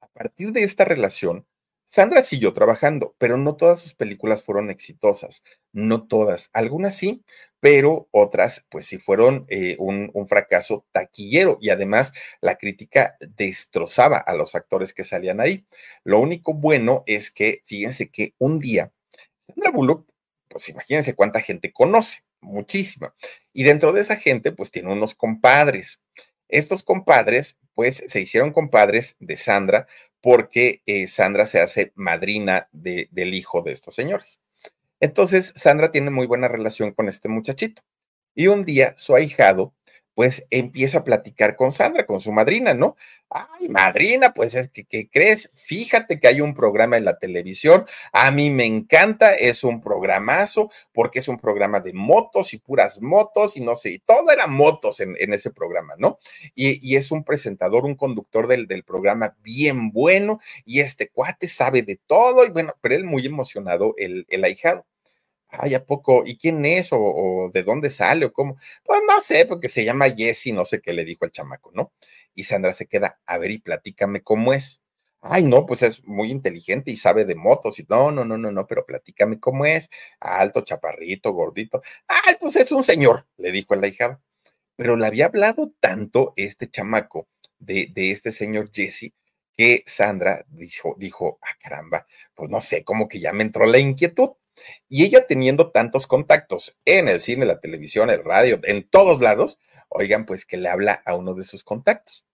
a 0.00 0.08
partir 0.08 0.52
de 0.52 0.62
esta 0.62 0.84
relación, 0.84 1.46
Sandra 1.92 2.22
siguió 2.22 2.54
trabajando, 2.54 3.14
pero 3.18 3.36
no 3.36 3.54
todas 3.54 3.78
sus 3.78 3.92
películas 3.92 4.42
fueron 4.42 4.70
exitosas, 4.70 5.44
no 5.72 6.06
todas, 6.06 6.48
algunas 6.54 6.96
sí, 6.96 7.22
pero 7.60 8.08
otras 8.12 8.64
pues 8.70 8.86
sí 8.86 8.96
fueron 8.96 9.44
eh, 9.50 9.76
un, 9.78 10.10
un, 10.14 10.26
fracaso 10.26 10.86
taquillero 10.90 11.58
y 11.60 11.68
además 11.68 12.14
la 12.40 12.56
crítica 12.56 13.18
destrozaba 13.20 14.16
a 14.16 14.34
los 14.34 14.54
actores 14.54 14.94
que 14.94 15.04
salían 15.04 15.38
ahí. 15.38 15.66
Lo 16.02 16.18
único 16.18 16.54
bueno 16.54 17.02
es 17.04 17.30
que, 17.30 17.60
fíjense 17.66 18.08
que 18.08 18.32
un 18.38 18.58
día, 18.58 18.90
Sandra 19.40 19.70
Bullock, 19.70 20.08
pues 20.48 20.70
imagínense 20.70 21.14
cuánta 21.14 21.42
gente 21.42 21.74
conoce, 21.74 22.20
muchísima, 22.40 23.14
y 23.52 23.64
dentro 23.64 23.92
de 23.92 24.00
esa 24.00 24.16
gente 24.16 24.50
pues 24.50 24.70
tiene 24.70 24.90
unos 24.90 25.14
compadres. 25.14 26.00
Estos 26.48 26.84
compadres 26.84 27.58
pues 27.74 28.02
se 28.06 28.20
hicieron 28.20 28.52
compadres 28.52 29.16
de 29.20 29.36
Sandra 29.36 29.86
porque 30.22 30.82
eh, 30.86 31.06
Sandra 31.08 31.46
se 31.46 31.60
hace 31.60 31.92
madrina 31.96 32.68
de, 32.72 33.08
del 33.10 33.34
hijo 33.34 33.60
de 33.62 33.72
estos 33.72 33.94
señores. 33.94 34.40
Entonces, 35.00 35.52
Sandra 35.56 35.90
tiene 35.90 36.10
muy 36.10 36.26
buena 36.26 36.48
relación 36.48 36.92
con 36.92 37.08
este 37.08 37.28
muchachito. 37.28 37.82
Y 38.34 38.46
un 38.46 38.64
día 38.64 38.94
su 38.96 39.14
ahijado 39.14 39.74
pues 40.14 40.44
empieza 40.50 40.98
a 40.98 41.04
platicar 41.04 41.56
con 41.56 41.72
Sandra, 41.72 42.06
con 42.06 42.20
su 42.20 42.32
madrina, 42.32 42.74
¿no? 42.74 42.96
Ay, 43.30 43.68
madrina, 43.68 44.34
pues 44.34 44.54
es 44.54 44.68
que, 44.68 44.84
¿qué 44.84 45.08
crees? 45.08 45.50
Fíjate 45.54 46.20
que 46.20 46.28
hay 46.28 46.42
un 46.42 46.54
programa 46.54 46.98
en 46.98 47.06
la 47.06 47.18
televisión, 47.18 47.86
a 48.12 48.30
mí 48.30 48.50
me 48.50 48.66
encanta, 48.66 49.34
es 49.34 49.64
un 49.64 49.80
programazo, 49.80 50.70
porque 50.92 51.20
es 51.20 51.28
un 51.28 51.38
programa 51.38 51.80
de 51.80 51.94
motos 51.94 52.52
y 52.52 52.58
puras 52.58 53.00
motos 53.00 53.56
y 53.56 53.62
no 53.62 53.74
sé, 53.74 53.92
y 53.92 53.98
todo 54.00 54.30
era 54.30 54.46
motos 54.46 55.00
en, 55.00 55.16
ese 55.32 55.50
programa, 55.50 55.94
¿no? 55.96 56.18
Y, 56.54 56.96
es 56.96 57.10
un 57.10 57.24
presentador, 57.24 57.86
un 57.86 57.94
conductor 57.94 58.46
del, 58.46 58.66
del 58.66 58.84
programa 58.84 59.34
bien 59.42 59.90
bueno, 59.92 60.40
y 60.66 60.80
este 60.80 61.08
cuate 61.08 61.48
sabe 61.48 61.82
de 61.82 61.96
todo, 62.06 62.44
y 62.44 62.50
bueno, 62.50 62.74
pero 62.82 62.94
él 62.94 63.04
muy 63.04 63.24
emocionado, 63.24 63.94
el, 63.96 64.26
el 64.28 64.44
ahijado 64.44 64.84
ay, 65.52 65.74
¿a 65.74 65.84
poco? 65.84 66.24
¿Y 66.26 66.36
quién 66.38 66.64
es? 66.64 66.88
O, 66.92 67.50
de 67.52 67.62
dónde 67.62 67.90
sale? 67.90 68.26
¿O 68.26 68.32
cómo? 68.32 68.56
Pues 68.84 69.00
no 69.06 69.20
sé, 69.20 69.46
porque 69.46 69.68
se 69.68 69.84
llama 69.84 70.10
Jesse, 70.10 70.52
no 70.52 70.64
sé 70.64 70.80
qué 70.80 70.92
le 70.92 71.04
dijo 71.04 71.24
el 71.24 71.32
chamaco, 71.32 71.70
¿no? 71.74 71.92
Y 72.34 72.44
Sandra 72.44 72.72
se 72.72 72.86
queda, 72.86 73.20
a 73.26 73.38
ver 73.38 73.50
y 73.52 73.58
platícame 73.58 74.22
cómo 74.22 74.52
es. 74.52 74.82
Ay, 75.20 75.44
no, 75.44 75.66
pues 75.66 75.82
es 75.82 76.04
muy 76.04 76.30
inteligente 76.30 76.90
y 76.90 76.96
sabe 76.96 77.24
de 77.24 77.36
motos. 77.36 77.78
Y 77.78 77.86
no, 77.88 78.10
no, 78.10 78.24
no, 78.24 78.36
no, 78.38 78.50
no, 78.50 78.66
pero 78.66 78.84
platícame 78.86 79.38
cómo 79.38 79.66
es. 79.66 79.90
Alto, 80.20 80.62
chaparrito, 80.62 81.32
gordito. 81.32 81.82
Ay, 82.08 82.36
pues 82.40 82.56
es 82.56 82.72
un 82.72 82.82
señor, 82.84 83.26
le 83.36 83.52
dijo 83.52 83.74
el 83.74 83.84
ahijado. 83.84 84.20
Pero 84.76 84.96
le 84.96 85.06
había 85.06 85.26
hablado 85.26 85.72
tanto 85.80 86.32
este 86.36 86.68
chamaco 86.68 87.28
de, 87.58 87.88
de 87.94 88.10
este 88.10 88.32
señor 88.32 88.70
Jesse 88.72 89.14
que 89.56 89.84
Sandra 89.86 90.44
dijo, 90.48 90.96
dijo, 90.98 91.38
ah, 91.42 91.56
caramba, 91.62 92.06
pues 92.34 92.50
no 92.50 92.60
sé, 92.60 92.84
como 92.84 93.08
que 93.08 93.20
ya 93.20 93.32
me 93.32 93.42
entró 93.42 93.66
la 93.66 93.78
inquietud. 93.78 94.30
Y 94.88 95.04
ella 95.04 95.26
teniendo 95.26 95.70
tantos 95.70 96.06
contactos 96.06 96.78
en 96.84 97.08
el 97.08 97.20
cine, 97.20 97.46
la 97.46 97.60
televisión, 97.60 98.10
el 98.10 98.24
radio, 98.24 98.60
en 98.64 98.88
todos 98.88 99.20
lados, 99.20 99.58
oigan, 99.88 100.26
pues 100.26 100.46
que 100.46 100.56
le 100.56 100.68
habla 100.68 101.02
a 101.04 101.14
uno 101.14 101.34
de 101.34 101.44
sus 101.44 101.64
contactos. 101.64 102.24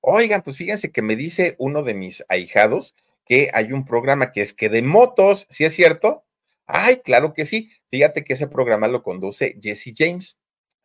Oigan, 0.00 0.42
pues 0.42 0.56
fíjense 0.56 0.92
que 0.92 1.02
me 1.02 1.16
dice 1.16 1.56
uno 1.58 1.82
de 1.82 1.94
mis 1.94 2.24
ahijados 2.28 2.94
que 3.24 3.50
hay 3.54 3.72
un 3.72 3.86
programa 3.86 4.32
que 4.32 4.42
es 4.42 4.52
que 4.52 4.68
de 4.68 4.82
motos, 4.82 5.46
¿sí 5.50 5.64
es 5.64 5.74
cierto? 5.74 6.24
Ay, 6.66 7.00
claro 7.02 7.32
que 7.34 7.46
sí. 7.46 7.70
Fíjate 7.90 8.24
que 8.24 8.34
ese 8.34 8.48
programa 8.48 8.88
lo 8.88 9.02
conduce 9.02 9.58
Jesse 9.62 9.94
James. 9.96 10.38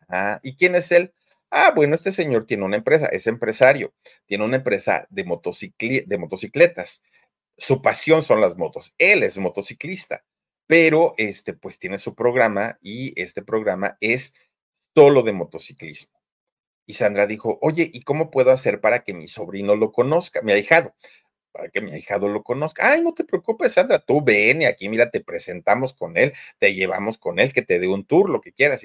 Ah, 0.07 0.39
¿y 0.43 0.55
quién 0.55 0.75
es 0.75 0.91
él? 0.91 1.13
Ah, 1.51 1.71
bueno, 1.75 1.95
este 1.95 2.11
señor 2.11 2.45
tiene 2.45 2.63
una 2.63 2.77
empresa, 2.77 3.07
es 3.07 3.27
empresario, 3.27 3.93
tiene 4.25 4.45
una 4.45 4.57
empresa 4.57 5.07
de, 5.09 5.23
de 6.07 6.17
motocicletas. 6.17 7.03
Su 7.57 7.81
pasión 7.81 8.23
son 8.23 8.39
las 8.41 8.55
motos. 8.55 8.93
Él 8.97 9.23
es 9.23 9.37
motociclista 9.37 10.23
pero 10.69 11.15
este, 11.17 11.53
pues 11.55 11.79
tiene 11.79 11.97
su 11.97 12.13
programa 12.13 12.77
y 12.79 13.19
este 13.19 13.41
programa 13.41 13.97
es 14.01 14.35
solo 14.93 15.23
de 15.23 15.33
motociclismo. 15.33 16.13
Y 16.85 16.93
Sandra 16.93 17.25
dijo, 17.25 17.57
oye, 17.63 17.89
¿y 17.91 18.03
cómo 18.03 18.29
puedo 18.29 18.51
hacer 18.51 18.79
para 18.79 19.03
que 19.03 19.15
mi 19.15 19.27
sobrino 19.27 19.75
lo 19.75 19.91
conozca, 19.91 20.43
mi 20.43 20.51
ahijado? 20.51 20.95
Para 21.51 21.69
que 21.69 21.81
mi 21.81 21.91
ahijado 21.93 22.27
lo 22.27 22.43
conozca. 22.43 22.91
Ay, 22.91 23.01
no 23.01 23.15
te 23.15 23.23
preocupes, 23.23 23.73
Sandra, 23.73 23.97
tú 23.97 24.23
ven 24.23 24.61
y 24.61 24.65
aquí, 24.65 24.89
mira, 24.89 25.09
te 25.09 25.21
presentamos 25.21 25.93
con 25.93 26.17
él, 26.17 26.33
te 26.59 26.75
llevamos 26.75 27.17
con 27.17 27.39
él, 27.39 27.51
que 27.51 27.63
te 27.63 27.79
dé 27.79 27.87
un 27.87 28.05
tour, 28.05 28.29
lo 28.29 28.41
que 28.41 28.53
quieras. 28.53 28.83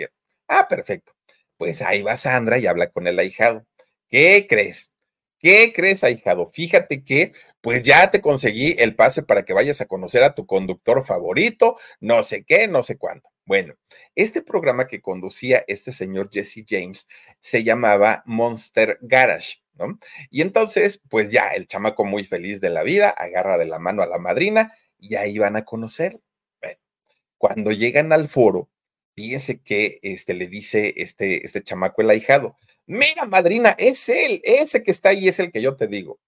ah, 0.49 0.69
perfecto. 0.69 1.15
Pues 1.59 1.83
ahí 1.83 2.03
va 2.03 2.17
Sandra 2.17 2.59
y 2.59 2.67
habla 2.67 2.91
con 2.93 3.07
el 3.09 3.19
ahijado. 3.19 3.67
¿Qué 4.09 4.47
crees? 4.49 4.94
¿Qué 5.45 5.75
crees, 5.77 6.03
ahijado? 6.05 6.51
Fíjate 6.55 7.05
que 7.05 7.33
pues 7.61 7.83
ya 7.83 8.11
te 8.11 8.23
conseguí 8.23 8.77
el 8.79 8.97
pase 8.97 9.23
para 9.23 9.45
que 9.45 9.53
vayas 9.53 9.83
a 9.83 9.85
conocer 9.85 10.23
a 10.23 10.35
tu 10.35 10.47
conductor 10.47 11.05
favorito, 11.05 11.77
no 12.01 12.23
sé 12.23 12.45
qué, 12.45 12.67
no 12.67 12.83
sé 12.83 12.97
cuándo. 12.97 13.29
Bueno, 13.45 13.75
este 14.15 14.41
programa 14.41 14.87
que 14.87 15.03
conducía 15.03 15.63
este 15.69 15.93
señor 15.93 16.31
Jesse 16.33 16.65
James 16.67 17.09
se 17.41 17.63
llamaba 17.63 18.23
Monster 18.25 18.97
Garage, 19.03 19.59
¿no? 19.75 19.99
Y 20.31 20.41
entonces, 20.41 21.03
pues 21.11 21.29
ya 21.29 21.49
el 21.49 21.67
chamaco 21.67 22.07
muy 22.07 22.25
feliz 22.25 22.63
de 22.63 22.71
la 22.71 22.83
vida, 22.83 23.11
agarra 23.11 23.59
de 23.59 23.67
la 23.67 23.79
mano 23.79 24.03
a 24.03 24.07
la 24.07 24.17
madrina 24.17 24.73
y 24.99 25.17
ahí 25.17 25.37
van 25.37 25.57
a 25.57 25.67
conocer. 25.67 26.23
Bueno, 26.63 26.79
cuando 27.37 27.71
llegan 27.71 28.15
al 28.15 28.31
foro, 28.31 28.71
fíjense 29.15 29.61
que 29.61 29.99
este, 30.01 30.33
le 30.33 30.47
dice 30.47 30.95
este, 30.97 31.45
este 31.45 31.63
chamaco 31.63 32.01
el 32.01 32.09
ahijado, 32.09 32.57
Mira, 32.87 33.25
madrina, 33.25 33.75
es 33.79 34.09
él, 34.09 34.41
ese 34.45 34.83
que 34.83 34.91
está 34.91 35.11
ahí 35.11 35.29
es 35.29 35.39
el 35.41 35.51
que 35.51 35.63
yo 35.63 35.77
te 35.77 35.87
digo. 35.87 36.21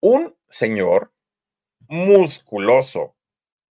Un 0.00 0.36
señor 0.48 1.12
musculoso, 1.88 3.16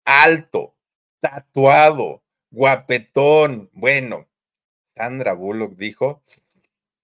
alto, 0.04 0.74
tatuado, 1.20 2.22
guapetón. 2.50 3.70
Bueno, 3.72 4.28
Sandra 4.94 5.34
Bullock 5.34 5.76
dijo, 5.76 6.22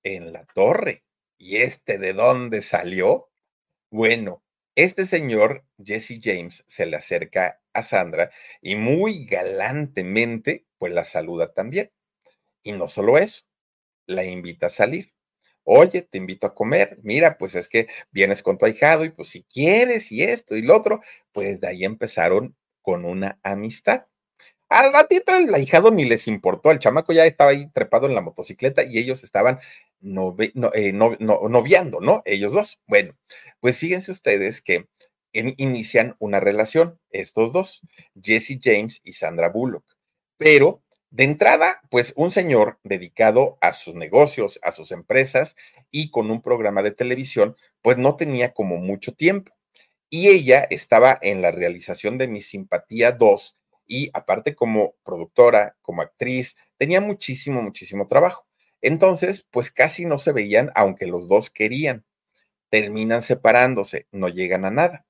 en 0.03 0.33
la 0.33 0.45
torre. 0.55 1.05
¿Y 1.39 1.59
este 1.59 1.99
de 1.99 2.13
dónde 2.13 2.63
salió? 2.63 3.31
Bueno, 3.91 4.43
este 4.75 5.07
señor, 5.07 5.65
Jesse 5.83 6.21
James, 6.23 6.65
se 6.67 6.87
le 6.87 6.97
acerca 6.97 7.61
a 7.73 7.83
Sandra 7.83 8.31
y 8.61 8.77
muy 8.77 9.25
galantemente, 9.25 10.67
pues 10.79 10.93
la 10.93 11.05
saluda 11.05 11.53
también. 11.53 11.91
Y 12.63 12.73
no 12.73 12.89
solo 12.89 13.19
eso, 13.19 13.45
la 14.09 14.25
invita 14.25 14.67
a 14.67 14.71
salir. 14.71 15.13
Oye, 15.63 16.03
te 16.03 16.19
invito 16.19 16.47
a 16.47 16.55
comer. 16.55 16.99
Mira, 17.03 17.39
pues 17.39 17.55
es 17.55 17.69
que 17.69 17.89
vienes 18.11 18.43
con 18.43 18.59
tu 18.59 18.67
ahijado 18.67 19.05
y 19.05 19.11
pues 19.11 19.29
si 19.29 19.45
quieres 19.45 20.11
y 20.11 20.25
esto 20.25 20.57
y 20.57 20.63
lo 20.63 20.77
otro, 20.77 21.03
pues 21.33 21.61
de 21.61 21.69
ahí 21.69 21.85
empezaron 21.85 22.57
con 22.83 23.05
una 23.05 23.39
amistad. 23.43 24.07
Al 24.71 24.93
ratito 24.93 25.35
el 25.35 25.55
ahijado 25.55 25.91
ni 25.91 26.05
les 26.05 26.27
importó, 26.27 26.71
el 26.71 26.79
chamaco 26.79 27.13
ya 27.13 27.25
estaba 27.27 27.51
ahí 27.51 27.71
trepado 27.73 28.07
en 28.07 28.15
la 28.15 28.21
motocicleta 28.21 28.83
y 28.83 28.99
ellos 28.99 29.25
estaban 29.25 29.61
eh, 30.01 30.93
noviando, 30.93 32.01
¿no? 32.01 32.23
Ellos 32.25 32.53
dos. 32.53 32.81
Bueno, 32.87 33.17
pues 33.61 33.79
fíjense 33.79 34.11
ustedes 34.11 34.61
que 34.63 34.87
inician 35.33 36.17
una 36.19 36.41
relación, 36.41 36.99
estos 37.11 37.53
dos, 37.53 37.83
Jesse 38.21 38.59
James 38.63 39.01
y 39.05 39.13
Sandra 39.13 39.49
Bullock, 39.49 39.85
pero 40.39 40.83
de 41.11 41.25
entrada, 41.25 41.81
pues 41.91 42.13
un 42.17 42.31
señor 42.31 42.79
dedicado 42.85 43.57
a 43.61 43.73
sus 43.73 43.95
negocios, 43.95 44.59
a 44.63 44.73
sus 44.73 44.93
empresas 44.93 45.57
y 45.91 46.11
con 46.11 46.31
un 46.31 46.43
programa 46.43 46.83
de 46.83 46.91
televisión, 46.91 47.57
pues 47.83 47.97
no 47.97 48.17
tenía 48.17 48.53
como 48.53 48.77
mucho 48.77 49.15
tiempo. 49.15 49.53
Y 50.11 50.29
ella 50.29 50.67
estaba 50.71 51.19
en 51.21 51.43
la 51.43 51.51
realización 51.51 52.19
de 52.19 52.29
Mi 52.29 52.41
Simpatía 52.41 53.13
2 53.13 53.59
y 53.87 54.11
aparte 54.13 54.55
como 54.55 54.95
productora, 55.03 55.77
como 55.83 56.03
actriz, 56.03 56.57
tenía 56.77 57.01
muchísimo, 57.01 57.63
muchísimo 57.63 58.07
trabajo. 58.07 58.47
Entonces, 58.81 59.47
pues 59.51 59.71
casi 59.71 60.05
no 60.05 60.19
se 60.19 60.33
veían, 60.33 60.71
aunque 60.75 61.07
los 61.07 61.29
dos 61.29 61.51
querían. 61.51 62.05
Terminan 62.71 63.23
separándose, 63.23 64.07
no 64.13 64.29
llegan 64.29 64.65
a 64.67 64.71
nada. 64.71 65.07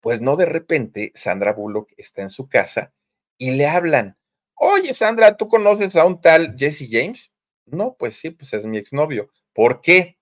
Pues 0.00 0.20
no 0.20 0.36
de 0.36 0.46
repente, 0.46 1.12
Sandra 1.14 1.52
Bullock 1.52 1.90
está 1.96 2.22
en 2.22 2.30
su 2.30 2.48
casa 2.48 2.94
y 3.38 3.52
le 3.52 3.66
hablan 3.66 4.16
Oye, 4.64 4.94
Sandra, 4.94 5.36
¿tú 5.36 5.48
conoces 5.48 5.96
a 5.96 6.04
un 6.04 6.20
tal 6.20 6.54
Jesse 6.56 6.86
James? 6.88 7.32
No, 7.66 7.96
pues 7.98 8.14
sí, 8.14 8.30
pues 8.30 8.52
es 8.52 8.64
mi 8.64 8.78
exnovio. 8.78 9.28
¿Por 9.52 9.80
qué? 9.80 10.18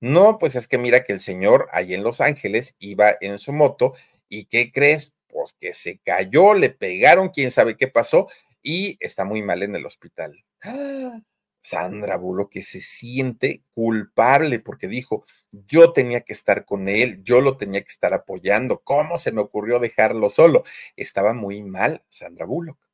No, 0.00 0.38
pues 0.38 0.56
es 0.56 0.68
que 0.68 0.78
mira 0.78 1.04
que 1.04 1.12
el 1.12 1.20
señor 1.20 1.68
ahí 1.72 1.94
en 1.94 2.04
Los 2.04 2.20
Ángeles 2.20 2.76
iba 2.78 3.16
en 3.20 3.38
su 3.38 3.52
moto 3.52 3.94
y 4.28 4.46
¿qué 4.46 4.72
crees? 4.72 5.14
Pues 5.28 5.54
que 5.60 5.74
se 5.74 5.98
cayó, 5.98 6.54
le 6.54 6.70
pegaron, 6.70 7.30
quién 7.30 7.50
sabe 7.50 7.76
qué 7.76 7.88
pasó 7.88 8.28
y 8.62 8.98
está 9.00 9.24
muy 9.24 9.42
mal 9.42 9.62
en 9.64 9.76
el 9.76 9.86
hospital. 9.86 10.44
¡Ah! 10.62 11.20
Sandra 11.62 12.16
Bulo 12.18 12.48
que 12.50 12.62
se 12.62 12.80
siente 12.80 13.64
culpable 13.74 14.60
porque 14.60 14.88
dijo, 14.88 15.26
yo 15.52 15.92
tenía 15.92 16.20
que 16.22 16.34
estar 16.34 16.64
con 16.64 16.88
él, 16.88 17.22
yo 17.24 17.40
lo 17.40 17.56
tenía 17.56 17.80
que 17.82 17.88
estar 17.92 18.14
apoyando, 18.14 18.80
¿cómo 18.84 19.18
se 19.18 19.32
me 19.32 19.40
ocurrió 19.42 19.80
dejarlo 19.80 20.28
solo? 20.28 20.64
Estaba 20.96 21.34
muy 21.34 21.62
mal 21.64 22.04
Sandra 22.10 22.46
Bullock. 22.46 22.85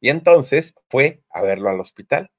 Y 0.00 0.10
entonces 0.10 0.74
fue 0.88 1.22
a 1.30 1.42
verlo 1.42 1.68
al 1.68 1.80
hospital. 1.80 2.30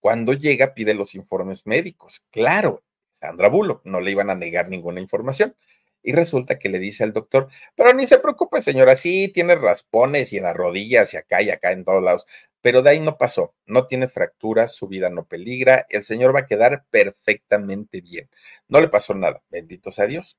Cuando 0.00 0.32
llega, 0.32 0.74
pide 0.74 0.94
los 0.94 1.14
informes 1.14 1.66
médicos. 1.66 2.24
Claro, 2.30 2.84
Sandra 3.10 3.48
Bullock, 3.48 3.84
no 3.84 4.00
le 4.00 4.12
iban 4.12 4.30
a 4.30 4.34
negar 4.34 4.68
ninguna 4.68 5.00
información. 5.00 5.56
Y 6.02 6.12
resulta 6.12 6.58
que 6.58 6.68
le 6.68 6.78
dice 6.78 7.02
al 7.02 7.12
doctor, 7.12 7.48
pero 7.74 7.92
ni 7.92 8.06
se 8.06 8.18
preocupe, 8.18 8.62
señora, 8.62 8.96
sí 8.96 9.28
tiene 9.34 9.56
raspones 9.56 10.32
y 10.32 10.38
en 10.38 10.44
las 10.44 10.56
rodillas 10.56 11.12
y 11.12 11.16
acá 11.16 11.42
y 11.42 11.50
acá 11.50 11.72
en 11.72 11.84
todos 11.84 12.02
lados, 12.02 12.26
pero 12.62 12.82
de 12.82 12.90
ahí 12.90 13.00
no 13.00 13.18
pasó, 13.18 13.54
no 13.66 13.88
tiene 13.88 14.08
fracturas, 14.08 14.74
su 14.74 14.86
vida 14.86 15.10
no 15.10 15.26
peligra, 15.26 15.86
el 15.90 16.04
señor 16.04 16.34
va 16.34 16.40
a 16.40 16.46
quedar 16.46 16.84
perfectamente 16.90 18.00
bien. 18.00 18.30
No 18.68 18.80
le 18.80 18.88
pasó 18.88 19.12
nada, 19.14 19.42
bendito 19.50 19.90
sea 19.90 20.06
Dios 20.06 20.38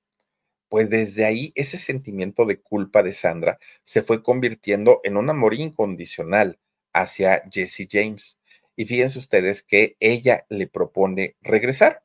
pues 0.70 0.90
desde 0.90 1.26
ahí 1.26 1.52
ese 1.56 1.78
sentimiento 1.78 2.46
de 2.46 2.62
culpa 2.62 3.04
de 3.04 3.14
Sandra 3.14 3.60
se 3.84 4.04
fue 4.04 4.24
convirtiendo 4.24 5.02
en 5.04 5.18
un 5.18 5.30
amor 5.30 5.56
incondicional 5.56 6.60
hacia 6.94 7.44
Jesse 7.52 7.88
James. 7.90 8.40
Y 8.76 8.86
fíjense 8.86 9.20
ustedes 9.20 9.62
que 9.62 9.98
ella 10.00 10.46
le 10.50 10.68
propone 10.68 11.36
regresar. 11.42 12.04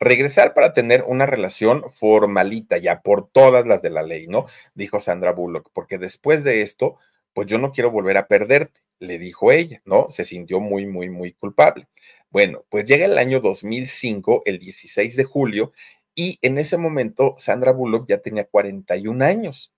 Regresar 0.00 0.54
para 0.54 0.72
tener 0.72 1.04
una 1.06 1.26
relación 1.26 1.82
formalita 1.90 2.78
ya 2.78 3.02
por 3.02 3.28
todas 3.28 3.66
las 3.66 3.82
de 3.82 3.90
la 3.90 4.02
ley, 4.02 4.26
¿no? 4.26 4.46
Dijo 4.74 5.00
Sandra 5.00 5.32
Bullock, 5.32 5.70
porque 5.72 5.98
después 5.98 6.44
de 6.44 6.62
esto, 6.62 6.96
pues 7.32 7.46
yo 7.48 7.58
no 7.58 7.72
quiero 7.72 7.90
volver 7.90 8.16
a 8.16 8.28
perderte, 8.28 8.80
le 9.00 9.18
dijo 9.18 9.52
ella, 9.52 9.82
¿no? 9.84 10.08
Se 10.10 10.24
sintió 10.24 10.60
muy, 10.60 10.86
muy, 10.86 11.08
muy 11.08 11.32
culpable. 11.32 11.88
Bueno, 12.30 12.64
pues 12.68 12.84
llega 12.84 13.06
el 13.06 13.18
año 13.18 13.40
2005, 13.40 14.42
el 14.44 14.58
16 14.58 15.16
de 15.16 15.24
julio, 15.24 15.72
y 16.18 16.40
en 16.42 16.58
ese 16.58 16.76
momento 16.78 17.36
Sandra 17.38 17.70
Bullock 17.70 18.08
ya 18.08 18.18
tenía 18.18 18.44
41 18.44 19.24
años. 19.24 19.72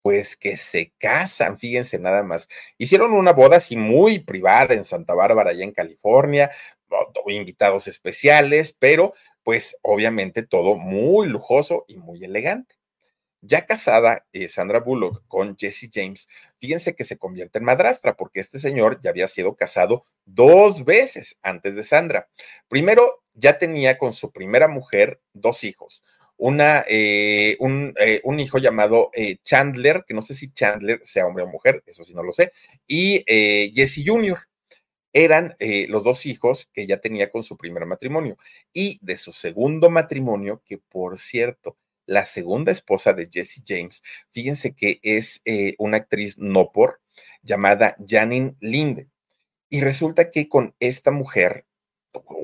Pues 0.00 0.36
que 0.36 0.56
se 0.56 0.94
casan, 0.98 1.58
fíjense 1.58 1.98
nada 1.98 2.22
más. 2.22 2.48
Hicieron 2.78 3.12
una 3.12 3.32
boda 3.32 3.56
así 3.58 3.76
muy 3.76 4.20
privada 4.20 4.72
en 4.74 4.86
Santa 4.86 5.14
Bárbara, 5.14 5.50
allá 5.50 5.64
en 5.64 5.72
California, 5.72 6.50
invitados 7.28 7.88
especiales, 7.88 8.74
pero 8.78 9.12
pues 9.42 9.78
obviamente 9.82 10.42
todo 10.42 10.76
muy 10.76 11.28
lujoso 11.28 11.84
y 11.88 11.98
muy 11.98 12.24
elegante. 12.24 12.75
Ya 13.42 13.66
casada, 13.66 14.26
eh, 14.32 14.48
Sandra 14.48 14.80
Bullock 14.80 15.22
con 15.28 15.56
Jesse 15.56 15.90
James, 15.92 16.28
fíjense 16.58 16.96
que 16.96 17.04
se 17.04 17.18
convierte 17.18 17.58
en 17.58 17.64
madrastra 17.64 18.16
porque 18.16 18.40
este 18.40 18.58
señor 18.58 19.00
ya 19.02 19.10
había 19.10 19.28
sido 19.28 19.54
casado 19.54 20.02
dos 20.24 20.84
veces 20.84 21.38
antes 21.42 21.76
de 21.76 21.84
Sandra. 21.84 22.28
Primero, 22.68 23.22
ya 23.34 23.58
tenía 23.58 23.98
con 23.98 24.12
su 24.12 24.32
primera 24.32 24.68
mujer 24.68 25.20
dos 25.32 25.64
hijos. 25.64 26.02
Una, 26.38 26.84
eh, 26.88 27.56
un, 27.60 27.94
eh, 27.98 28.20
un, 28.24 28.40
hijo 28.40 28.58
llamado 28.58 29.10
Chandler, 29.42 30.04
que 30.06 30.12
no 30.14 30.22
sé 30.22 30.34
si 30.34 30.52
Chandler 30.52 31.00
sea 31.02 31.26
hombre 31.26 31.44
o 31.44 31.46
mujer, 31.46 31.82
eso 31.86 32.04
sí 32.04 32.12
no 32.14 32.22
lo 32.22 32.32
sé, 32.32 32.52
y 32.86 33.24
Jesse 33.74 34.02
Jr 34.06 34.38
eran 35.12 35.56
los 35.88 36.04
dos 36.04 36.26
hijos 36.26 36.68
que 36.74 36.86
ya 36.86 36.98
tenía 36.98 37.30
con 37.30 37.42
su 37.42 37.56
primer 37.56 37.86
matrimonio. 37.86 38.36
Y 38.74 38.98
de 39.00 39.16
su 39.16 39.32
segundo 39.32 39.88
matrimonio, 39.88 40.62
que 40.66 40.76
por 40.76 41.16
cierto, 41.16 41.78
la 42.06 42.24
segunda 42.24 42.72
esposa 42.72 43.12
de 43.12 43.28
Jesse 43.30 43.62
James, 43.66 44.02
fíjense 44.30 44.74
que 44.74 45.00
es 45.02 45.42
eh, 45.44 45.74
una 45.78 45.98
actriz 45.98 46.38
no 46.38 46.72
por 46.72 47.00
llamada 47.42 47.96
Janine 48.06 48.56
Linde. 48.60 49.08
Y 49.68 49.80
resulta 49.80 50.30
que 50.30 50.48
con 50.48 50.74
esta 50.78 51.10
mujer, 51.10 51.66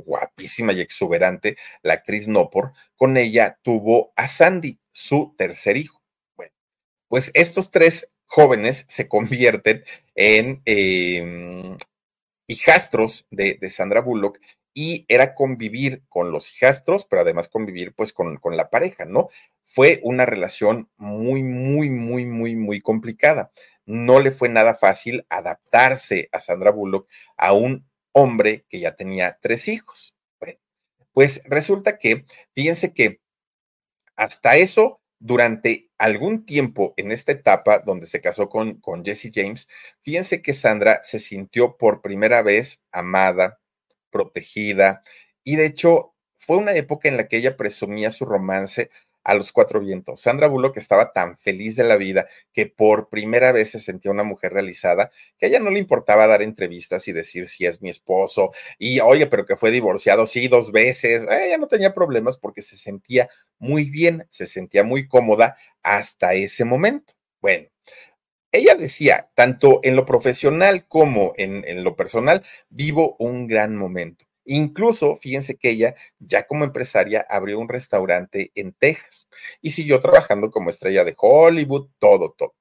guapísima 0.04 0.72
y 0.72 0.80
exuberante, 0.80 1.56
la 1.82 1.94
actriz 1.94 2.28
no 2.28 2.50
por, 2.50 2.72
con 2.96 3.16
ella 3.16 3.58
tuvo 3.62 4.12
a 4.16 4.26
Sandy, 4.26 4.78
su 4.92 5.34
tercer 5.38 5.76
hijo. 5.76 6.02
Bueno, 6.36 6.52
pues 7.08 7.30
estos 7.34 7.70
tres 7.70 8.14
jóvenes 8.26 8.84
se 8.88 9.08
convierten 9.08 9.84
en 10.14 10.62
em, 10.64 11.78
hijastros 12.48 13.26
de 13.30 13.70
Sandra 13.70 14.00
Bullock 14.00 14.38
y 14.74 15.04
era 15.08 15.34
convivir 15.34 16.02
con 16.08 16.32
los 16.32 16.52
hijastros, 16.52 17.04
pero 17.04 17.22
además 17.22 17.48
convivir 17.48 17.94
pues 17.94 18.12
con, 18.12 18.36
con, 18.36 18.56
la 18.56 18.70
pareja, 18.70 19.04
¿no? 19.04 19.28
Fue 19.62 20.00
una 20.02 20.26
relación 20.26 20.90
muy, 20.96 21.42
muy, 21.42 21.90
muy, 21.90 22.26
muy, 22.26 22.56
muy 22.56 22.80
complicada. 22.80 23.52
No 23.86 24.20
le 24.20 24.32
fue 24.32 24.48
nada 24.48 24.74
fácil 24.74 25.26
adaptarse 25.28 26.28
a 26.32 26.40
Sandra 26.40 26.70
Bullock, 26.70 27.08
a 27.36 27.52
un 27.52 27.86
hombre 28.12 28.64
que 28.68 28.80
ya 28.80 28.94
tenía 28.94 29.38
tres 29.40 29.68
hijos. 29.68 30.14
Pues 31.12 31.42
resulta 31.44 31.98
que, 31.98 32.24
fíjense 32.54 32.94
que 32.94 33.20
hasta 34.16 34.56
eso, 34.56 35.00
durante 35.18 35.90
algún 35.98 36.44
tiempo 36.44 36.94
en 36.96 37.12
esta 37.12 37.32
etapa 37.32 37.78
donde 37.80 38.06
se 38.06 38.20
casó 38.20 38.48
con, 38.48 38.80
con 38.80 39.04
Jesse 39.04 39.30
James, 39.32 39.68
fíjense 40.02 40.42
que 40.42 40.52
Sandra 40.52 41.00
se 41.02 41.20
sintió 41.20 41.76
por 41.76 42.00
primera 42.00 42.42
vez 42.42 42.82
amada, 42.92 43.60
protegida. 44.12 45.02
Y 45.42 45.56
de 45.56 45.66
hecho, 45.66 46.14
fue 46.38 46.56
una 46.58 46.74
época 46.74 47.08
en 47.08 47.16
la 47.16 47.26
que 47.26 47.38
ella 47.38 47.56
presumía 47.56 48.12
su 48.12 48.24
romance 48.24 48.90
a 49.24 49.34
los 49.34 49.52
cuatro 49.52 49.80
vientos. 49.80 50.20
Sandra 50.20 50.48
Bullock 50.48 50.76
estaba 50.76 51.12
tan 51.12 51.36
feliz 51.36 51.76
de 51.76 51.84
la 51.84 51.96
vida 51.96 52.26
que 52.52 52.66
por 52.66 53.08
primera 53.08 53.52
vez 53.52 53.70
se 53.70 53.80
sentía 53.80 54.10
una 54.10 54.24
mujer 54.24 54.52
realizada, 54.52 55.10
que 55.38 55.46
a 55.46 55.48
ella 55.48 55.60
no 55.60 55.70
le 55.70 55.78
importaba 55.78 56.26
dar 56.26 56.42
entrevistas 56.42 57.06
y 57.08 57.12
decir 57.12 57.48
si 57.48 57.66
es 57.66 57.82
mi 57.82 57.90
esposo, 57.90 58.50
y 58.78 59.00
oye, 59.00 59.26
pero 59.26 59.46
que 59.46 59.56
fue 59.56 59.70
divorciado, 59.70 60.26
sí, 60.26 60.48
dos 60.48 60.72
veces. 60.72 61.24
Ella 61.30 61.58
no 61.58 61.68
tenía 61.68 61.94
problemas 61.94 62.36
porque 62.36 62.62
se 62.62 62.76
sentía 62.76 63.28
muy 63.58 63.90
bien, 63.90 64.26
se 64.30 64.46
sentía 64.46 64.82
muy 64.84 65.06
cómoda 65.06 65.56
hasta 65.82 66.34
ese 66.34 66.64
momento. 66.64 67.14
Bueno, 67.40 67.68
ella 68.52 68.74
decía, 68.74 69.30
tanto 69.34 69.80
en 69.82 69.96
lo 69.96 70.04
profesional 70.04 70.86
como 70.86 71.32
en, 71.36 71.82
lo 71.82 71.96
personal, 71.96 72.42
vivo 72.68 73.16
un 73.18 73.46
gran 73.46 73.74
momento. 73.76 74.26
Incluso, 74.44 75.16
fíjense 75.16 75.56
que 75.56 75.70
ella, 75.70 75.94
ya 76.18 76.46
como 76.46 76.64
empresaria, 76.64 77.26
abrió 77.30 77.58
un 77.58 77.68
restaurante 77.68 78.52
en 78.54 78.72
Texas 78.72 79.28
y 79.62 79.70
siguió 79.70 80.00
trabajando 80.00 80.50
como 80.50 80.68
estrella 80.68 81.04
de 81.04 81.14
Hollywood, 81.16 81.88
todo, 81.98 82.34
todo. 82.36 82.54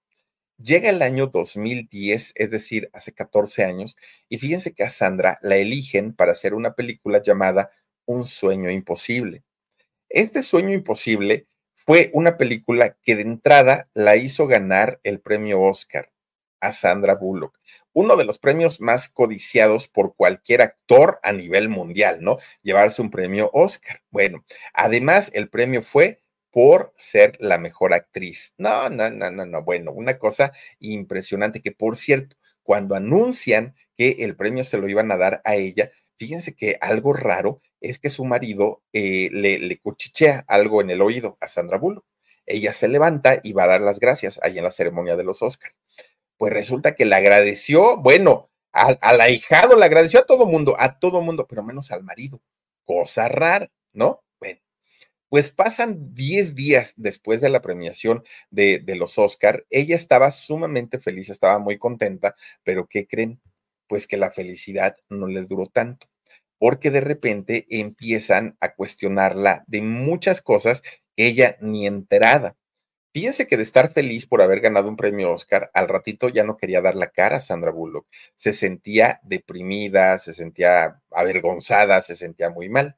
Llega 0.58 0.90
el 0.90 1.02
año 1.02 1.28
2010, 1.28 2.34
es 2.36 2.52
decir, 2.52 2.90
hace 2.94 3.14
14 3.14 3.64
años, 3.66 3.98
y 4.30 4.38
fíjense 4.38 4.74
que 4.74 4.84
a 4.84 4.90
Sandra 4.90 5.40
la 5.42 5.58
eligen 5.58 6.14
para 6.14 6.34
hacer 6.34 6.54
una 6.54 6.74
película 6.76 7.22
llamada 7.22 7.72
Un 8.06 8.26
sueño 8.26 8.70
imposible. 8.70 9.44
Este 10.08 10.44
sueño 10.44 10.74
imposible 10.74 11.48
fue 11.92 12.10
una 12.14 12.38
película 12.38 12.96
que 13.04 13.18
de 13.18 13.24
entrada 13.24 13.90
la 13.94 14.16
hizo 14.16 14.48
ganar 14.48 15.02
el 15.04 15.20
premio 15.20 15.60
Oscar 15.60 16.10
a 16.62 16.72
Sandra 16.72 17.16
Bullock, 17.16 17.60
uno 17.92 18.16
de 18.16 18.24
los 18.24 18.38
premios 18.38 18.80
más 18.80 19.10
codiciados 19.10 19.90
por 19.90 20.16
cualquier 20.16 20.62
actor 20.62 21.20
a 21.22 21.34
nivel 21.34 21.68
mundial, 21.68 22.20
¿no? 22.22 22.38
Llevarse 22.62 23.02
un 23.02 23.12
premio 23.12 23.50
Oscar. 23.52 24.04
Bueno, 24.10 24.46
además 24.74 25.32
el 25.34 25.50
premio 25.50 25.82
fue 25.82 26.22
por 26.50 26.94
ser 26.96 27.36
la 27.42 27.58
mejor 27.58 27.94
actriz. 27.94 28.54
No, 28.58 28.90
no, 28.90 29.10
no, 29.10 29.30
no, 29.30 29.46
no. 29.46 29.62
Bueno, 29.62 29.92
una 29.92 30.18
cosa 30.18 30.54
impresionante 30.80 31.60
que, 31.60 31.74
por 31.74 31.98
cierto, 31.98 32.38
cuando 32.64 32.96
anuncian 32.96 33.76
que 33.98 34.16
el 34.20 34.38
premio 34.38 34.64
se 34.64 34.78
lo 34.78 34.88
iban 34.88 35.12
a 35.12 35.18
dar 35.18 35.42
a 35.44 35.56
ella, 35.56 35.92
fíjense 36.18 36.56
que 36.56 36.78
algo 36.80 37.12
raro 37.12 37.62
es 37.82 38.00
que 38.00 38.10
su 38.10 38.24
marido 38.24 38.84
eh, 38.94 39.30
le, 39.34 39.60
le, 39.60 39.80
cuchichea 39.80 40.46
algo 40.48 40.82
en 40.82 40.92
el 40.92 41.02
oído 41.02 41.38
a 41.42 41.48
Sandra 41.48 41.78
Bullock. 41.78 42.06
Ella 42.46 42.74
se 42.74 42.88
levanta 42.88 43.40
y 43.44 43.54
va 43.54 43.64
a 43.64 43.68
dar 43.68 43.82
las 43.82 44.00
gracias 44.00 44.40
ahí 44.44 44.58
en 44.58 44.64
la 44.64 44.72
ceremonia 44.72 45.16
de 45.16 45.24
los 45.24 45.42
Oscar. 45.42 45.74
Pues 46.38 46.54
resulta 46.54 46.96
que 46.96 47.06
le 47.06 47.16
agradeció, 47.16 47.98
bueno, 47.98 48.52
al, 48.72 48.98
al 49.02 49.22
ahijado, 49.22 49.78
le 49.78 49.86
agradeció 49.86 50.22
a 50.22 50.26
todo 50.26 50.46
mundo, 50.46 50.76
a 50.80 51.00
todo 51.00 51.22
mundo, 51.22 51.48
pero 51.48 51.64
menos 51.64 51.92
al 51.92 52.04
marido. 52.04 52.42
Cosa 52.86 53.28
rara, 53.30 53.72
¿no? 53.94 54.24
Bueno, 54.40 54.60
pues 55.30 55.52
pasan 55.52 56.14
10 56.14 56.56
días 56.56 56.94
después 56.98 57.42
de 57.42 57.50
la 57.50 57.62
premiación 57.62 58.24
de, 58.52 58.80
de 58.80 58.96
los 58.96 59.18
Oscar. 59.18 59.66
Ella 59.70 59.96
estaba 59.96 60.32
sumamente 60.32 61.00
feliz, 61.00 61.30
estaba 61.30 61.60
muy 61.60 61.78
contenta, 61.80 62.36
pero 62.64 62.88
¿qué 62.88 63.08
creen? 63.08 63.42
Pues 63.88 64.08
que 64.08 64.18
la 64.18 64.32
felicidad 64.32 64.96
no 65.10 65.28
le 65.28 65.42
duró 65.46 65.68
tanto 65.68 66.11
porque 66.62 66.92
de 66.92 67.02
repente 67.02 67.66
empiezan 67.72 68.56
a 68.60 68.76
cuestionarla 68.76 69.64
de 69.66 69.82
muchas 69.82 70.44
cosas 70.44 70.84
que 71.16 71.26
ella 71.26 71.58
ni 71.60 71.88
enterada. 71.88 72.56
Fíjense 73.12 73.48
que 73.48 73.58
de 73.58 73.64
estar 73.64 73.92
feliz 73.92 74.28
por 74.28 74.44
haber 74.44 74.60
ganado 74.60 74.88
un 74.88 74.96
premio 74.96 75.32
Oscar, 75.32 75.72
al 75.74 75.88
ratito 75.88 76.30
ya 76.30 76.44
no 76.44 76.58
quería 76.58 76.80
dar 76.80 76.96
la 76.96 77.10
cara 77.10 77.38
a 77.38 77.40
Sandra 77.40 77.72
Bullock. 77.72 78.06
Se 78.36 78.54
sentía 78.54 79.20
deprimida, 79.24 80.20
se 80.20 80.34
sentía 80.34 81.02
avergonzada, 81.10 82.00
se 82.02 82.16
sentía 82.16 82.52
muy 82.52 82.70
mal. 82.70 82.96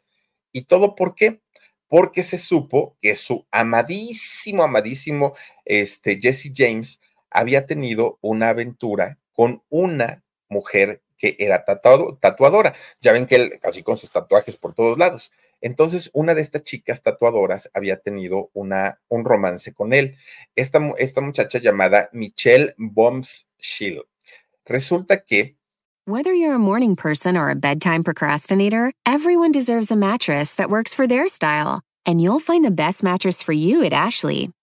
¿Y 0.51 0.66
todo 0.66 0.93
por 0.93 1.16
qué? 1.16 1.39
Porque 1.88 2.24
se 2.24 2.39
supo 2.39 2.97
que 3.01 3.16
su 3.16 3.47
amadísimo, 3.49 4.64
amadísimo 4.64 5.38
este, 5.64 6.20
Jesse 6.20 6.51
James 6.53 6.99
había 7.30 7.66
tenido 7.66 8.20
una 8.20 8.49
aventura 8.49 9.20
con 9.32 9.64
una 9.70 10.22
mujer 10.49 11.01
que 11.24 11.38
era 11.39 11.63
tatuado, 11.63 12.17
tatuadora. 12.19 12.74
Ya 12.99 13.13
ven 13.13 13.26
que 13.26 13.36
él 13.36 13.59
casi 13.61 13.82
con 13.82 13.95
sus 13.95 14.11
tatuajes 14.11 14.57
por 14.57 14.74
todos 14.74 14.97
lados. 14.97 15.32
Entonces, 15.61 16.09
una 16.13 16.36
de 16.36 16.41
estas 16.41 16.63
chicas 16.63 17.01
tatuadoras 17.01 17.69
había 17.74 17.95
tenido 17.95 18.49
una, 18.53 18.99
un 19.07 19.24
romance 19.24 19.74
con 19.74 19.93
él. 19.93 20.17
Esta, 20.53 20.82
esta 20.97 21.21
muchacha 21.21 21.59
llamada 21.59 22.09
Michelle 22.11 22.76
Bombschill. 22.78 24.03
Resulta 24.65 25.24
que 25.24 25.55
Whether 26.05 26.34
you're 26.34 26.55
a 26.55 26.59
morning 26.59 26.97
person 26.97 27.38
or 27.38 27.49
a 27.49 27.55
bedtime 27.55 28.03
procrastinator, 28.03 28.91
everyone 29.05 29.53
deserves 29.53 29.89
a 29.89 29.95
mattress 29.95 30.55
that 30.55 30.69
works 30.69 30.93
for 30.93 31.07
their 31.07 31.30
style. 31.30 31.80
And 32.05 32.19
you'll 32.19 32.41
find 32.41 32.65
the 32.65 32.71
best 32.71 33.01
mattress 33.01 33.41
for 33.41 33.53
you 33.53 33.86
at 33.86 33.93
Ashley. 33.93 34.51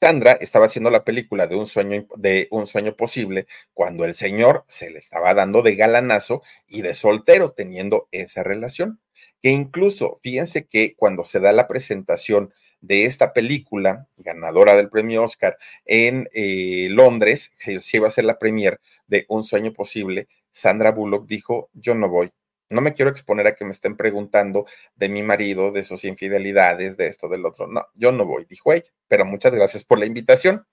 Sandra 0.00 0.32
estaba 0.32 0.64
haciendo 0.64 0.90
la 0.90 1.04
película 1.04 1.46
de 1.46 1.56
un 1.56 1.66
sueño 1.66 2.06
de 2.16 2.48
un 2.50 2.66
sueño 2.66 2.96
posible 2.96 3.46
cuando 3.74 4.06
el 4.06 4.14
señor 4.14 4.64
se 4.66 4.90
le 4.90 4.98
estaba 4.98 5.34
dando 5.34 5.60
de 5.60 5.76
galanazo 5.76 6.42
y 6.66 6.80
de 6.80 6.94
soltero 6.94 7.52
teniendo 7.52 8.08
esa 8.10 8.42
relación. 8.42 8.98
Que 9.42 9.50
incluso, 9.50 10.18
fíjense 10.22 10.66
que 10.66 10.94
cuando 10.96 11.24
se 11.24 11.38
da 11.38 11.52
la 11.52 11.68
presentación 11.68 12.52
de 12.80 13.04
esta 13.04 13.34
película, 13.34 14.08
ganadora 14.16 14.74
del 14.74 14.88
premio 14.88 15.22
Oscar 15.22 15.58
en 15.84 16.30
eh, 16.32 16.88
Londres, 16.90 17.52
se 17.58 17.96
iba 17.96 18.08
a 18.08 18.10
ser 18.10 18.24
la 18.24 18.38
premier 18.38 18.80
de 19.06 19.26
Un 19.28 19.44
sueño 19.44 19.74
posible, 19.74 20.28
Sandra 20.50 20.92
Bullock 20.92 21.26
dijo, 21.26 21.68
yo 21.74 21.94
no 21.94 22.08
voy. 22.08 22.32
No 22.70 22.80
me 22.80 22.94
quiero 22.94 23.10
exponer 23.10 23.46
a 23.48 23.54
que 23.54 23.64
me 23.64 23.72
estén 23.72 23.96
preguntando 23.96 24.66
de 24.94 25.08
mi 25.08 25.22
marido, 25.22 25.72
de 25.72 25.84
sus 25.84 26.04
infidelidades, 26.04 26.96
de 26.96 27.08
esto, 27.08 27.28
del 27.28 27.44
otro. 27.44 27.66
No, 27.66 27.86
yo 27.94 28.12
no 28.12 28.24
voy, 28.24 28.46
dijo 28.48 28.72
ella. 28.72 28.90
Pero 29.08 29.24
muchas 29.24 29.52
gracias 29.52 29.84
por 29.84 29.98
la 29.98 30.06
invitación. 30.06 30.66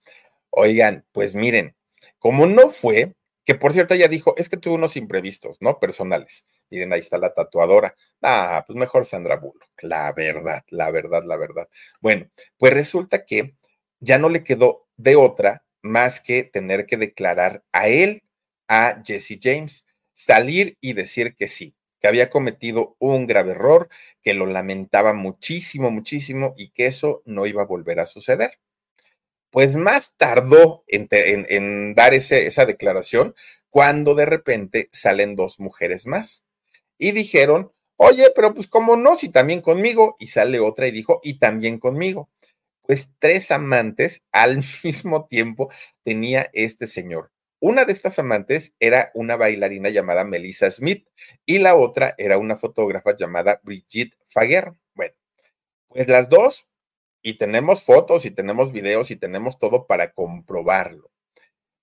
Oigan, 0.52 1.06
pues 1.12 1.36
miren, 1.36 1.76
como 2.20 2.46
no 2.46 2.70
fue, 2.70 3.16
que 3.46 3.56
por 3.56 3.74
cierto 3.74 3.94
ella 3.94 4.08
dijo, 4.08 4.36
es 4.38 4.50
que 4.50 4.58
tuve 4.58 4.76
unos 4.76 4.98
imprevistos, 4.98 5.58
¿no? 5.62 5.80
Personales. 5.80 6.48
Miren, 6.70 6.94
ahí 6.94 7.00
está 7.00 7.18
la 7.18 7.34
tatuadora. 7.34 7.96
Ah, 8.22 8.64
pues 8.68 8.78
mejor 8.78 9.06
Sandra 9.06 9.38
Bullock. 9.38 9.70
La 9.82 10.12
verdad, 10.14 10.64
la 10.70 10.92
verdad, 10.92 11.24
la 11.26 11.38
verdad. 11.38 11.70
Bueno, 12.02 12.30
pues 12.58 12.74
resulta 12.74 13.26
que 13.26 13.56
ya 14.00 14.18
no 14.18 14.30
le 14.30 14.44
quedó 14.44 14.88
de 14.98 15.16
otra 15.16 15.64
más 15.82 16.20
que 16.20 16.44
tener 16.44 16.86
que 16.86 16.98
declarar 16.98 17.64
a 17.72 17.88
él, 17.88 18.24
a 18.68 19.02
Jesse 19.06 19.40
James, 19.42 19.86
salir 20.14 20.78
y 20.82 20.94
decir 20.94 21.36
que 21.36 21.48
sí, 21.48 21.77
que 22.00 22.08
había 22.08 22.30
cometido 22.30 22.96
un 23.00 23.28
grave 23.28 23.52
error, 23.52 23.90
que 24.24 24.34
lo 24.34 24.46
lamentaba 24.46 25.14
muchísimo, 25.14 25.92
muchísimo 25.92 26.54
y 26.58 26.70
que 26.70 26.86
eso 26.86 27.22
no 27.26 27.46
iba 27.46 27.64
a 27.64 27.66
volver 27.66 28.00
a 28.00 28.06
suceder. 28.06 28.60
Pues 29.52 29.76
más 29.76 30.14
tardó 30.18 30.84
en, 30.88 31.96
dar 31.96 32.14
esa 32.14 32.66
declaración 32.66 33.34
cuando 33.70 34.16
de 34.16 34.26
repente 34.26 34.90
salen 34.92 35.36
dos 35.36 35.60
mujeres 35.60 36.08
más 36.08 36.48
y 36.98 37.12
dijeron, 37.12 37.72
oye, 37.96 38.32
pero 38.36 38.54
pues 38.54 38.68
cómo 38.68 38.96
no, 38.98 39.16
si 39.18 39.30
también 39.30 39.62
conmigo. 39.62 40.16
Y 40.20 40.28
sale 40.28 40.60
otra 40.60 40.88
y 40.88 40.92
dijo, 40.92 41.20
y 41.24 41.40
también 41.40 41.80
conmigo. 41.80 42.30
Pues 42.82 43.12
tres 43.20 43.52
amantes 43.52 44.24
al 44.32 44.64
mismo 44.84 45.28
tiempo 45.28 45.70
tenía 46.04 46.50
este 46.54 46.88
señor. 46.88 47.32
Una 47.60 47.86
de 47.86 47.94
estas 47.94 48.20
amantes 48.20 48.76
era 48.80 49.12
una 49.16 49.36
bailarina 49.36 49.90
llamada 49.90 50.24
Melissa 50.24 50.70
Smith 50.70 51.08
y 51.46 51.58
la 51.60 51.76
otra 51.76 52.14
era 52.18 52.38
una 52.38 52.56
fotógrafa 52.56 53.16
llamada 53.16 53.60
Brigitte 53.64 54.16
Faguer. 54.28 54.74
Bueno, 54.94 55.16
pues 55.88 56.08
las 56.08 56.30
dos, 56.30 56.70
y 57.22 57.38
tenemos 57.38 57.84
fotos 57.84 58.26
y 58.26 58.32
tenemos 58.32 58.72
videos 58.72 59.12
y 59.12 59.16
tenemos 59.16 59.58
todo 59.60 59.88
para 59.88 60.14
comprobarlo. 60.14 61.12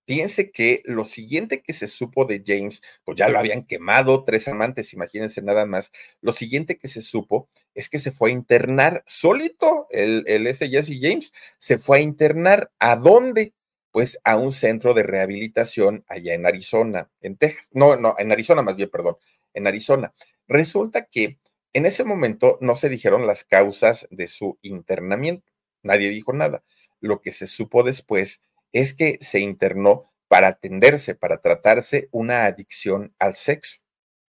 Fíjense 0.07 0.51
que 0.51 0.83
lo 0.85 1.07
siguiente 1.07 1.63
que 1.63 1.73
se 1.73 1.89
supo 1.89 2.27
de 2.27 2.43
James, 2.47 2.83
pues 3.05 3.17
ya 3.17 3.29
lo 3.31 3.39
habían 3.39 3.65
quemado, 3.65 4.25
tres 4.25 4.49
amantes, 4.49 4.93
imagínense 4.93 5.41
nada 5.43 5.65
más. 5.65 5.93
Lo 6.21 6.33
siguiente 6.33 6.79
que 6.79 6.89
se 6.89 7.01
supo 7.01 7.49
es 7.75 7.89
que 7.89 7.99
se 7.99 8.13
fue 8.13 8.31
a 8.31 8.35
internar 8.35 9.03
solito, 9.07 9.87
el, 9.91 10.25
el 10.27 10.47
ese 10.47 10.69
Jesse 10.69 10.99
James, 11.01 11.33
se 11.59 11.79
fue 11.79 11.99
a 11.99 12.03
internar. 12.03 12.71
¿A 12.79 12.97
dónde? 12.97 13.55
Pues 13.95 14.19
a 14.25 14.37
un 14.37 14.51
centro 14.51 14.93
de 14.93 15.05
rehabilitación 15.05 16.05
allá 16.09 16.35
en 16.35 16.47
Arizona, 16.47 17.13
en 17.21 17.37
Texas. 17.37 17.71
No, 17.73 17.95
no, 17.95 18.17
en 18.19 18.33
Arizona 18.33 18.61
más 18.61 18.75
bien, 18.75 18.91
perdón, 18.91 19.19
en 19.53 19.69
Arizona. 19.69 20.13
Resulta 20.49 21.05
que 21.05 21.39
en 21.73 21.87
ese 21.87 22.03
momento 22.03 22.59
no 22.61 22.75
se 22.75 22.89
dijeron 22.89 23.29
las 23.29 23.45
causas 23.45 24.09
de 24.11 24.27
su 24.27 24.59
internamiento. 24.63 25.53
Nadie 25.85 26.09
dijo 26.09 26.33
nada. 26.33 26.65
Lo 26.99 27.21
que 27.21 27.31
se 27.31 27.47
supo 27.47 27.85
después 27.85 28.43
es 28.73 28.95
que 28.95 29.17
se 29.21 29.39
internó 29.39 30.13
para 30.27 30.49
atenderse, 30.49 31.15
para 31.15 31.41
tratarse 31.41 32.09
una 32.11 32.47
adicción 32.47 33.15
al 33.21 33.37
sexo. 33.37 33.79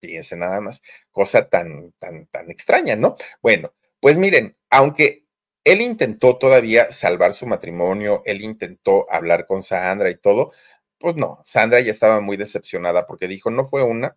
Fíjense 0.02 0.36
nada 0.36 0.60
más, 0.60 0.82
cosa 1.10 1.48
tan, 1.48 1.92
tan, 1.98 2.26
tan 2.26 2.50
extraña, 2.50 2.96
¿no? 2.96 3.16
Bueno, 3.40 3.72
pues 3.98 4.18
miren, 4.18 4.58
aunque 4.68 5.23
él 5.64 5.80
intentó 5.80 6.36
todavía 6.36 6.92
salvar 6.92 7.32
su 7.32 7.46
matrimonio, 7.46 8.22
él 8.26 8.42
intentó 8.42 9.10
hablar 9.10 9.46
con 9.46 9.62
Sandra 9.62 10.10
y 10.10 10.16
todo. 10.16 10.52
Pues 10.98 11.16
no, 11.16 11.40
Sandra 11.44 11.80
ya 11.80 11.90
estaba 11.90 12.20
muy 12.20 12.36
decepcionada 12.36 13.06
porque 13.06 13.28
dijo, 13.28 13.50
no 13.50 13.64
fue 13.64 13.82
una, 13.82 14.16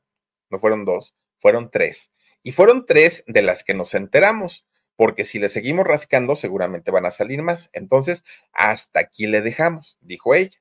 no 0.49 0.59
fueron 0.59 0.85
dos, 0.85 1.15
fueron 1.37 1.71
tres. 1.71 2.13
Y 2.43 2.51
fueron 2.51 2.85
tres 2.85 3.23
de 3.27 3.41
las 3.41 3.63
que 3.63 3.73
nos 3.73 3.93
enteramos, 3.93 4.67
porque 4.95 5.23
si 5.23 5.39
le 5.39 5.49
seguimos 5.49 5.87
rascando 5.87 6.35
seguramente 6.35 6.91
van 6.91 7.05
a 7.05 7.11
salir 7.11 7.41
más. 7.43 7.69
Entonces, 7.73 8.25
hasta 8.51 8.99
aquí 8.99 9.27
le 9.27 9.41
dejamos, 9.41 9.97
dijo 10.01 10.35
ella. 10.35 10.57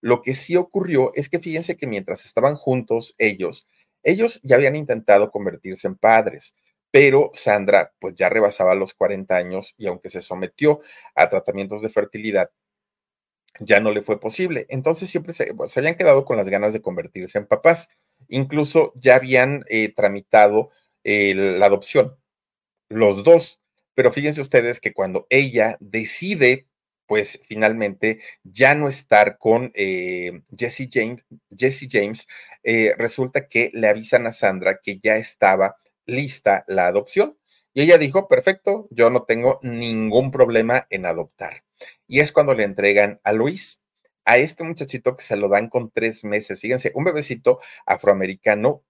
Lo 0.00 0.22
que 0.22 0.34
sí 0.34 0.56
ocurrió 0.56 1.12
es 1.14 1.28
que 1.28 1.40
fíjense 1.40 1.76
que 1.76 1.86
mientras 1.86 2.24
estaban 2.24 2.56
juntos 2.56 3.14
ellos, 3.18 3.66
ellos 4.02 4.40
ya 4.42 4.56
habían 4.56 4.76
intentado 4.76 5.30
convertirse 5.30 5.88
en 5.88 5.96
padres 5.96 6.54
pero 6.94 7.32
Sandra 7.34 7.92
pues 7.98 8.14
ya 8.14 8.28
rebasaba 8.28 8.76
los 8.76 8.94
40 8.94 9.34
años 9.34 9.74
y 9.76 9.88
aunque 9.88 10.10
se 10.10 10.20
sometió 10.20 10.80
a 11.16 11.28
tratamientos 11.28 11.82
de 11.82 11.88
fertilidad, 11.88 12.52
ya 13.58 13.80
no 13.80 13.90
le 13.90 14.00
fue 14.00 14.20
posible. 14.20 14.66
Entonces 14.68 15.10
siempre 15.10 15.32
se, 15.32 15.52
habían 15.74 15.96
quedado 15.96 16.24
con 16.24 16.36
las 16.36 16.48
ganas 16.48 16.72
de 16.72 16.82
convertirse 16.82 17.36
en 17.38 17.46
papás. 17.46 17.88
Incluso 18.28 18.92
ya 18.94 19.16
habían 19.16 19.64
eh, 19.68 19.92
tramitado 19.92 20.70
eh, 21.02 21.34
la 21.34 21.66
adopción, 21.66 22.16
los 22.88 23.24
dos. 23.24 23.60
Pero 23.94 24.12
fíjense 24.12 24.40
ustedes 24.40 24.78
que 24.78 24.92
cuando 24.92 25.26
ella 25.30 25.76
decide, 25.80 26.68
pues 27.06 27.40
finalmente 27.44 28.20
ya 28.44 28.76
no 28.76 28.88
estar 28.88 29.36
con 29.38 29.72
eh, 29.74 30.42
Jesse 30.56 30.88
James, 30.88 31.24
Jesse 31.50 31.88
James 31.90 32.28
resulta 32.96 33.48
que 33.48 33.72
le 33.74 33.88
avisan 33.88 34.28
a 34.28 34.32
Sandra 34.32 34.78
que 34.80 35.00
ya 35.00 35.16
estaba 35.16 35.76
lista 36.06 36.64
la 36.68 36.86
adopción. 36.86 37.38
Y 37.72 37.82
ella 37.82 37.98
dijo, 37.98 38.28
perfecto, 38.28 38.86
yo 38.90 39.10
no 39.10 39.24
tengo 39.24 39.58
ningún 39.62 40.30
problema 40.30 40.86
en 40.90 41.06
adoptar. 41.06 41.64
Y 42.06 42.20
es 42.20 42.30
cuando 42.30 42.54
le 42.54 42.64
entregan 42.64 43.20
a 43.24 43.32
Luis, 43.32 43.82
a 44.24 44.38
este 44.38 44.64
muchachito 44.64 45.16
que 45.16 45.24
se 45.24 45.36
lo 45.36 45.48
dan 45.48 45.68
con 45.68 45.90
tres 45.90 46.24
meses. 46.24 46.60
Fíjense, 46.60 46.92
un 46.94 47.04
bebecito 47.04 47.60
afroamericano 47.84 48.84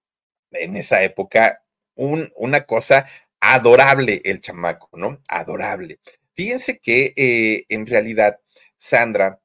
en 0.51 0.77
esa 0.77 1.03
época, 1.03 1.63
un, 1.95 2.31
una 2.35 2.65
cosa 2.65 3.05
adorable 3.39 4.21
el 4.23 4.41
chamaco, 4.41 4.89
¿no? 4.93 5.19
Adorable. 5.27 5.99
Fíjense 6.33 6.79
que 6.79 7.13
eh, 7.15 7.65
en 7.69 7.85
realidad 7.87 8.39
Sandra 8.77 9.41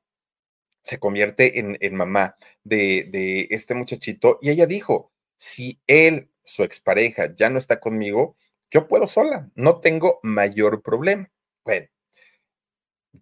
se 0.83 0.99
convierte 0.99 1.59
en, 1.59 1.77
en 1.81 1.95
mamá 1.95 2.37
de, 2.65 3.07
de 3.11 3.49
este 3.51 3.75
muchachito 3.75 4.39
y 4.41 4.51
ella 4.51 4.67
dijo, 4.67 5.13
si 5.37 5.81
él 5.87 6.31
su 6.51 6.65
expareja 6.65 7.35
ya 7.37 7.49
no 7.51 7.59
está 7.59 7.81
conmigo, 7.81 8.37
yo 8.71 8.89
puedo 8.89 9.07
sola, 9.07 9.51
no 9.55 9.81
tengo 9.81 10.21
mayor 10.23 10.83
problema. 10.83 11.31
Bueno, 11.65 11.89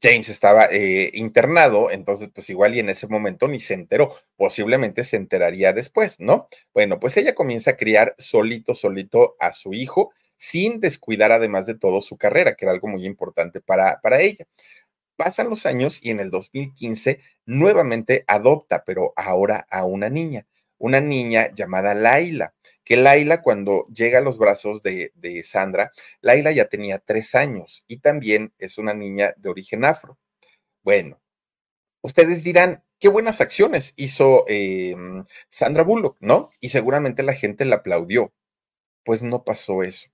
James 0.03 0.29
estaba 0.29 0.67
eh, 0.67 1.11
internado, 1.15 1.91
entonces 1.91 2.29
pues 2.33 2.51
igual 2.51 2.75
y 2.75 2.81
en 2.81 2.91
ese 2.91 3.07
momento 3.09 3.49
ni 3.49 3.59
se 3.61 3.75
enteró, 3.75 4.15
posiblemente 4.37 5.03
se 5.03 5.17
enteraría 5.17 5.73
después, 5.73 6.21
¿no? 6.21 6.49
Bueno, 6.75 7.01
pues 7.01 7.17
ella 7.17 7.35
comienza 7.35 7.73
a 7.73 7.77
criar 7.77 8.15
solito, 8.19 8.75
solito 8.75 9.37
a 9.41 9.53
su 9.53 9.73
hijo, 9.73 10.13
sin 10.37 10.81
descuidar 10.81 11.33
además 11.33 11.67
de 11.67 11.75
todo 11.75 12.01
su 12.01 12.17
carrera, 12.19 12.55
que 12.55 12.65
era 12.67 12.73
algo 12.73 12.89
muy 12.89 13.07
importante 13.07 13.61
para, 13.61 14.01
para 14.01 14.21
ella. 14.21 14.47
Pasan 15.17 15.51
los 15.51 15.67
años 15.67 16.01
y 16.03 16.11
en 16.11 16.21
el 16.21 16.31
2015 16.31 17.21
nuevamente 17.47 18.25
adopta, 18.29 18.85
pero 18.85 19.13
ahora 19.17 19.67
a 19.71 19.85
una 19.85 20.09
niña, 20.11 20.47
una 20.79 21.01
niña 21.01 21.51
llamada 21.55 21.95
Laila 21.95 22.55
que 22.89 22.97
Laila 22.97 23.43
cuando 23.43 23.87
llega 23.89 24.19
a 24.19 24.23
los 24.23 24.39
brazos 24.39 24.83
de, 24.83 25.13
Sandra, 25.45 25.93
Laila 26.23 26.53
ya 26.53 26.71
tenía 26.71 26.99
tres 26.99 27.35
años 27.35 27.85
y 27.87 27.99
también 27.99 28.55
es 28.59 28.79
una 28.79 28.95
niña 28.95 29.35
de 29.37 29.51
origen 29.51 29.85
afro. 29.85 30.19
Bueno, 30.83 31.21
ustedes 32.03 32.43
dirán, 32.43 32.83
qué 32.99 33.09
buenas 33.09 33.43
acciones 33.43 33.93
hizo 33.97 34.47
em, 34.49 35.27
Sandra 35.49 35.83
Bullock, 35.83 36.17
¿no? 36.21 36.51
Y 36.61 36.71
seguramente 36.71 37.23
la 37.23 37.35
gente 37.35 37.67
la 37.67 37.77
aplaudió. 37.77 38.33
Pues 39.05 39.23
no 39.23 39.45
pasó 39.45 39.83
eso. 39.83 40.09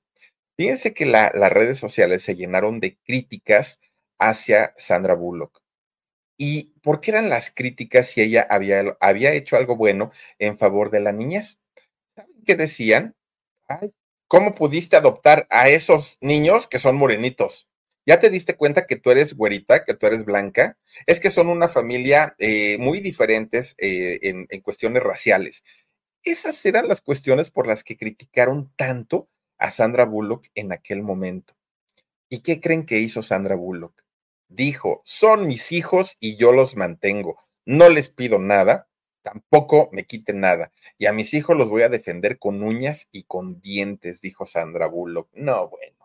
Fíjense 0.57 0.95
que 0.95 1.07
las 1.07 1.33
redes 1.33 1.79
sociales 1.79 2.23
se 2.23 2.35
llenaron 2.35 2.81
de 2.81 2.97
críticas 3.05 3.83
hacia 4.19 4.75
Sandra 4.77 5.15
Bullock. 5.15 5.63
¿Y 6.37 6.73
por 6.83 7.01
qué 7.01 7.13
eran 7.13 7.31
las 7.31 7.53
críticas 7.53 8.09
si 8.09 8.21
ella 8.21 8.45
había, 8.51 8.97
había 9.01 9.33
hecho 9.33 9.57
algo 9.57 9.77
bueno 9.77 10.11
en 10.41 10.59
favor 10.59 10.91
de 10.91 11.01
la 11.01 11.13
niñez? 11.13 11.64
Que 12.45 12.57
decían? 12.57 13.15
¿Cómo 14.29 14.55
pudiste 14.55 14.97
adoptar 14.97 15.47
a 15.51 15.69
esos 15.69 16.19
niños 16.21 16.67
que 16.67 16.79
son 16.79 16.97
morenitos? 16.97 17.69
¿Ya 18.07 18.19
te 18.19 18.29
diste 18.29 18.57
cuenta 18.57 18.87
que 18.87 18.97
tú 18.97 19.11
eres 19.11 19.35
güerita, 19.35 19.85
que 19.85 19.95
tú 19.95 20.07
eres 20.07 20.25
blanca? 20.25 20.77
Es 21.07 21.21
que 21.21 21.31
son 21.31 21.49
una 21.49 21.69
familia 21.69 22.35
eh, 22.39 22.77
muy 22.79 23.01
diferentes 23.01 23.75
eh, 23.79 24.19
en 24.23 24.61
cuestiones 24.61 25.03
raciales. 25.03 25.65
Esas 26.23 26.65
eran 26.65 26.89
las 26.89 27.01
cuestiones 27.01 27.51
por 27.51 27.67
las 27.67 27.85
que 27.85 27.97
criticaron 27.97 28.73
tanto 28.77 29.29
a 29.59 29.71
Sandra 29.71 30.07
Bullock 30.07 30.47
en 30.55 30.73
aquel 30.73 31.03
momento. 31.03 31.55
¿Y 32.29 32.41
qué 32.41 32.61
creen 32.61 32.87
que 32.87 32.99
hizo 32.99 33.23
Sandra 33.23 33.57
Bullock? 33.57 34.05
Dijo, 34.49 35.03
son 35.05 35.47
mis 35.47 35.71
hijos 35.73 36.17
y 36.21 36.37
yo 36.37 36.53
los 36.53 36.77
mantengo. 36.77 37.39
No 37.67 37.89
les 37.89 38.09
pido 38.09 38.39
nada, 38.39 38.89
tampoco 39.25 39.89
me 39.91 40.05
quiten 40.05 40.41
nada. 40.41 40.71
Y 40.99 41.07
a 41.07 41.13
mis 41.13 41.35
hijos 41.35 41.57
los 41.57 41.69
voy 41.69 41.83
a 41.83 41.89
defender 41.89 42.39
con 42.39 42.63
uñas 42.63 43.09
y 43.11 43.25
con 43.25 43.61
dientes, 43.61 44.21
dijo 44.21 44.47
Sandra 44.47 44.87
Bullock. 44.87 45.31
No, 45.33 45.69
bueno. 45.69 45.97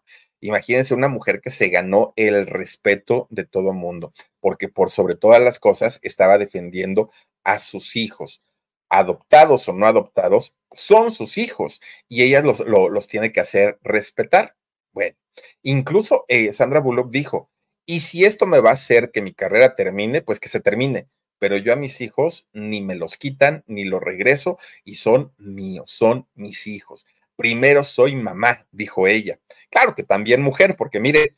Imagínense 0.42 0.94
una 0.94 1.10
mujer 1.10 1.42
que 1.42 1.52
se 1.52 1.68
ganó 1.68 2.14
el 2.16 2.48
respeto 2.48 3.28
de 3.30 3.44
todo 3.46 3.74
mundo, 3.74 4.14
porque 4.40 4.70
por 4.70 4.90
sobre 4.90 5.16
todas 5.16 5.42
las 5.42 5.60
cosas 5.60 6.00
estaba 6.02 6.38
defendiendo 6.38 7.12
a 7.44 7.60
sus 7.60 7.98
hijos, 7.98 8.42
adoptados 8.88 9.68
o 9.68 9.74
no 9.74 9.86
adoptados, 9.86 10.56
son 10.72 11.12
sus 11.12 11.38
hijos 11.38 11.82
y 12.08 12.24
ella 12.24 12.42
los, 12.42 13.08
tiene 13.10 13.34
que 13.34 13.42
hacer 13.42 13.80
respetar. 13.84 14.56
Bueno, 14.94 15.18
incluso 15.62 16.24
eh, 16.30 16.54
Sandra 16.54 16.80
Bullock 16.80 17.12
dijo, 17.12 17.50
y 17.86 18.00
si 18.00 18.24
esto 18.24 18.46
me 18.46 18.62
va 18.62 18.70
a 18.70 18.74
hacer 18.74 19.12
que 19.12 19.22
mi 19.22 19.34
carrera 19.34 19.76
termine, 19.76 20.22
pues 20.22 20.40
que 20.40 20.48
se 20.48 20.62
termine, 20.62 21.10
pero 21.40 21.58
yo 21.58 21.74
a 21.74 21.78
mis 21.78 22.02
hijos 22.02 22.48
ni 22.54 22.82
me 22.82 22.96
los 22.96 23.18
quitan 23.18 23.64
ni 23.68 23.86
los 23.86 24.02
regreso 24.02 24.58
y 24.84 24.96
son 24.96 25.34
míos, 25.38 25.90
son 25.90 26.28
mis 26.36 26.68
hijos 26.68 27.08
primero 27.40 27.86
soy 27.86 28.18
mamá, 28.18 28.68
dijo 28.70 29.08
ella. 29.08 29.40
Claro 29.70 29.96
que 29.96 30.04
también 30.04 30.42
mujer, 30.42 30.76
porque 30.76 31.00
mire, 31.00 31.38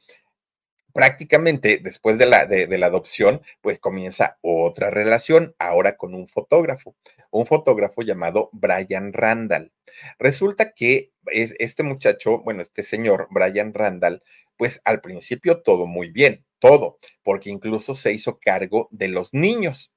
prácticamente 0.94 1.78
después 1.78 2.18
de 2.18 2.26
la, 2.26 2.48
de, 2.48 2.76
la 2.80 2.88
adopción, 2.88 3.40
pues 3.62 3.78
comienza 3.78 4.40
otra 4.42 4.90
relación, 4.90 5.54
ahora 5.60 5.98
con 5.98 6.16
un 6.16 6.28
fotógrafo, 6.28 6.96
un 7.30 7.46
fotógrafo 7.46 8.02
llamado 8.02 8.50
Brian 8.52 9.14
Randall. 9.14 9.72
Resulta 10.18 10.74
que 10.74 11.12
es, 11.28 11.54
este 11.60 11.84
muchacho, 11.84 12.40
bueno, 12.40 12.64
este 12.64 12.82
señor, 12.82 13.28
Brian 13.30 13.72
Randall, 13.72 14.24
pues 14.58 14.82
al 14.86 15.02
principio 15.02 15.62
todo 15.62 15.86
muy 15.86 16.10
bien, 16.10 16.44
todo, 16.62 17.00
porque 17.24 17.50
incluso 17.50 17.94
se 17.96 18.14
hizo 18.14 18.40
cargo 18.40 18.88
de 18.92 19.10
los 19.10 19.34
niños. 19.34 19.92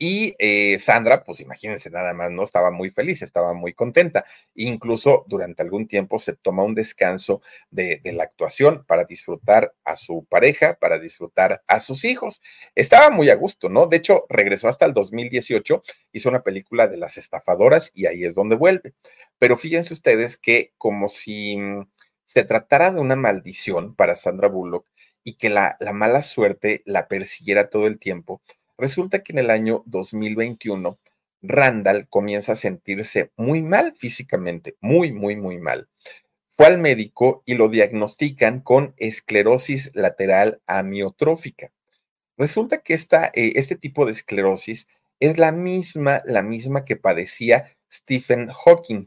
Y 0.00 0.36
eh, 0.38 0.78
Sandra, 0.78 1.24
pues 1.24 1.40
imagínense 1.40 1.90
nada 1.90 2.14
más, 2.14 2.30
¿no? 2.30 2.44
Estaba 2.44 2.70
muy 2.70 2.90
feliz, 2.90 3.20
estaba 3.22 3.52
muy 3.52 3.74
contenta. 3.74 4.24
Incluso 4.54 5.24
durante 5.26 5.62
algún 5.62 5.88
tiempo 5.88 6.20
se 6.20 6.36
toma 6.36 6.62
un 6.62 6.76
descanso 6.76 7.42
de, 7.70 8.00
la 8.04 8.22
actuación 8.22 8.84
para 8.86 9.04
disfrutar 9.04 9.74
a 9.84 9.96
su 9.96 10.24
pareja, 10.26 10.78
para 10.80 11.00
disfrutar 11.00 11.64
a 11.66 11.80
sus 11.80 12.04
hijos. 12.04 12.40
Estaba 12.76 13.10
muy 13.10 13.28
a 13.30 13.34
gusto, 13.34 13.68
¿no? 13.68 13.86
De 13.86 13.96
hecho, 13.96 14.24
regresó 14.28 14.68
hasta 14.68 14.86
el 14.86 14.94
2018, 14.94 15.82
hizo 16.12 16.28
una 16.28 16.44
película 16.44 16.86
de 16.86 16.96
las 16.96 17.18
estafadoras 17.18 17.90
y 17.92 18.06
ahí 18.06 18.24
es 18.24 18.36
donde 18.36 18.54
vuelve. 18.54 18.94
Pero 19.38 19.58
fíjense 19.58 19.94
ustedes 19.94 20.36
que 20.36 20.74
como 20.78 21.08
si 21.08 21.56
mm, 21.56 21.88
se 22.24 22.44
tratara 22.44 22.92
de 22.92 23.00
una 23.00 23.16
maldición 23.16 23.96
para 23.96 24.14
Sandra 24.14 24.48
Bullock 24.48 24.86
y 25.28 25.34
que 25.34 25.50
la, 25.50 25.76
la 25.80 25.92
mala 25.92 26.22
suerte 26.22 26.82
la 26.86 27.08
persiguiera 27.08 27.70
todo 27.70 27.86
el 27.86 27.98
tiempo, 27.98 28.40
Resulta 28.78 29.24
que 29.24 29.32
en 29.32 29.40
el 29.40 29.50
año 29.50 29.82
2021, 29.86 31.00
Randall 31.42 32.08
comienza 32.08 32.52
a 32.52 32.56
sentirse 32.56 33.32
muy 33.36 33.60
mal 33.62 33.94
físicamente, 33.96 34.76
muy, 34.80 35.12
muy, 35.12 35.34
muy 35.34 35.58
mal. 35.58 35.88
Fue 36.48 36.66
al 36.66 36.78
médico 36.78 37.42
y 37.44 37.54
lo 37.54 37.68
diagnostican 37.68 38.60
con 38.60 38.94
esclerosis 38.96 39.90
lateral 39.94 40.60
amiotrófica. 40.66 41.72
Resulta 42.36 42.78
que 42.78 42.94
esta, 42.94 43.26
eh, 43.34 43.52
este 43.56 43.74
tipo 43.74 44.06
de 44.06 44.12
esclerosis 44.12 44.88
es 45.18 45.38
la 45.38 45.50
misma, 45.50 46.22
la 46.24 46.42
misma 46.42 46.84
que 46.84 46.94
padecía 46.94 47.76
Stephen 47.90 48.48
Hawking. 48.48 49.06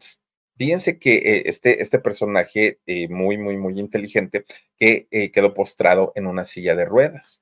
Fíjense 0.61 0.99
que 0.99 1.15
eh, 1.15 1.43
este, 1.47 1.81
este 1.81 1.97
personaje 1.97 2.81
eh, 2.85 3.07
muy, 3.09 3.39
muy, 3.39 3.57
muy 3.57 3.79
inteligente 3.79 4.45
que 4.77 5.07
quedó 5.33 5.55
postrado 5.55 6.11
en 6.13 6.27
una 6.27 6.45
silla 6.45 6.75
de 6.75 6.85
ruedas. 6.85 7.41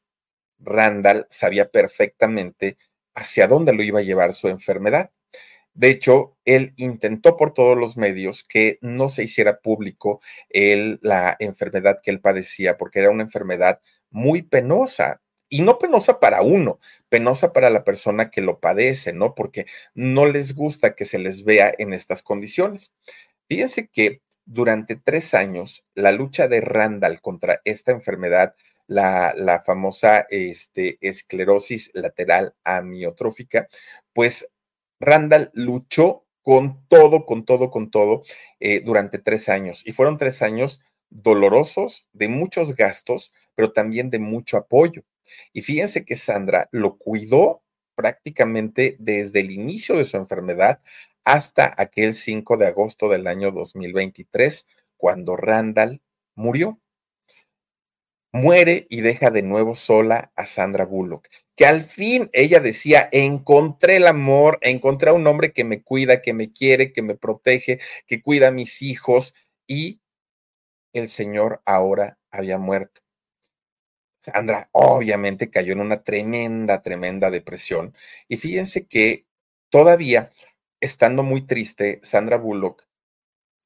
Randall 0.57 1.27
sabía 1.29 1.69
perfectamente 1.69 2.77
hacia 3.13 3.49
dónde 3.49 3.73
lo 3.73 3.83
iba 3.83 3.99
a 3.99 4.03
llevar 4.03 4.31
su 4.31 4.47
enfermedad. 4.47 5.11
De 5.73 5.89
hecho, 5.89 6.37
él 6.45 6.73
intentó 6.77 7.35
por 7.35 7.53
todos 7.53 7.77
los 7.77 7.97
medios 7.97 8.45
que 8.45 8.77
no 8.79 9.09
se 9.09 9.25
hiciera 9.25 9.59
público 9.59 10.21
la 10.53 11.35
enfermedad 11.39 11.99
que 12.01 12.11
él 12.11 12.21
padecía, 12.21 12.77
porque 12.77 12.99
era 12.99 13.09
una 13.09 13.23
enfermedad 13.23 13.81
muy 14.09 14.43
penosa. 14.43 15.21
Y 15.49 15.61
no 15.61 15.79
penosa 15.79 16.19
para 16.19 16.41
uno, 16.41 16.79
penosa 17.09 17.53
para 17.53 17.69
la 17.69 17.83
persona 17.83 18.29
que 18.29 18.41
lo 18.41 18.59
padece, 18.59 19.13
¿no? 19.13 19.35
Porque 19.35 19.65
no 19.95 20.25
les 20.25 20.55
gusta 20.55 20.95
que 20.95 21.05
se 21.05 21.19
les 21.19 21.43
vea 21.43 21.73
en 21.77 21.93
estas 21.93 22.21
condiciones. 22.21 22.93
Fíjense 23.47 23.87
que 23.87 24.21
durante 24.45 24.95
tres 24.95 25.33
años, 25.33 25.85
la 25.95 26.11
lucha 26.11 26.47
de 26.47 26.61
Randall 26.61 27.21
contra 27.21 27.61
esta 27.65 27.91
enfermedad 27.91 28.55
la, 28.89 29.63
famosa 29.65 30.25
este, 30.29 30.97
esclerosis 31.01 31.91
lateral 31.93 32.55
amiotrófica, 32.63 33.69
pues 34.13 34.51
Randall 34.99 35.51
luchó 35.53 36.25
con 36.41 36.85
todo, 36.87 37.25
con 37.25 37.45
todo, 37.45 37.69
con 37.69 37.91
todo 37.91 38.23
eh, 38.59 38.81
durante 38.81 39.19
tres 39.19 39.49
años. 39.49 39.85
Y 39.85 39.91
fueron 39.91 40.17
tres 40.17 40.41
años 40.41 40.81
dolorosos, 41.09 42.07
de 42.13 42.27
muchos 42.27 42.75
gastos, 42.75 43.33
pero 43.55 43.71
también 43.71 44.09
de 44.09 44.19
mucho 44.19 44.57
apoyo. 44.57 45.03
Y 45.53 45.61
fíjense 45.61 46.05
que 46.05 46.15
Sandra 46.15 46.69
lo 46.71 46.97
cuidó 46.97 47.63
prácticamente 47.95 48.95
desde 48.99 49.41
el 49.41 49.51
inicio 49.51 49.97
de 49.97 50.05
su 50.05 50.17
enfermedad 50.17 50.79
hasta 51.25 51.73
aquel 51.77 52.13
5 52.13 52.57
de 52.57 52.67
agosto 52.67 53.09
del 53.09 53.27
año 53.27 53.51
2023, 53.51 54.67
cuando 54.97 55.35
Randall 55.35 56.01
murió 56.35 56.79
muere 58.31 58.85
y 58.89 59.01
deja 59.01 59.31
de 59.31 59.41
nuevo 59.41 59.75
sola 59.75 60.31
a 60.35 60.45
Sandra 60.45 60.85
Bullock, 60.85 61.27
que 61.55 61.65
al 61.65 61.81
fin 61.81 62.29
ella 62.33 62.59
decía, 62.59 63.09
encontré 63.11 63.97
el 63.97 64.07
amor, 64.07 64.59
encontré 64.61 65.09
a 65.09 65.13
un 65.13 65.25
hombre 65.27 65.51
que 65.51 65.63
me 65.63 65.81
cuida, 65.81 66.21
que 66.21 66.33
me 66.33 66.51
quiere, 66.51 66.91
que 66.93 67.01
me 67.01 67.15
protege, 67.15 67.79
que 68.07 68.21
cuida 68.21 68.49
a 68.49 68.51
mis 68.51 68.81
hijos 68.81 69.33
y 69.67 70.01
el 70.93 71.09
señor 71.09 71.61
ahora 71.65 72.19
había 72.31 72.57
muerto. 72.57 73.01
Sandra 74.19 74.69
obviamente 74.71 75.49
cayó 75.49 75.73
en 75.73 75.81
una 75.81 76.03
tremenda, 76.03 76.81
tremenda 76.81 77.31
depresión 77.31 77.95
y 78.27 78.37
fíjense 78.37 78.87
que 78.87 79.25
todavía, 79.69 80.31
estando 80.81 81.23
muy 81.23 81.45
triste, 81.45 81.99
Sandra 82.03 82.37
Bullock 82.37 82.87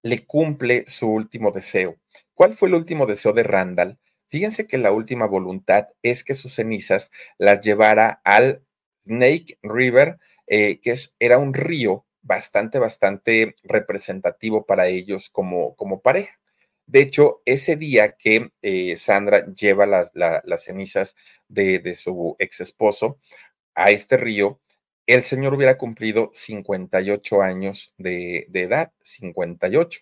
le 0.03 0.25
cumple 0.25 0.85
su 0.87 1.09
último 1.09 1.51
deseo. 1.51 1.97
¿Cuál 2.33 2.53
fue 2.53 2.69
el 2.69 2.75
último 2.75 3.05
deseo 3.05 3.33
de 3.33 3.43
Randall? 3.43 3.99
Fíjense 4.27 4.67
que 4.67 4.77
la 4.77 4.91
última 4.91 5.27
voluntad 5.27 5.89
es 6.01 6.23
que 6.23 6.33
sus 6.33 6.55
cenizas 6.55 7.11
las 7.37 7.61
llevara 7.61 8.21
al 8.23 8.63
Snake 9.03 9.59
River, 9.61 10.19
eh, 10.47 10.79
que 10.81 10.91
es, 10.91 11.15
era 11.19 11.37
un 11.37 11.53
río 11.53 12.05
bastante, 12.21 12.79
bastante 12.79 13.55
representativo 13.63 14.65
para 14.65 14.87
ellos 14.87 15.29
como, 15.29 15.75
como 15.75 16.01
pareja. 16.01 16.39
De 16.85 17.01
hecho, 17.01 17.41
ese 17.45 17.75
día 17.75 18.13
que 18.17 18.51
eh, 18.61 18.97
Sandra 18.97 19.45
lleva 19.53 19.85
las, 19.85 20.11
cenizas 20.63 21.15
de, 21.47 21.79
de, 21.79 21.95
su 21.95 22.35
ex 22.39 22.61
esposo 22.61 23.19
a 23.75 23.91
este 23.91 24.17
río, 24.17 24.61
el 25.07 25.23
señor 25.23 25.53
hubiera 25.53 25.77
cumplido 25.77 26.31
58 26.33 27.41
años 27.41 27.93
de, 27.97 28.45
de 28.49 28.61
edad, 28.61 28.91
58. 29.01 30.01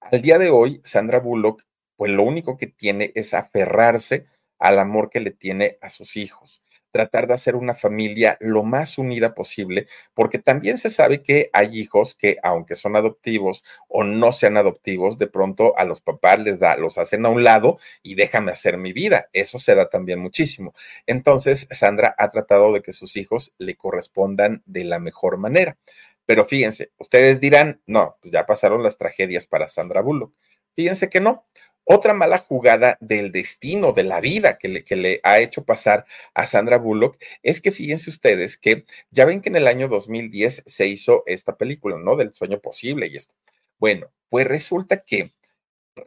Al 0.00 0.22
día 0.22 0.38
de 0.38 0.50
hoy, 0.50 0.80
Sandra 0.84 1.20
Bullock 1.20 1.64
pues 2.00 2.12
lo 2.12 2.22
único 2.22 2.56
que 2.56 2.66
tiene 2.66 3.12
es 3.14 3.34
aferrarse 3.34 4.24
al 4.58 4.78
amor 4.78 5.10
que 5.10 5.20
le 5.20 5.32
tiene 5.32 5.76
a 5.82 5.90
sus 5.90 6.16
hijos, 6.16 6.64
tratar 6.90 7.26
de 7.26 7.34
hacer 7.34 7.56
una 7.56 7.74
familia 7.74 8.36
lo 8.40 8.62
más 8.62 8.98
unida 8.98 9.34
posible, 9.34 9.86
porque 10.14 10.38
también 10.38 10.78
se 10.78 10.90
sabe 10.90 11.22
que 11.22 11.50
hay 11.52 11.78
hijos 11.78 12.14
que, 12.14 12.38
aunque 12.42 12.74
son 12.74 12.96
adoptivos 12.96 13.64
o 13.88 14.04
no 14.04 14.32
sean 14.32 14.56
adoptivos, 14.56 15.18
de 15.18 15.26
pronto 15.26 15.76
a 15.78 15.84
los 15.84 16.00
papás 16.00 16.38
les 16.40 16.58
da, 16.58 16.76
los 16.76 16.98
hacen 16.98 17.26
a 17.26 17.28
un 17.28 17.44
lado 17.44 17.78
y 18.02 18.14
déjame 18.14 18.52
hacer 18.52 18.76
mi 18.78 18.92
vida. 18.92 19.28
Eso 19.32 19.58
se 19.58 19.74
da 19.74 19.88
también 19.88 20.18
muchísimo. 20.18 20.72
Entonces, 21.06 21.68
Sandra 21.70 22.14
ha 22.18 22.30
tratado 22.30 22.72
de 22.72 22.82
que 22.82 22.92
sus 22.92 23.16
hijos 23.16 23.54
le 23.58 23.76
correspondan 23.76 24.62
de 24.66 24.84
la 24.84 24.98
mejor 24.98 25.38
manera. 25.38 25.78
Pero 26.26 26.46
fíjense, 26.46 26.92
ustedes 26.98 27.40
dirán, 27.40 27.82
no, 27.86 28.16
pues 28.22 28.32
ya 28.32 28.46
pasaron 28.46 28.82
las 28.82 28.98
tragedias 28.98 29.46
para 29.46 29.68
Sandra 29.68 30.00
Bullock. 30.00 30.32
Fíjense 30.76 31.08
que 31.10 31.20
no. 31.20 31.44
Otra 31.84 32.14
mala 32.14 32.38
jugada 32.38 32.96
del 33.00 33.32
destino, 33.32 33.92
de 33.92 34.04
la 34.04 34.20
vida 34.20 34.58
que 34.58 34.68
le, 34.68 35.20
ha 35.24 35.40
hecho 35.40 35.64
pasar 35.64 36.06
a 36.34 36.46
Sandra 36.46 36.78
Bullock 36.78 37.16
es 37.42 37.60
que 37.60 37.72
fíjense 37.72 38.10
ustedes 38.10 38.56
que 38.56 38.84
ya 39.10 39.24
ven 39.24 39.40
que 39.40 39.48
en 39.48 39.56
el 39.56 39.66
año 39.66 39.88
2010 39.88 40.62
se 40.66 40.86
hizo 40.86 41.24
esta 41.26 41.56
película, 41.56 41.98
¿no? 41.98 42.16
Del 42.16 42.34
sueño 42.34 42.60
posible 42.60 43.08
y 43.08 43.16
esto. 43.16 43.34
Bueno, 43.78 44.12
pues 44.28 44.46
resulta 44.46 44.98
que 44.98 45.32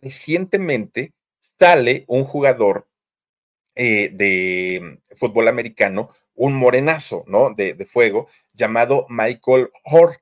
recientemente 0.01 1.13
sale 1.39 2.05
un 2.07 2.23
jugador 2.23 2.87
eh, 3.75 4.09
de 4.13 4.99
fútbol 5.15 5.47
americano, 5.47 6.09
un 6.35 6.53
morenazo, 6.53 7.25
¿no? 7.27 7.53
De, 7.53 7.73
de 7.73 7.85
fuego, 7.85 8.27
llamado 8.53 9.05
Michael 9.09 9.69
Hoare. 9.83 10.19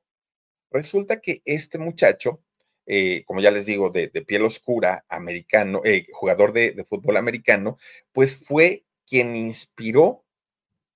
Resulta 0.72 1.20
que 1.20 1.42
este 1.46 1.78
muchacho 1.78 2.42
eh, 2.86 3.24
como 3.26 3.42
ya 3.42 3.52
les 3.52 3.66
digo, 3.66 3.90
de, 3.90 4.10
piel 4.10 4.46
oscura, 4.46 5.06
americano, 5.10 5.82
eh, 5.86 6.08
jugador 6.12 6.54
de, 6.54 6.84
fútbol 6.88 7.18
americano, 7.18 7.78
pues 8.12 8.46
fue 8.46 8.86
quien 9.08 9.36
inspiró 9.36 10.24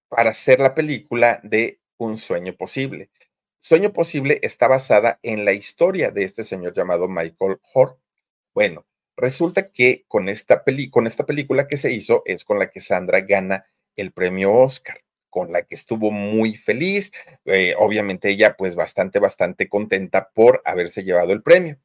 para 0.10 0.32
hacer 0.32 0.60
la 0.60 0.74
película 0.76 1.40
de 1.44 1.80
Un 1.98 2.18
sueño 2.18 2.56
posible. 2.56 3.10
Sueño 3.60 3.94
posible 3.94 4.40
está 4.44 4.68
basada 4.68 5.20
en 5.24 5.46
la 5.46 5.54
historia 5.54 6.12
de 6.12 6.24
este 6.24 6.44
señor 6.44 6.74
llamado 6.74 7.08
Michael 7.08 7.58
Hoare. 7.74 7.96
Bueno, 8.54 8.86
resulta 9.16 9.72
que 9.72 10.04
con 10.08 10.30
esta, 10.30 10.64
peli 10.64 10.90
con 10.90 11.08
esta 11.08 11.26
película 11.26 11.68
que 11.68 11.78
se 11.78 11.92
hizo 11.94 12.24
es 12.26 12.44
con 12.46 12.60
la 12.60 12.70
que 12.70 12.82
Sandra 12.82 13.22
gana 13.22 13.66
el 13.96 14.12
premio 14.12 14.54
Oscar 14.54 15.05
con 15.36 15.52
la 15.52 15.64
que 15.64 15.76
estuvo 15.76 16.12
muy 16.12 16.56
feliz. 16.56 17.12
Eh, 17.44 17.76
obviamente 17.78 18.30
ella 18.30 18.56
pues 18.56 18.74
bastante, 18.74 19.20
bastante 19.20 19.68
contenta 19.68 20.30
por 20.34 20.62
haberse 20.64 21.04
llevado 21.04 21.34
el 21.34 21.44
premio. 21.44 21.78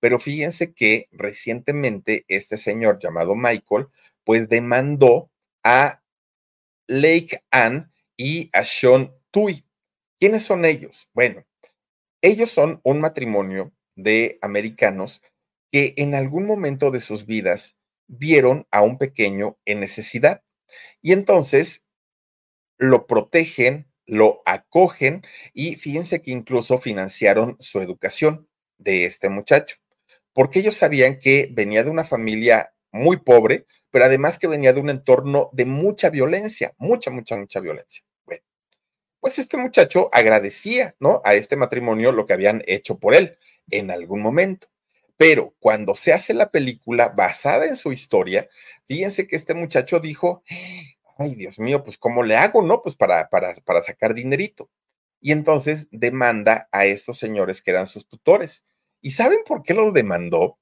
Pero 0.00 0.18
fíjense 0.18 0.74
que 0.74 1.08
recientemente 1.12 2.24
este 2.26 2.56
señor 2.56 2.98
llamado 2.98 3.36
Michael 3.36 3.86
pues 4.24 4.48
demandó 4.48 5.30
a 5.62 6.02
Lake 6.88 7.44
Ann 7.52 7.92
y 8.16 8.50
a 8.52 8.64
Sean 8.64 9.14
Tui. 9.30 9.64
¿Quiénes 10.18 10.42
son 10.42 10.64
ellos? 10.64 11.08
Bueno, 11.12 11.44
ellos 12.20 12.50
son 12.50 12.80
un 12.82 13.00
matrimonio 13.00 13.72
de 13.94 14.40
americanos 14.42 15.22
que 15.70 15.94
en 15.98 16.16
algún 16.16 16.46
momento 16.46 16.90
de 16.90 17.00
sus 17.00 17.26
vidas 17.26 17.78
vieron 18.08 18.66
a 18.72 18.82
un 18.82 18.98
pequeño 18.98 19.56
en 19.66 19.78
necesidad. 19.78 20.42
Y 21.00 21.12
entonces 21.12 21.87
lo 22.78 23.06
protegen, 23.06 23.86
lo 24.06 24.42
acogen 24.46 25.22
y 25.52 25.76
fíjense 25.76 26.22
que 26.22 26.30
incluso 26.30 26.78
financiaron 26.78 27.56
su 27.60 27.80
educación 27.80 28.48
de 28.78 29.04
este 29.04 29.28
muchacho, 29.28 29.76
porque 30.32 30.60
ellos 30.60 30.76
sabían 30.76 31.18
que 31.18 31.48
venía 31.52 31.84
de 31.84 31.90
una 31.90 32.04
familia 32.04 32.72
muy 32.90 33.18
pobre, 33.18 33.66
pero 33.90 34.06
además 34.06 34.38
que 34.38 34.46
venía 34.46 34.72
de 34.72 34.80
un 34.80 34.90
entorno 34.90 35.50
de 35.52 35.66
mucha 35.66 36.10
violencia, 36.10 36.74
mucha, 36.78 37.10
mucha, 37.10 37.36
mucha 37.36 37.60
violencia. 37.60 38.02
Bueno, 38.24 38.42
pues 39.20 39.38
este 39.38 39.56
muchacho 39.56 40.08
agradecía, 40.12 40.94
¿no? 41.00 41.20
A 41.24 41.34
este 41.34 41.56
matrimonio 41.56 42.12
lo 42.12 42.24
que 42.24 42.32
habían 42.32 42.62
hecho 42.66 42.98
por 42.98 43.14
él 43.14 43.36
en 43.70 43.90
algún 43.90 44.22
momento. 44.22 44.68
Pero 45.16 45.54
cuando 45.58 45.94
se 45.96 46.12
hace 46.12 46.32
la 46.32 46.50
película 46.50 47.08
basada 47.08 47.66
en 47.66 47.76
su 47.76 47.92
historia, 47.92 48.48
fíjense 48.86 49.26
que 49.26 49.34
este 49.34 49.52
muchacho 49.52 49.98
dijo, 49.98 50.44
ay 51.18 51.34
Dios 51.34 51.58
mío, 51.58 51.82
pues 51.82 51.98
¿cómo 51.98 52.22
le 52.22 52.36
hago, 52.36 52.62
no? 52.62 52.80
Pues 52.80 52.94
para, 52.94 53.28
para, 53.28 53.52
para 53.64 53.82
sacar 53.82 54.14
dinerito. 54.14 54.70
Y 55.20 55.32
entonces 55.32 55.88
demanda 55.90 56.68
a 56.72 56.86
estos 56.86 57.18
señores 57.18 57.60
que 57.60 57.72
eran 57.72 57.86
sus 57.86 58.06
tutores. 58.08 58.66
¿Y 59.02 59.10
saben 59.10 59.40
por 59.46 59.62
qué 59.62 59.74
lo 59.74 59.92
demandó? 59.92 60.58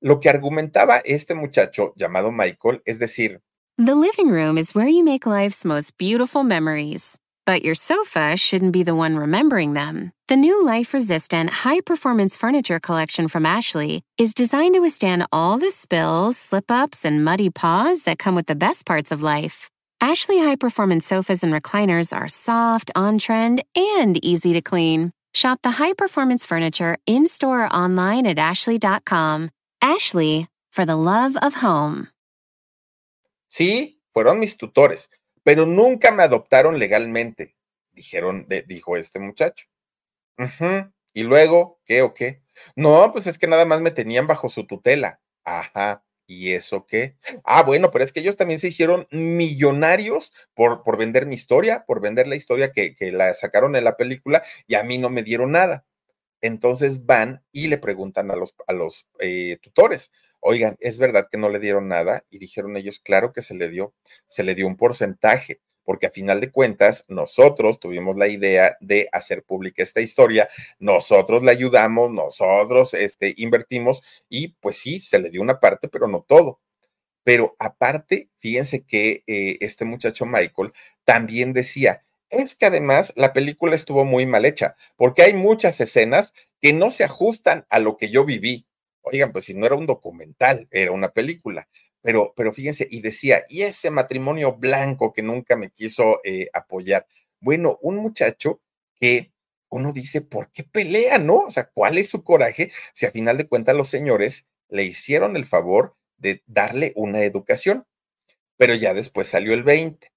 Lo 0.00 0.18
que 0.18 0.28
argumentaba 0.28 0.98
este 0.98 1.34
muchacho 1.34 1.94
llamado 1.96 2.32
Michael, 2.32 2.82
es 2.84 2.98
decir, 2.98 3.40
The 3.78 3.94
living 3.94 4.28
room 4.28 4.58
is 4.58 4.74
where 4.74 4.88
you 4.88 5.02
make 5.02 5.24
life's 5.24 5.64
most 5.64 5.96
beautiful 5.96 6.44
memories. 6.44 7.16
But 7.46 7.64
your 7.64 7.74
sofa 7.74 8.36
shouldn't 8.36 8.72
be 8.72 8.84
the 8.84 8.94
one 8.94 9.16
remembering 9.16 9.72
them. 9.72 10.12
The 10.28 10.36
new 10.36 10.64
life 10.64 10.94
resistant, 10.94 11.50
high 11.50 11.80
performance 11.80 12.36
furniture 12.36 12.78
collection 12.78 13.28
from 13.28 13.44
Ashley 13.44 14.02
is 14.18 14.34
designed 14.34 14.74
to 14.74 14.80
withstand 14.80 15.26
all 15.32 15.58
the 15.58 15.72
spills, 15.72 16.36
slip 16.36 16.70
ups, 16.70 17.04
and 17.04 17.24
muddy 17.24 17.50
paws 17.50 18.04
that 18.04 18.18
come 18.18 18.34
with 18.34 18.46
the 18.46 18.54
best 18.54 18.86
parts 18.86 19.10
of 19.10 19.22
life. 19.22 19.70
Ashley 20.02 20.40
high 20.40 20.56
performance 20.56 21.06
sofas 21.06 21.44
and 21.44 21.52
recliners 21.52 22.12
are 22.12 22.26
soft, 22.26 22.90
on 22.96 23.18
trend, 23.18 23.62
and 23.76 24.18
easy 24.24 24.52
to 24.52 24.60
clean. 24.60 25.12
Shop 25.32 25.60
the 25.62 25.70
high 25.78 25.92
performance 25.92 26.44
furniture 26.44 26.98
in 27.06 27.24
store 27.28 27.66
or 27.66 27.72
online 27.72 28.26
at 28.26 28.36
ashley.com. 28.36 29.50
Ashley, 29.80 30.48
for 30.72 30.84
the 30.84 30.96
love 30.96 31.36
of 31.36 31.54
home. 31.62 32.08
Sí, 33.48 34.00
fueron 34.10 34.40
mis 34.40 34.56
tutores, 34.56 35.08
pero 35.44 35.66
nunca 35.66 36.10
me 36.10 36.24
adoptaron 36.24 36.80
legalmente, 36.80 37.54
dijo 38.66 38.96
este 38.96 39.20
muchacho. 39.20 39.66
Y 41.14 41.22
luego, 41.22 41.80
¿qué 41.84 42.02
o 42.02 42.12
qué? 42.12 42.42
No, 42.74 43.12
pues 43.12 43.28
es 43.28 43.38
que 43.38 43.46
nada 43.46 43.66
más 43.66 43.80
me 43.80 43.92
tenían 43.92 44.26
bajo 44.26 44.50
su 44.50 44.66
tutela. 44.66 45.20
Ajá. 45.44 46.02
¿Y 46.32 46.52
eso 46.52 46.86
qué? 46.86 47.16
Ah, 47.44 47.62
bueno, 47.62 47.90
pero 47.90 48.04
es 48.04 48.12
que 48.12 48.20
ellos 48.20 48.36
también 48.36 48.58
se 48.58 48.68
hicieron 48.68 49.06
millonarios 49.10 50.32
por, 50.54 50.82
por 50.82 50.96
vender 50.96 51.26
mi 51.26 51.34
historia, 51.34 51.84
por 51.86 52.00
vender 52.00 52.26
la 52.26 52.36
historia 52.36 52.72
que, 52.72 52.94
que 52.94 53.12
la 53.12 53.34
sacaron 53.34 53.76
en 53.76 53.84
la 53.84 53.98
película 53.98 54.42
y 54.66 54.76
a 54.76 54.82
mí 54.82 54.96
no 54.96 55.10
me 55.10 55.22
dieron 55.22 55.52
nada. 55.52 55.84
Entonces 56.40 57.04
van 57.04 57.44
y 57.52 57.68
le 57.68 57.76
preguntan 57.76 58.30
a 58.30 58.36
los, 58.36 58.54
a 58.66 58.72
los 58.72 59.08
eh, 59.20 59.58
tutores, 59.60 60.10
oigan, 60.40 60.76
¿es 60.80 60.98
verdad 60.98 61.28
que 61.30 61.36
no 61.36 61.50
le 61.50 61.58
dieron 61.60 61.86
nada? 61.86 62.24
Y 62.30 62.38
dijeron 62.38 62.76
ellos, 62.78 62.98
claro 62.98 63.32
que 63.34 63.42
se 63.42 63.54
le 63.54 63.68
dio, 63.68 63.94
se 64.26 64.42
le 64.42 64.54
dio 64.54 64.66
un 64.66 64.76
porcentaje 64.78 65.60
porque 65.84 66.06
a 66.06 66.10
final 66.10 66.40
de 66.40 66.50
cuentas 66.50 67.04
nosotros 67.08 67.80
tuvimos 67.80 68.16
la 68.16 68.28
idea 68.28 68.76
de 68.80 69.08
hacer 69.12 69.42
pública 69.42 69.82
esta 69.82 70.00
historia, 70.00 70.48
nosotros 70.78 71.42
la 71.42 71.52
ayudamos, 71.52 72.10
nosotros 72.10 72.94
este, 72.94 73.34
invertimos 73.36 74.02
y 74.28 74.48
pues 74.60 74.76
sí, 74.76 75.00
se 75.00 75.18
le 75.18 75.30
dio 75.30 75.42
una 75.42 75.60
parte, 75.60 75.88
pero 75.88 76.08
no 76.08 76.22
todo. 76.22 76.60
Pero 77.24 77.54
aparte, 77.58 78.30
fíjense 78.38 78.84
que 78.84 79.22
eh, 79.26 79.56
este 79.60 79.84
muchacho 79.84 80.26
Michael 80.26 80.72
también 81.04 81.52
decía, 81.52 82.02
es 82.30 82.54
que 82.54 82.66
además 82.66 83.12
la 83.16 83.32
película 83.32 83.76
estuvo 83.76 84.04
muy 84.04 84.26
mal 84.26 84.44
hecha, 84.44 84.74
porque 84.96 85.22
hay 85.22 85.34
muchas 85.34 85.80
escenas 85.80 86.34
que 86.60 86.72
no 86.72 86.90
se 86.90 87.04
ajustan 87.04 87.66
a 87.68 87.78
lo 87.78 87.96
que 87.96 88.10
yo 88.10 88.24
viví. 88.24 88.66
Oigan, 89.02 89.32
pues 89.32 89.44
si 89.44 89.54
no 89.54 89.66
era 89.66 89.74
un 89.74 89.86
documental, 89.86 90.68
era 90.70 90.92
una 90.92 91.10
película. 91.12 91.68
Pero, 92.02 92.32
pero 92.36 92.52
fíjense, 92.52 92.86
y 92.90 93.00
decía, 93.00 93.44
y 93.48 93.62
ese 93.62 93.90
matrimonio 93.90 94.54
blanco 94.54 95.12
que 95.12 95.22
nunca 95.22 95.56
me 95.56 95.70
quiso 95.70 96.20
eh, 96.24 96.48
apoyar. 96.52 97.06
Bueno, 97.40 97.78
un 97.82 97.96
muchacho 97.96 98.60
que 99.00 99.32
uno 99.70 99.92
dice, 99.92 100.20
¿por 100.20 100.50
qué 100.52 100.64
pelea, 100.64 101.18
no? 101.18 101.38
O 101.40 101.50
sea, 101.50 101.70
¿cuál 101.72 101.98
es 101.98 102.10
su 102.10 102.24
coraje 102.24 102.72
si 102.92 103.06
a 103.06 103.12
final 103.12 103.38
de 103.38 103.48
cuentas 103.48 103.76
los 103.76 103.88
señores 103.88 104.46
le 104.68 104.84
hicieron 104.84 105.36
el 105.36 105.46
favor 105.46 105.96
de 106.18 106.42
darle 106.46 106.92
una 106.96 107.22
educación? 107.22 107.86
Pero 108.56 108.74
ya 108.74 108.94
después 108.94 109.28
salió 109.28 109.54
el 109.54 109.62
20. 109.62 110.12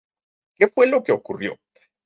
¿Qué 0.55 0.67
fue 0.67 0.87
lo 0.87 1.03
que 1.03 1.11
ocurrió? 1.11 1.57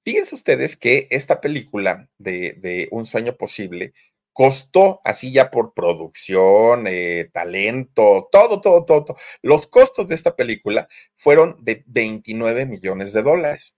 Fíjense 0.06 0.36
ustedes 0.36 0.76
que 0.78 1.08
esta 1.12 1.42
película 1.42 2.10
de, 2.18 2.54
de 2.54 2.88
Un 2.92 3.06
sueño 3.06 3.36
posible 3.36 3.94
costó 4.40 5.02
así 5.04 5.34
ya 5.34 5.52
por 5.52 5.74
producción, 5.74 6.86
eh, 6.88 7.30
talento, 7.34 8.30
todo, 8.32 8.62
todo, 8.62 8.86
todo, 8.86 9.04
todo. 9.04 9.18
Los 9.42 9.68
costos 9.68 10.08
de 10.08 10.16
esta 10.16 10.38
película 10.38 10.88
fueron 11.14 11.58
de 11.60 11.84
29 11.88 12.66
millones 12.66 13.12
de 13.12 13.22
dólares. 13.22 13.76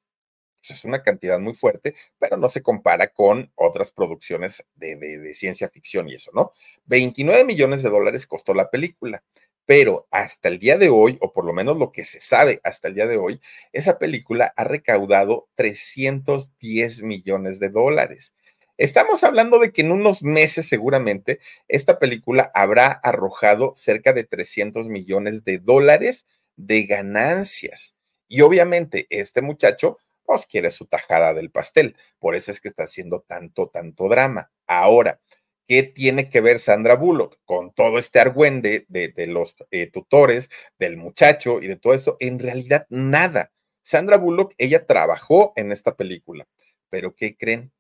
Es 0.70 0.86
una 0.86 1.02
cantidad 1.02 1.40
muy 1.40 1.56
fuerte, 1.56 1.96
pero 2.20 2.38
no 2.38 2.48
se 2.48 2.62
compara 2.62 3.08
con 3.08 3.52
otras 3.56 3.90
producciones 3.90 4.68
de 4.76 5.34
ciencia 5.34 5.68
ficción 5.68 6.08
y 6.08 6.14
eso, 6.14 6.30
¿no? 6.36 6.54
29 6.86 7.44
millones 7.44 7.82
de 7.82 7.90
dólares 7.90 8.28
costó 8.28 8.54
la 8.54 8.70
película 8.70 9.24
pero 9.66 10.08
hasta 10.12 10.50
el 10.50 10.60
día 10.60 10.78
de 10.78 10.90
hoy, 10.90 11.18
o 11.22 11.32
por 11.32 11.46
lo 11.46 11.54
menos 11.54 11.78
lo 11.78 11.94
que 11.94 12.04
se 12.04 12.20
sabe 12.20 12.60
hasta 12.64 12.90
el 12.90 12.96
día 12.96 13.08
de 13.08 13.16
hoy, 13.16 13.40
esa 13.72 13.98
película 14.00 14.54
ha 14.58 14.66
recaudado 14.66 15.48
310 15.56 17.04
millones 17.04 17.60
de 17.60 17.70
dólares. 17.70 18.34
Estamos 18.82 19.24
hablando 19.24 19.60
de 19.60 19.72
que 19.72 19.82
en 19.82 19.92
unos 19.92 20.24
meses 20.24 20.68
seguramente 20.68 21.40
esta 21.68 22.00
película 22.00 22.50
habrá 22.56 22.88
arrojado 22.88 23.74
cerca 23.76 24.12
de 24.12 24.24
300 24.24 24.88
millones 24.88 25.44
de 25.44 25.60
dólares 25.60 26.26
de 26.56 26.86
ganancias. 26.88 27.96
Y 28.28 28.42
obviamente 28.42 29.06
este 29.12 29.44
muchacho 29.44 30.00
pues 30.24 30.48
quiere 30.48 30.72
su 30.72 30.88
tajada 30.88 31.36
del 31.36 31.52
pastel. 31.52 31.96
Por 32.18 32.34
eso 32.34 32.50
es 32.50 32.60
que 32.60 32.70
está 32.70 32.86
haciendo 32.86 33.22
tanto, 33.22 33.70
tanto 33.70 34.10
drama. 34.10 34.52
Ahora, 34.66 35.22
¿qué 35.68 35.84
tiene 35.84 36.28
que 36.28 36.42
ver 36.42 36.58
Sandra 36.58 36.96
Bullock 36.96 37.38
con 37.46 37.72
todo 37.76 38.00
este 38.00 38.20
argüende 38.20 38.88
de, 38.90 39.10
de 39.10 39.28
los 39.28 39.56
eh, 39.70 39.92
tutores, 39.92 40.50
del 40.80 40.98
muchacho 40.98 41.62
y 41.62 41.68
de 41.68 41.76
todo 41.76 41.94
esto? 41.94 42.18
En 42.20 42.40
realidad, 42.40 42.88
nada. 42.90 43.52
Sandra 43.84 44.18
Bullock, 44.18 44.56
ella 44.58 44.88
trabajó 44.88 45.54
en 45.56 45.72
esta 45.72 45.96
película, 45.96 46.48
pero 46.90 47.14
¿qué 47.16 47.38
creen? 47.38 47.72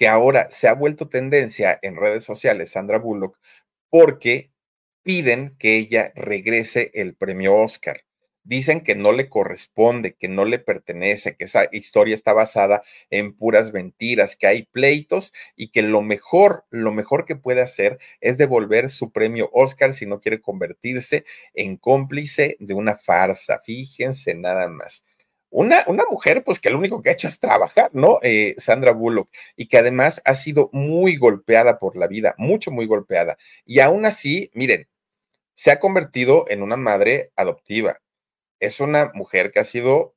Que 0.00 0.08
ahora 0.08 0.48
se 0.50 0.66
ha 0.66 0.72
vuelto 0.72 1.10
tendencia 1.10 1.78
en 1.82 1.94
redes 1.94 2.24
sociales, 2.24 2.70
Sandra 2.70 2.98
Bullock, 2.98 3.38
porque 3.90 4.50
piden 5.02 5.54
que 5.58 5.76
ella 5.76 6.10
regrese 6.16 6.90
el 6.94 7.14
premio 7.14 7.54
Oscar. 7.54 8.00
Dicen 8.42 8.80
que 8.80 8.94
no 8.94 9.12
le 9.12 9.28
corresponde, 9.28 10.14
que 10.14 10.26
no 10.26 10.46
le 10.46 10.58
pertenece, 10.58 11.36
que 11.36 11.44
esa 11.44 11.68
historia 11.70 12.14
está 12.14 12.32
basada 12.32 12.80
en 13.10 13.36
puras 13.36 13.74
mentiras, 13.74 14.36
que 14.36 14.46
hay 14.46 14.62
pleitos 14.62 15.34
y 15.54 15.68
que 15.68 15.82
lo 15.82 16.00
mejor, 16.00 16.64
lo 16.70 16.92
mejor 16.92 17.26
que 17.26 17.36
puede 17.36 17.60
hacer 17.60 17.98
es 18.22 18.38
devolver 18.38 18.88
su 18.88 19.12
premio 19.12 19.50
Oscar 19.52 19.92
si 19.92 20.06
no 20.06 20.22
quiere 20.22 20.40
convertirse 20.40 21.26
en 21.52 21.76
cómplice 21.76 22.56
de 22.58 22.72
una 22.72 22.96
farsa. 22.96 23.60
Fíjense 23.66 24.34
nada 24.34 24.66
más 24.68 25.04
una, 25.50 25.84
una 25.88 26.04
mujer, 26.10 26.44
pues 26.44 26.60
que 26.60 26.70
lo 26.70 26.78
único 26.78 27.02
que 27.02 27.10
ha 27.10 27.12
hecho 27.12 27.28
es 27.28 27.38
trabajar, 27.40 27.90
¿no? 27.92 28.18
Eh, 28.22 28.54
Sandra 28.58 28.92
Bullock, 28.92 29.28
y 29.56 29.66
que 29.66 29.78
además 29.78 30.22
ha 30.24 30.34
sido 30.34 30.70
muy 30.72 31.16
golpeada 31.16 31.78
por 31.78 31.96
la 31.96 32.06
vida, 32.06 32.34
mucho, 32.38 32.70
muy 32.70 32.86
golpeada. 32.86 33.36
Y 33.64 33.80
aún 33.80 34.06
así, 34.06 34.50
miren, 34.54 34.88
se 35.54 35.70
ha 35.70 35.80
convertido 35.80 36.46
en 36.48 36.62
una 36.62 36.76
madre 36.76 37.32
adoptiva. 37.36 38.00
Es 38.60 38.80
una 38.80 39.10
mujer 39.14 39.52
que 39.52 39.60
ha 39.60 39.64
sido 39.64 40.14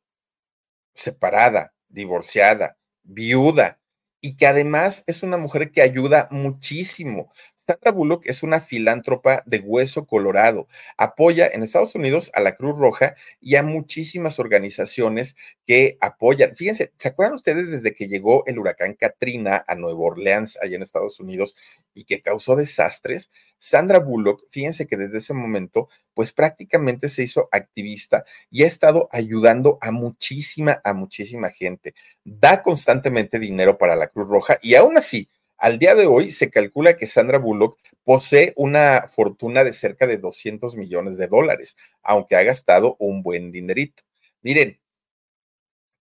separada, 0.93 1.73
divorciada, 1.89 2.77
viuda, 3.03 3.79
y 4.21 4.37
que 4.37 4.47
además 4.47 5.03
es 5.05 5.21
una 5.21 5.37
mujer 5.37 5.71
que 5.71 5.81
ayuda 5.81 6.29
muchísimo. 6.31 7.31
Sandra 7.65 7.91
Bullock 7.91 8.25
es 8.25 8.43
una 8.43 8.59
filántropa 8.59 9.41
de 9.45 9.59
hueso 9.59 10.05
colorado. 10.05 10.67
Apoya 10.97 11.47
en 11.47 11.63
Estados 11.63 11.95
Unidos 11.95 12.29
a 12.33 12.41
la 12.41 12.57
Cruz 12.57 12.77
Roja 12.77 13.15
y 13.39 13.55
a 13.55 13.63
muchísimas 13.63 14.37
organizaciones 14.37 15.37
que 15.65 15.97
apoyan. 16.01 16.57
Fíjense, 16.57 16.91
¿se 16.97 17.07
acuerdan 17.07 17.35
ustedes 17.35 17.69
desde 17.69 17.95
que 17.95 18.09
llegó 18.09 18.45
el 18.47 18.59
huracán 18.59 18.95
Katrina 18.95 19.63
a 19.65 19.75
Nueva 19.75 20.01
Orleans, 20.01 20.59
allá 20.61 20.75
en 20.75 20.81
Estados 20.81 21.21
Unidos, 21.21 21.55
y 21.93 22.03
que 22.03 22.21
causó 22.21 22.57
desastres? 22.57 23.31
Sandra 23.57 23.99
Bullock, 23.99 24.43
fíjense 24.49 24.85
que 24.85 24.97
desde 24.97 25.19
ese 25.19 25.33
momento, 25.33 25.87
pues 26.13 26.33
prácticamente 26.33 27.07
se 27.07 27.23
hizo 27.23 27.47
activista 27.49 28.25
y 28.49 28.63
ha 28.63 28.67
estado 28.67 29.07
ayudando 29.09 29.77
a 29.79 29.91
muchísima, 29.91 30.81
a 30.83 30.91
muchísima 30.93 31.49
gente. 31.49 31.95
Da 32.25 32.61
constantemente 32.61 33.39
dinero 33.39 33.77
para 33.77 33.95
la 33.95 34.07
Cruz 34.09 34.27
Roja 34.27 34.59
y 34.61 34.75
aún 34.75 34.97
así, 34.97 35.29
al 35.63 35.79
día 35.79 35.95
de 35.95 36.07
hoy 36.07 36.29
se 36.29 36.49
calcula 36.49 36.97
que 36.97 37.07
Sandra 37.07 37.37
Bullock 37.37 37.79
posee 38.03 38.51
una 38.57 39.07
fortuna 39.07 39.63
de 39.63 39.71
cerca 39.71 40.05
de 40.05 40.17
200 40.17 40.75
millones 40.75 41.17
de 41.17 41.27
dólares, 41.27 41.77
aunque 42.01 42.35
ha 42.35 42.43
gastado 42.43 42.97
un 42.99 43.23
buen 43.23 43.53
dinerito. 43.53 44.03
Miren, 44.41 44.81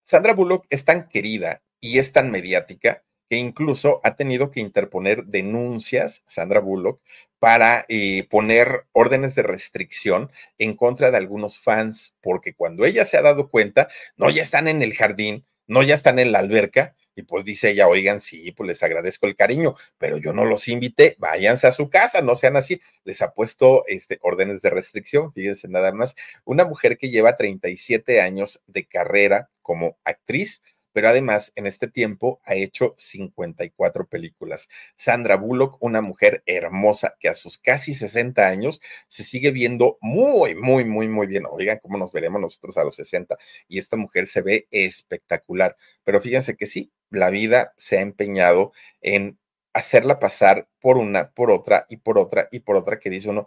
Sandra 0.03 0.35
Bullock 0.35 0.67
es 0.69 0.85
tan 0.85 1.09
querida 1.09 1.63
y 1.81 1.99
es 1.99 2.13
tan 2.13 2.31
mediática 2.31 3.03
que 3.31 3.37
incluso 3.39 4.03
ha 4.05 4.15
tenido 4.15 4.51
que 4.51 4.61
interponer 4.61 5.25
denuncias, 5.25 6.23
Sandra 6.27 6.61
Bullock, 6.61 7.01
para 7.39 7.87
eh, 7.89 8.29
poner 8.29 8.85
órdenes 8.93 9.35
de 9.37 9.43
restricción 9.43 10.31
en 10.59 10.77
contra 10.77 11.11
de 11.11 11.17
algunos 11.17 11.61
fans, 11.61 12.15
porque 12.21 12.53
cuando 12.53 12.85
ella 12.85 13.07
se 13.07 13.17
ha 13.17 13.23
dado 13.23 13.49
cuenta, 13.49 13.89
no 14.19 14.29
ya 14.29 14.43
están 14.43 14.69
en 14.69 14.83
el 14.83 14.93
jardín, 14.93 15.47
no 15.67 15.83
ya 15.83 15.95
están 15.95 16.19
en 16.19 16.31
la 16.31 16.41
alberca, 16.41 16.95
y 17.17 17.23
pues 17.23 17.45
dice 17.45 17.71
ella, 17.71 17.89
oigan, 17.89 18.21
sí, 18.21 18.53
pues 18.53 18.69
les 18.69 18.83
agradezco 18.83 19.27
el 19.27 19.35
cariño, 19.35 19.75
pero 19.99 20.19
yo 20.19 20.33
no 20.33 20.45
los 20.45 20.69
invité, 20.69 21.17
váyanse 21.19 21.67
a 21.67 21.73
su 21.73 21.89
casa, 21.91 22.21
no 22.21 22.37
sean 22.37 22.57
así. 22.57 22.81
Les 23.05 23.23
ha 23.23 23.33
puesto 23.33 23.85
este, 23.89 24.19
órdenes 24.23 24.61
de 24.63 24.71
restricción, 24.71 25.33
fíjense 25.33 25.67
nada 25.67 25.93
más. 25.93 26.15
Una 26.45 26.65
mujer 26.67 26.99
que 26.99 27.11
lleva 27.11 27.37
37 27.37 28.21
años 28.21 28.63
de 28.67 28.85
carrera 28.85 29.51
como 29.63 29.99
actriz, 30.05 30.63
pero 30.97 31.09
además 31.09 31.53
en 31.57 31.67
este 31.67 31.89
tiempo 31.89 32.41
ha 32.45 32.55
hecho 32.55 32.95
54 32.97 34.07
películas. 34.07 34.71
Sandra 34.97 35.37
Bullock, 35.37 35.77
una 35.81 36.01
mujer 36.01 36.43
hermosa 36.47 37.17
que 37.21 37.29
a 37.29 37.35
sus 37.35 37.59
casi 37.59 37.93
60 37.93 38.47
años 38.49 38.81
se 39.07 39.23
sigue 39.23 39.51
viendo 39.51 39.99
muy, 40.01 40.55
muy, 40.55 40.87
muy, 40.87 41.07
muy 41.09 41.27
bien. 41.27 41.45
Oigan, 41.51 41.81
cómo 41.83 41.99
nos 41.99 42.13
veremos 42.13 42.41
nosotros 42.41 42.79
a 42.79 42.85
los 42.85 42.97
60. 42.97 43.37
Y 43.69 43.79
esta 43.79 43.99
mujer 43.99 44.27
se 44.27 44.41
ve 44.41 44.69
espectacular. 44.71 45.77
Pero 46.03 46.23
fíjense 46.23 46.57
que 46.57 46.65
sí, 46.65 46.91
la 47.11 47.31
vida 47.31 47.73
se 47.77 47.99
ha 47.99 48.01
empeñado 48.03 48.73
en 49.01 49.39
hacerla 49.73 50.19
pasar 50.19 50.69
por 50.81 50.97
una, 50.99 51.31
por 51.33 51.51
otra 51.51 51.87
y 51.89 51.99
por 51.99 52.19
otra 52.19 52.49
y 52.51 52.61
por 52.61 52.77
otra 52.77 52.99
que 52.99 53.11
dice 53.11 53.29
uno, 53.31 53.47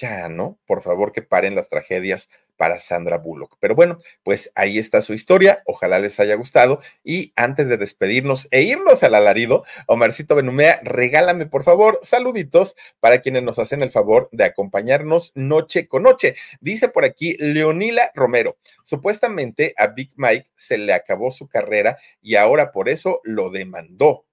ya, 0.00 0.28
¿no? 0.28 0.58
Por 0.66 0.82
favor, 0.82 1.12
que 1.12 1.22
paren 1.22 1.54
las 1.54 1.68
tragedias 1.68 2.28
para 2.56 2.78
Sandra 2.78 3.16
Bullock. 3.16 3.56
Pero 3.58 3.74
bueno, 3.74 3.96
pues 4.22 4.52
ahí 4.54 4.78
está 4.78 5.00
su 5.00 5.14
historia. 5.14 5.62
Ojalá 5.64 5.98
les 5.98 6.20
haya 6.20 6.34
gustado. 6.34 6.80
Y 7.02 7.32
antes 7.34 7.68
de 7.68 7.78
despedirnos 7.78 8.48
e 8.50 8.60
irnos 8.62 9.02
al 9.02 9.14
alarido, 9.14 9.64
Omarcito 9.86 10.34
Benumea, 10.34 10.78
regálame 10.82 11.46
por 11.46 11.64
favor 11.64 11.98
saluditos 12.02 12.76
para 13.00 13.20
quienes 13.20 13.42
nos 13.42 13.58
hacen 13.58 13.82
el 13.82 13.90
favor 13.90 14.28
de 14.32 14.44
acompañarnos 14.44 15.32
noche 15.34 15.88
con 15.88 16.02
noche. 16.02 16.36
Dice 16.60 16.88
por 16.90 17.06
aquí 17.06 17.36
Leonila 17.38 18.10
Romero, 18.14 18.58
supuestamente 18.84 19.72
a 19.78 19.86
Big 19.86 20.12
Mike 20.16 20.50
se 20.54 20.76
le 20.76 20.92
acabó 20.92 21.30
su 21.30 21.48
carrera 21.48 21.96
y 22.20 22.34
ahora 22.36 22.72
por 22.72 22.90
eso 22.90 23.22
lo 23.24 23.48
demandó. 23.48 24.26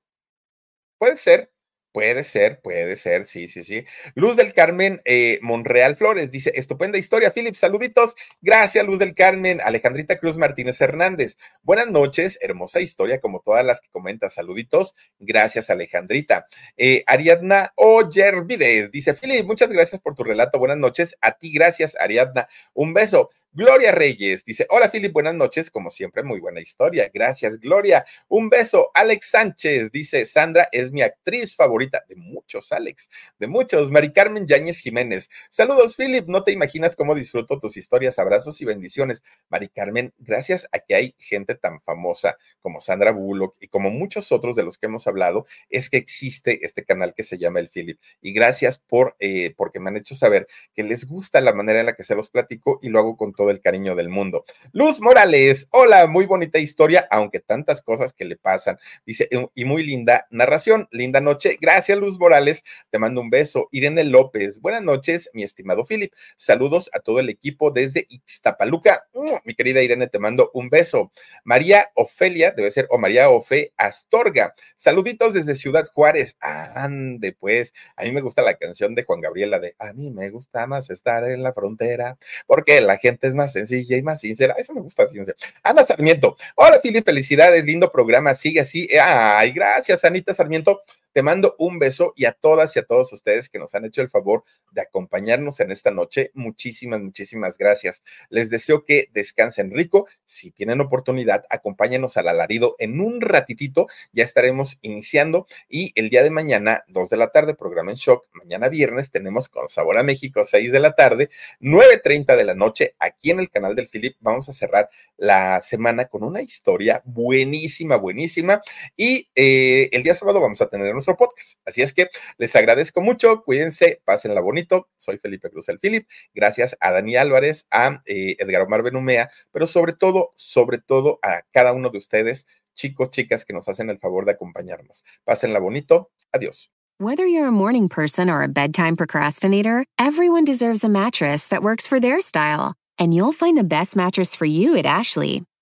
Puede 0.97 1.15
ser, 1.17 1.51
Puede 1.97 2.23
ser, 2.23 2.61
puede 2.61 2.95
ser, 2.95 3.25
sí, 3.25 3.47
sí, 3.47 3.63
sí. 3.63 3.83
Luz 4.13 4.35
del 4.35 4.53
Carmen 4.53 5.01
eh, 5.03 5.39
Monreal 5.41 5.95
Flores 5.95 6.29
dice, 6.29 6.51
estupenda 6.53 6.99
historia, 6.99 7.33
Philip, 7.33 7.55
saluditos. 7.55 8.13
Gracias, 8.39 8.85
Luz 8.85 8.99
del 8.99 9.15
Carmen. 9.15 9.61
Alejandrita 9.61 10.19
Cruz 10.19 10.37
Martínez 10.37 10.79
Hernández. 10.79 11.39
Buenas 11.63 11.87
noches, 11.87 12.37
hermosa 12.39 12.81
historia, 12.81 13.19
como 13.19 13.39
todas 13.39 13.65
las 13.65 13.81
que 13.81 13.89
comenta, 13.89 14.29
saluditos. 14.29 14.93
Gracias, 15.17 15.71
Alejandrita. 15.71 16.45
Eh, 16.77 17.03
Ariadna 17.07 17.73
Oyervides 17.75 18.91
dice, 18.91 19.15
Philip, 19.15 19.47
muchas 19.47 19.69
gracias 19.69 19.99
por 19.99 20.13
tu 20.13 20.23
relato. 20.23 20.59
Buenas 20.59 20.77
noches. 20.77 21.17
A 21.19 21.31
ti, 21.31 21.51
gracias, 21.51 21.97
Ariadna. 21.99 22.47
Un 22.75 22.93
beso. 22.93 23.31
Gloria 23.57 23.91
Reyes 23.91 24.45
dice, 24.45 24.67
hola 24.69 24.91
Philip, 24.91 25.11
buenas 25.11 25.33
noches, 25.33 25.71
como 25.71 25.89
siempre, 25.89 26.21
muy 26.21 26.39
buena 26.39 26.61
historia. 26.61 27.09
Gracias, 27.11 27.59
Gloria. 27.59 28.05
Un 28.27 28.49
beso. 28.49 28.91
Alex 28.93 29.31
Sánchez 29.31 29.91
dice, 29.91 30.27
Sandra 30.27 30.69
es 30.71 30.91
mi 30.91 31.01
actriz 31.01 31.55
favorita 31.55 32.03
de 32.07 32.17
muchos, 32.17 32.71
Alex, 32.71 33.09
de 33.39 33.47
muchos. 33.47 33.89
Mari 33.89 34.13
Carmen 34.13 34.45
Yáñez 34.45 34.79
Jiménez. 34.79 35.31
Saludos, 35.49 35.95
Philip. 35.95 36.27
No 36.27 36.43
te 36.43 36.51
imaginas 36.51 36.95
cómo 36.95 37.15
disfruto 37.15 37.57
tus 37.57 37.77
historias, 37.77 38.19
abrazos 38.19 38.61
y 38.61 38.65
bendiciones. 38.65 39.23
Mari 39.49 39.69
Carmen, 39.69 40.13
gracias 40.19 40.69
a 40.71 40.77
que 40.77 40.93
hay 40.93 41.15
gente 41.17 41.55
tan 41.55 41.81
famosa 41.81 42.37
como 42.61 42.79
Sandra 42.79 43.11
Bullock 43.11 43.55
y 43.59 43.69
como 43.69 43.89
muchos 43.89 44.31
otros 44.31 44.55
de 44.55 44.65
los 44.65 44.77
que 44.77 44.85
hemos 44.85 45.07
hablado, 45.07 45.47
es 45.71 45.89
que 45.89 45.97
existe 45.97 46.63
este 46.63 46.85
canal 46.85 47.15
que 47.15 47.23
se 47.23 47.39
llama 47.39 47.57
El 47.57 47.71
Philip. 47.71 47.99
Y 48.21 48.33
gracias 48.33 48.77
por, 48.77 49.15
eh, 49.19 49.55
porque 49.57 49.79
me 49.79 49.89
han 49.89 49.97
hecho 49.97 50.13
saber 50.13 50.47
que 50.75 50.83
les 50.83 51.07
gusta 51.07 51.41
la 51.41 51.53
manera 51.53 51.79
en 51.79 51.87
la 51.87 51.95
que 51.95 52.03
se 52.03 52.13
los 52.13 52.29
platico 52.29 52.77
y 52.83 52.89
lo 52.89 52.99
hago 52.99 53.17
con 53.17 53.33
todo 53.33 53.46
el 53.49 53.61
cariño 53.61 53.95
del 53.95 54.09
mundo. 54.09 54.45
Luz 54.71 55.01
Morales, 55.01 55.67
hola, 55.71 56.07
muy 56.07 56.25
bonita 56.25 56.59
historia, 56.59 57.07
aunque 57.09 57.39
tantas 57.39 57.81
cosas 57.81 58.13
que 58.13 58.25
le 58.25 58.37
pasan. 58.37 58.77
Dice, 59.05 59.29
y 59.53 59.65
muy 59.65 59.85
linda 59.85 60.27
narración, 60.29 60.87
linda 60.91 61.21
noche. 61.21 61.57
Gracias, 61.59 61.97
Luz 61.97 62.19
Morales, 62.19 62.63
te 62.89 62.99
mando 62.99 63.21
un 63.21 63.29
beso. 63.29 63.69
Irene 63.71 64.03
López, 64.03 64.59
buenas 64.61 64.83
noches, 64.83 65.29
mi 65.33 65.43
estimado 65.43 65.85
Philip. 65.85 66.13
Saludos 66.35 66.89
a 66.93 66.99
todo 66.99 67.19
el 67.19 67.29
equipo 67.29 67.71
desde 67.71 68.05
Ixtapaluca. 68.09 69.07
Mi 69.43 69.53
querida 69.53 69.81
Irene, 69.81 70.07
te 70.07 70.19
mando 70.19 70.51
un 70.53 70.69
beso. 70.69 71.11
María 71.43 71.91
Ofelia, 71.95 72.51
debe 72.51 72.71
ser, 72.71 72.87
o 72.89 72.97
María 72.97 73.29
Ofe 73.29 73.73
Astorga. 73.77 74.53
Saluditos 74.75 75.33
desde 75.33 75.55
Ciudad 75.55 75.87
Juárez. 75.93 76.37
Ande, 76.39 77.33
pues, 77.33 77.73
a 77.95 78.03
mí 78.03 78.11
me 78.11 78.21
gusta 78.21 78.41
la 78.41 78.55
canción 78.55 78.95
de 78.95 79.03
Juan 79.03 79.21
Gabriela 79.21 79.59
de 79.59 79.75
A 79.79 79.93
mí 79.93 80.11
me 80.11 80.29
gusta 80.29 80.67
más 80.67 80.89
estar 80.89 81.23
en 81.25 81.43
la 81.43 81.53
frontera, 81.53 82.17
porque 82.45 82.81
la 82.81 82.97
gente 82.97 83.27
es 83.27 83.33
más 83.37 83.53
sencilla 83.53 83.95
y 83.95 84.01
más 84.01 84.19
sincera. 84.19 84.55
Eso 84.57 84.73
me 84.73 84.81
gusta, 84.81 85.07
fíjense. 85.07 85.35
Ana 85.63 85.85
Sarmiento. 85.85 86.35
Hola, 86.55 86.81
Fili, 86.81 87.01
felicidades, 87.01 87.63
lindo 87.63 87.89
programa. 87.89 88.35
Sigue 88.35 88.59
así. 88.59 88.89
Ay, 89.01 89.51
gracias, 89.51 90.03
Anita 90.03 90.33
Sarmiento. 90.33 90.81
Te 91.17 91.23
mando 91.23 91.55
un 91.57 91.79
beso 91.79 92.13
y 92.15 92.25
a 92.25 92.31
todas 92.31 92.75
y 92.75 92.79
a 92.79 92.83
todos 92.83 93.11
ustedes 93.11 93.49
que 93.49 93.57
nos 93.57 93.73
han 93.73 93.85
hecho 93.85 94.03
el 94.03 94.09
favor 94.11 94.43
de 94.69 94.81
acompañarnos 94.81 95.59
en 95.61 95.71
esta 95.71 95.89
noche. 95.89 96.29
Muchísimas, 96.35 97.01
muchísimas 97.01 97.57
gracias. 97.57 98.03
Les 98.29 98.51
deseo 98.51 98.85
que 98.85 99.09
descansen 99.13 99.71
rico. 99.71 100.07
Si 100.25 100.51
tienen 100.51 100.79
oportunidad, 100.79 101.45
acompáñenos 101.49 102.17
al 102.17 102.27
alarido 102.27 102.75
en 102.77 103.01
un 103.01 103.19
ratitito. 103.19 103.87
Ya 104.11 104.23
estaremos 104.23 104.77
iniciando 104.83 105.47
y 105.67 105.91
el 105.95 106.11
día 106.11 106.21
de 106.21 106.29
mañana, 106.29 106.83
2 106.87 107.09
de 107.09 107.17
la 107.17 107.31
tarde, 107.31 107.55
programa 107.55 107.89
en 107.89 107.97
shock. 107.97 108.27
Mañana 108.33 108.69
viernes 108.69 109.09
tenemos 109.09 109.49
con 109.49 109.69
Sabor 109.69 109.97
a 109.97 110.03
México, 110.03 110.43
6 110.45 110.71
de 110.71 110.79
la 110.79 110.91
tarde, 110.91 111.31
9.30 111.61 112.35
de 112.35 112.43
la 112.43 112.53
noche, 112.53 112.95
aquí 112.99 113.31
en 113.31 113.39
el 113.39 113.49
canal 113.49 113.75
del 113.75 113.87
Philip. 113.87 114.17
Vamos 114.19 114.49
a 114.49 114.53
cerrar 114.53 114.87
la 115.17 115.61
semana 115.61 116.05
con 116.05 116.21
una 116.21 116.43
historia 116.43 117.01
buenísima, 117.05 117.95
buenísima. 117.95 118.61
Y 118.95 119.29
eh, 119.33 119.89
el 119.91 120.03
día 120.03 120.13
sábado 120.13 120.39
vamos 120.39 120.61
a 120.61 120.69
tener 120.69 120.93
nuestro 121.07 121.17
podcast. 121.17 121.59
Así 121.65 121.81
es 121.81 121.93
que 121.93 122.09
les 122.37 122.55
agradezco 122.55 123.01
mucho, 123.01 123.43
cuídense, 123.43 124.01
pásenla 124.05 124.41
bonito. 124.41 124.89
Soy 124.97 125.17
Felipe 125.17 125.49
Cruz 125.49 125.69
el 125.69 125.79
Philip. 125.79 126.07
Gracias 126.33 126.77
a 126.79 126.91
Dani 126.91 127.15
Álvarez, 127.15 127.67
a 127.71 128.01
eh, 128.05 128.35
Edgar 128.39 128.63
Omar 128.63 128.83
Benumea, 128.83 129.29
pero 129.51 129.65
sobre 129.65 129.93
todo, 129.93 130.33
sobre 130.35 130.77
todo 130.77 131.19
a 131.23 131.41
cada 131.51 131.73
uno 131.73 131.89
de 131.89 131.97
ustedes, 131.97 132.47
chicos, 132.73 133.09
chicas 133.09 133.45
que 133.45 133.53
nos 133.53 133.67
hacen 133.67 133.89
el 133.89 133.99
favor 133.99 134.25
de 134.25 134.33
acompañarnos. 134.33 135.03
Pásenla 135.23 135.59
bonito. 135.59 136.11
Adiós. 136.31 136.69
Whether 136.99 137.27
you're 137.27 137.47
a 137.47 137.51
morning 137.51 137.89
person 137.89 138.27
or 138.27 138.41
a 138.41 138.47
bedtime 138.47 138.95
procrastinator, 138.95 139.85
everyone 139.99 140.45
deserves 140.45 140.83
a 140.83 140.89
mattress 140.89 141.47
that 141.49 141.61
works 141.61 141.85
for 141.85 141.99
their 141.99 142.21
style. 142.21 142.73
And 142.97 143.13
you'll 143.13 143.33
find 143.33 143.55
the 143.55 143.63
best 143.63 143.95
mattress 143.95 144.35
for 144.35 144.45
you 144.45 144.75
at 144.75 144.87
Ashley. 144.87 145.43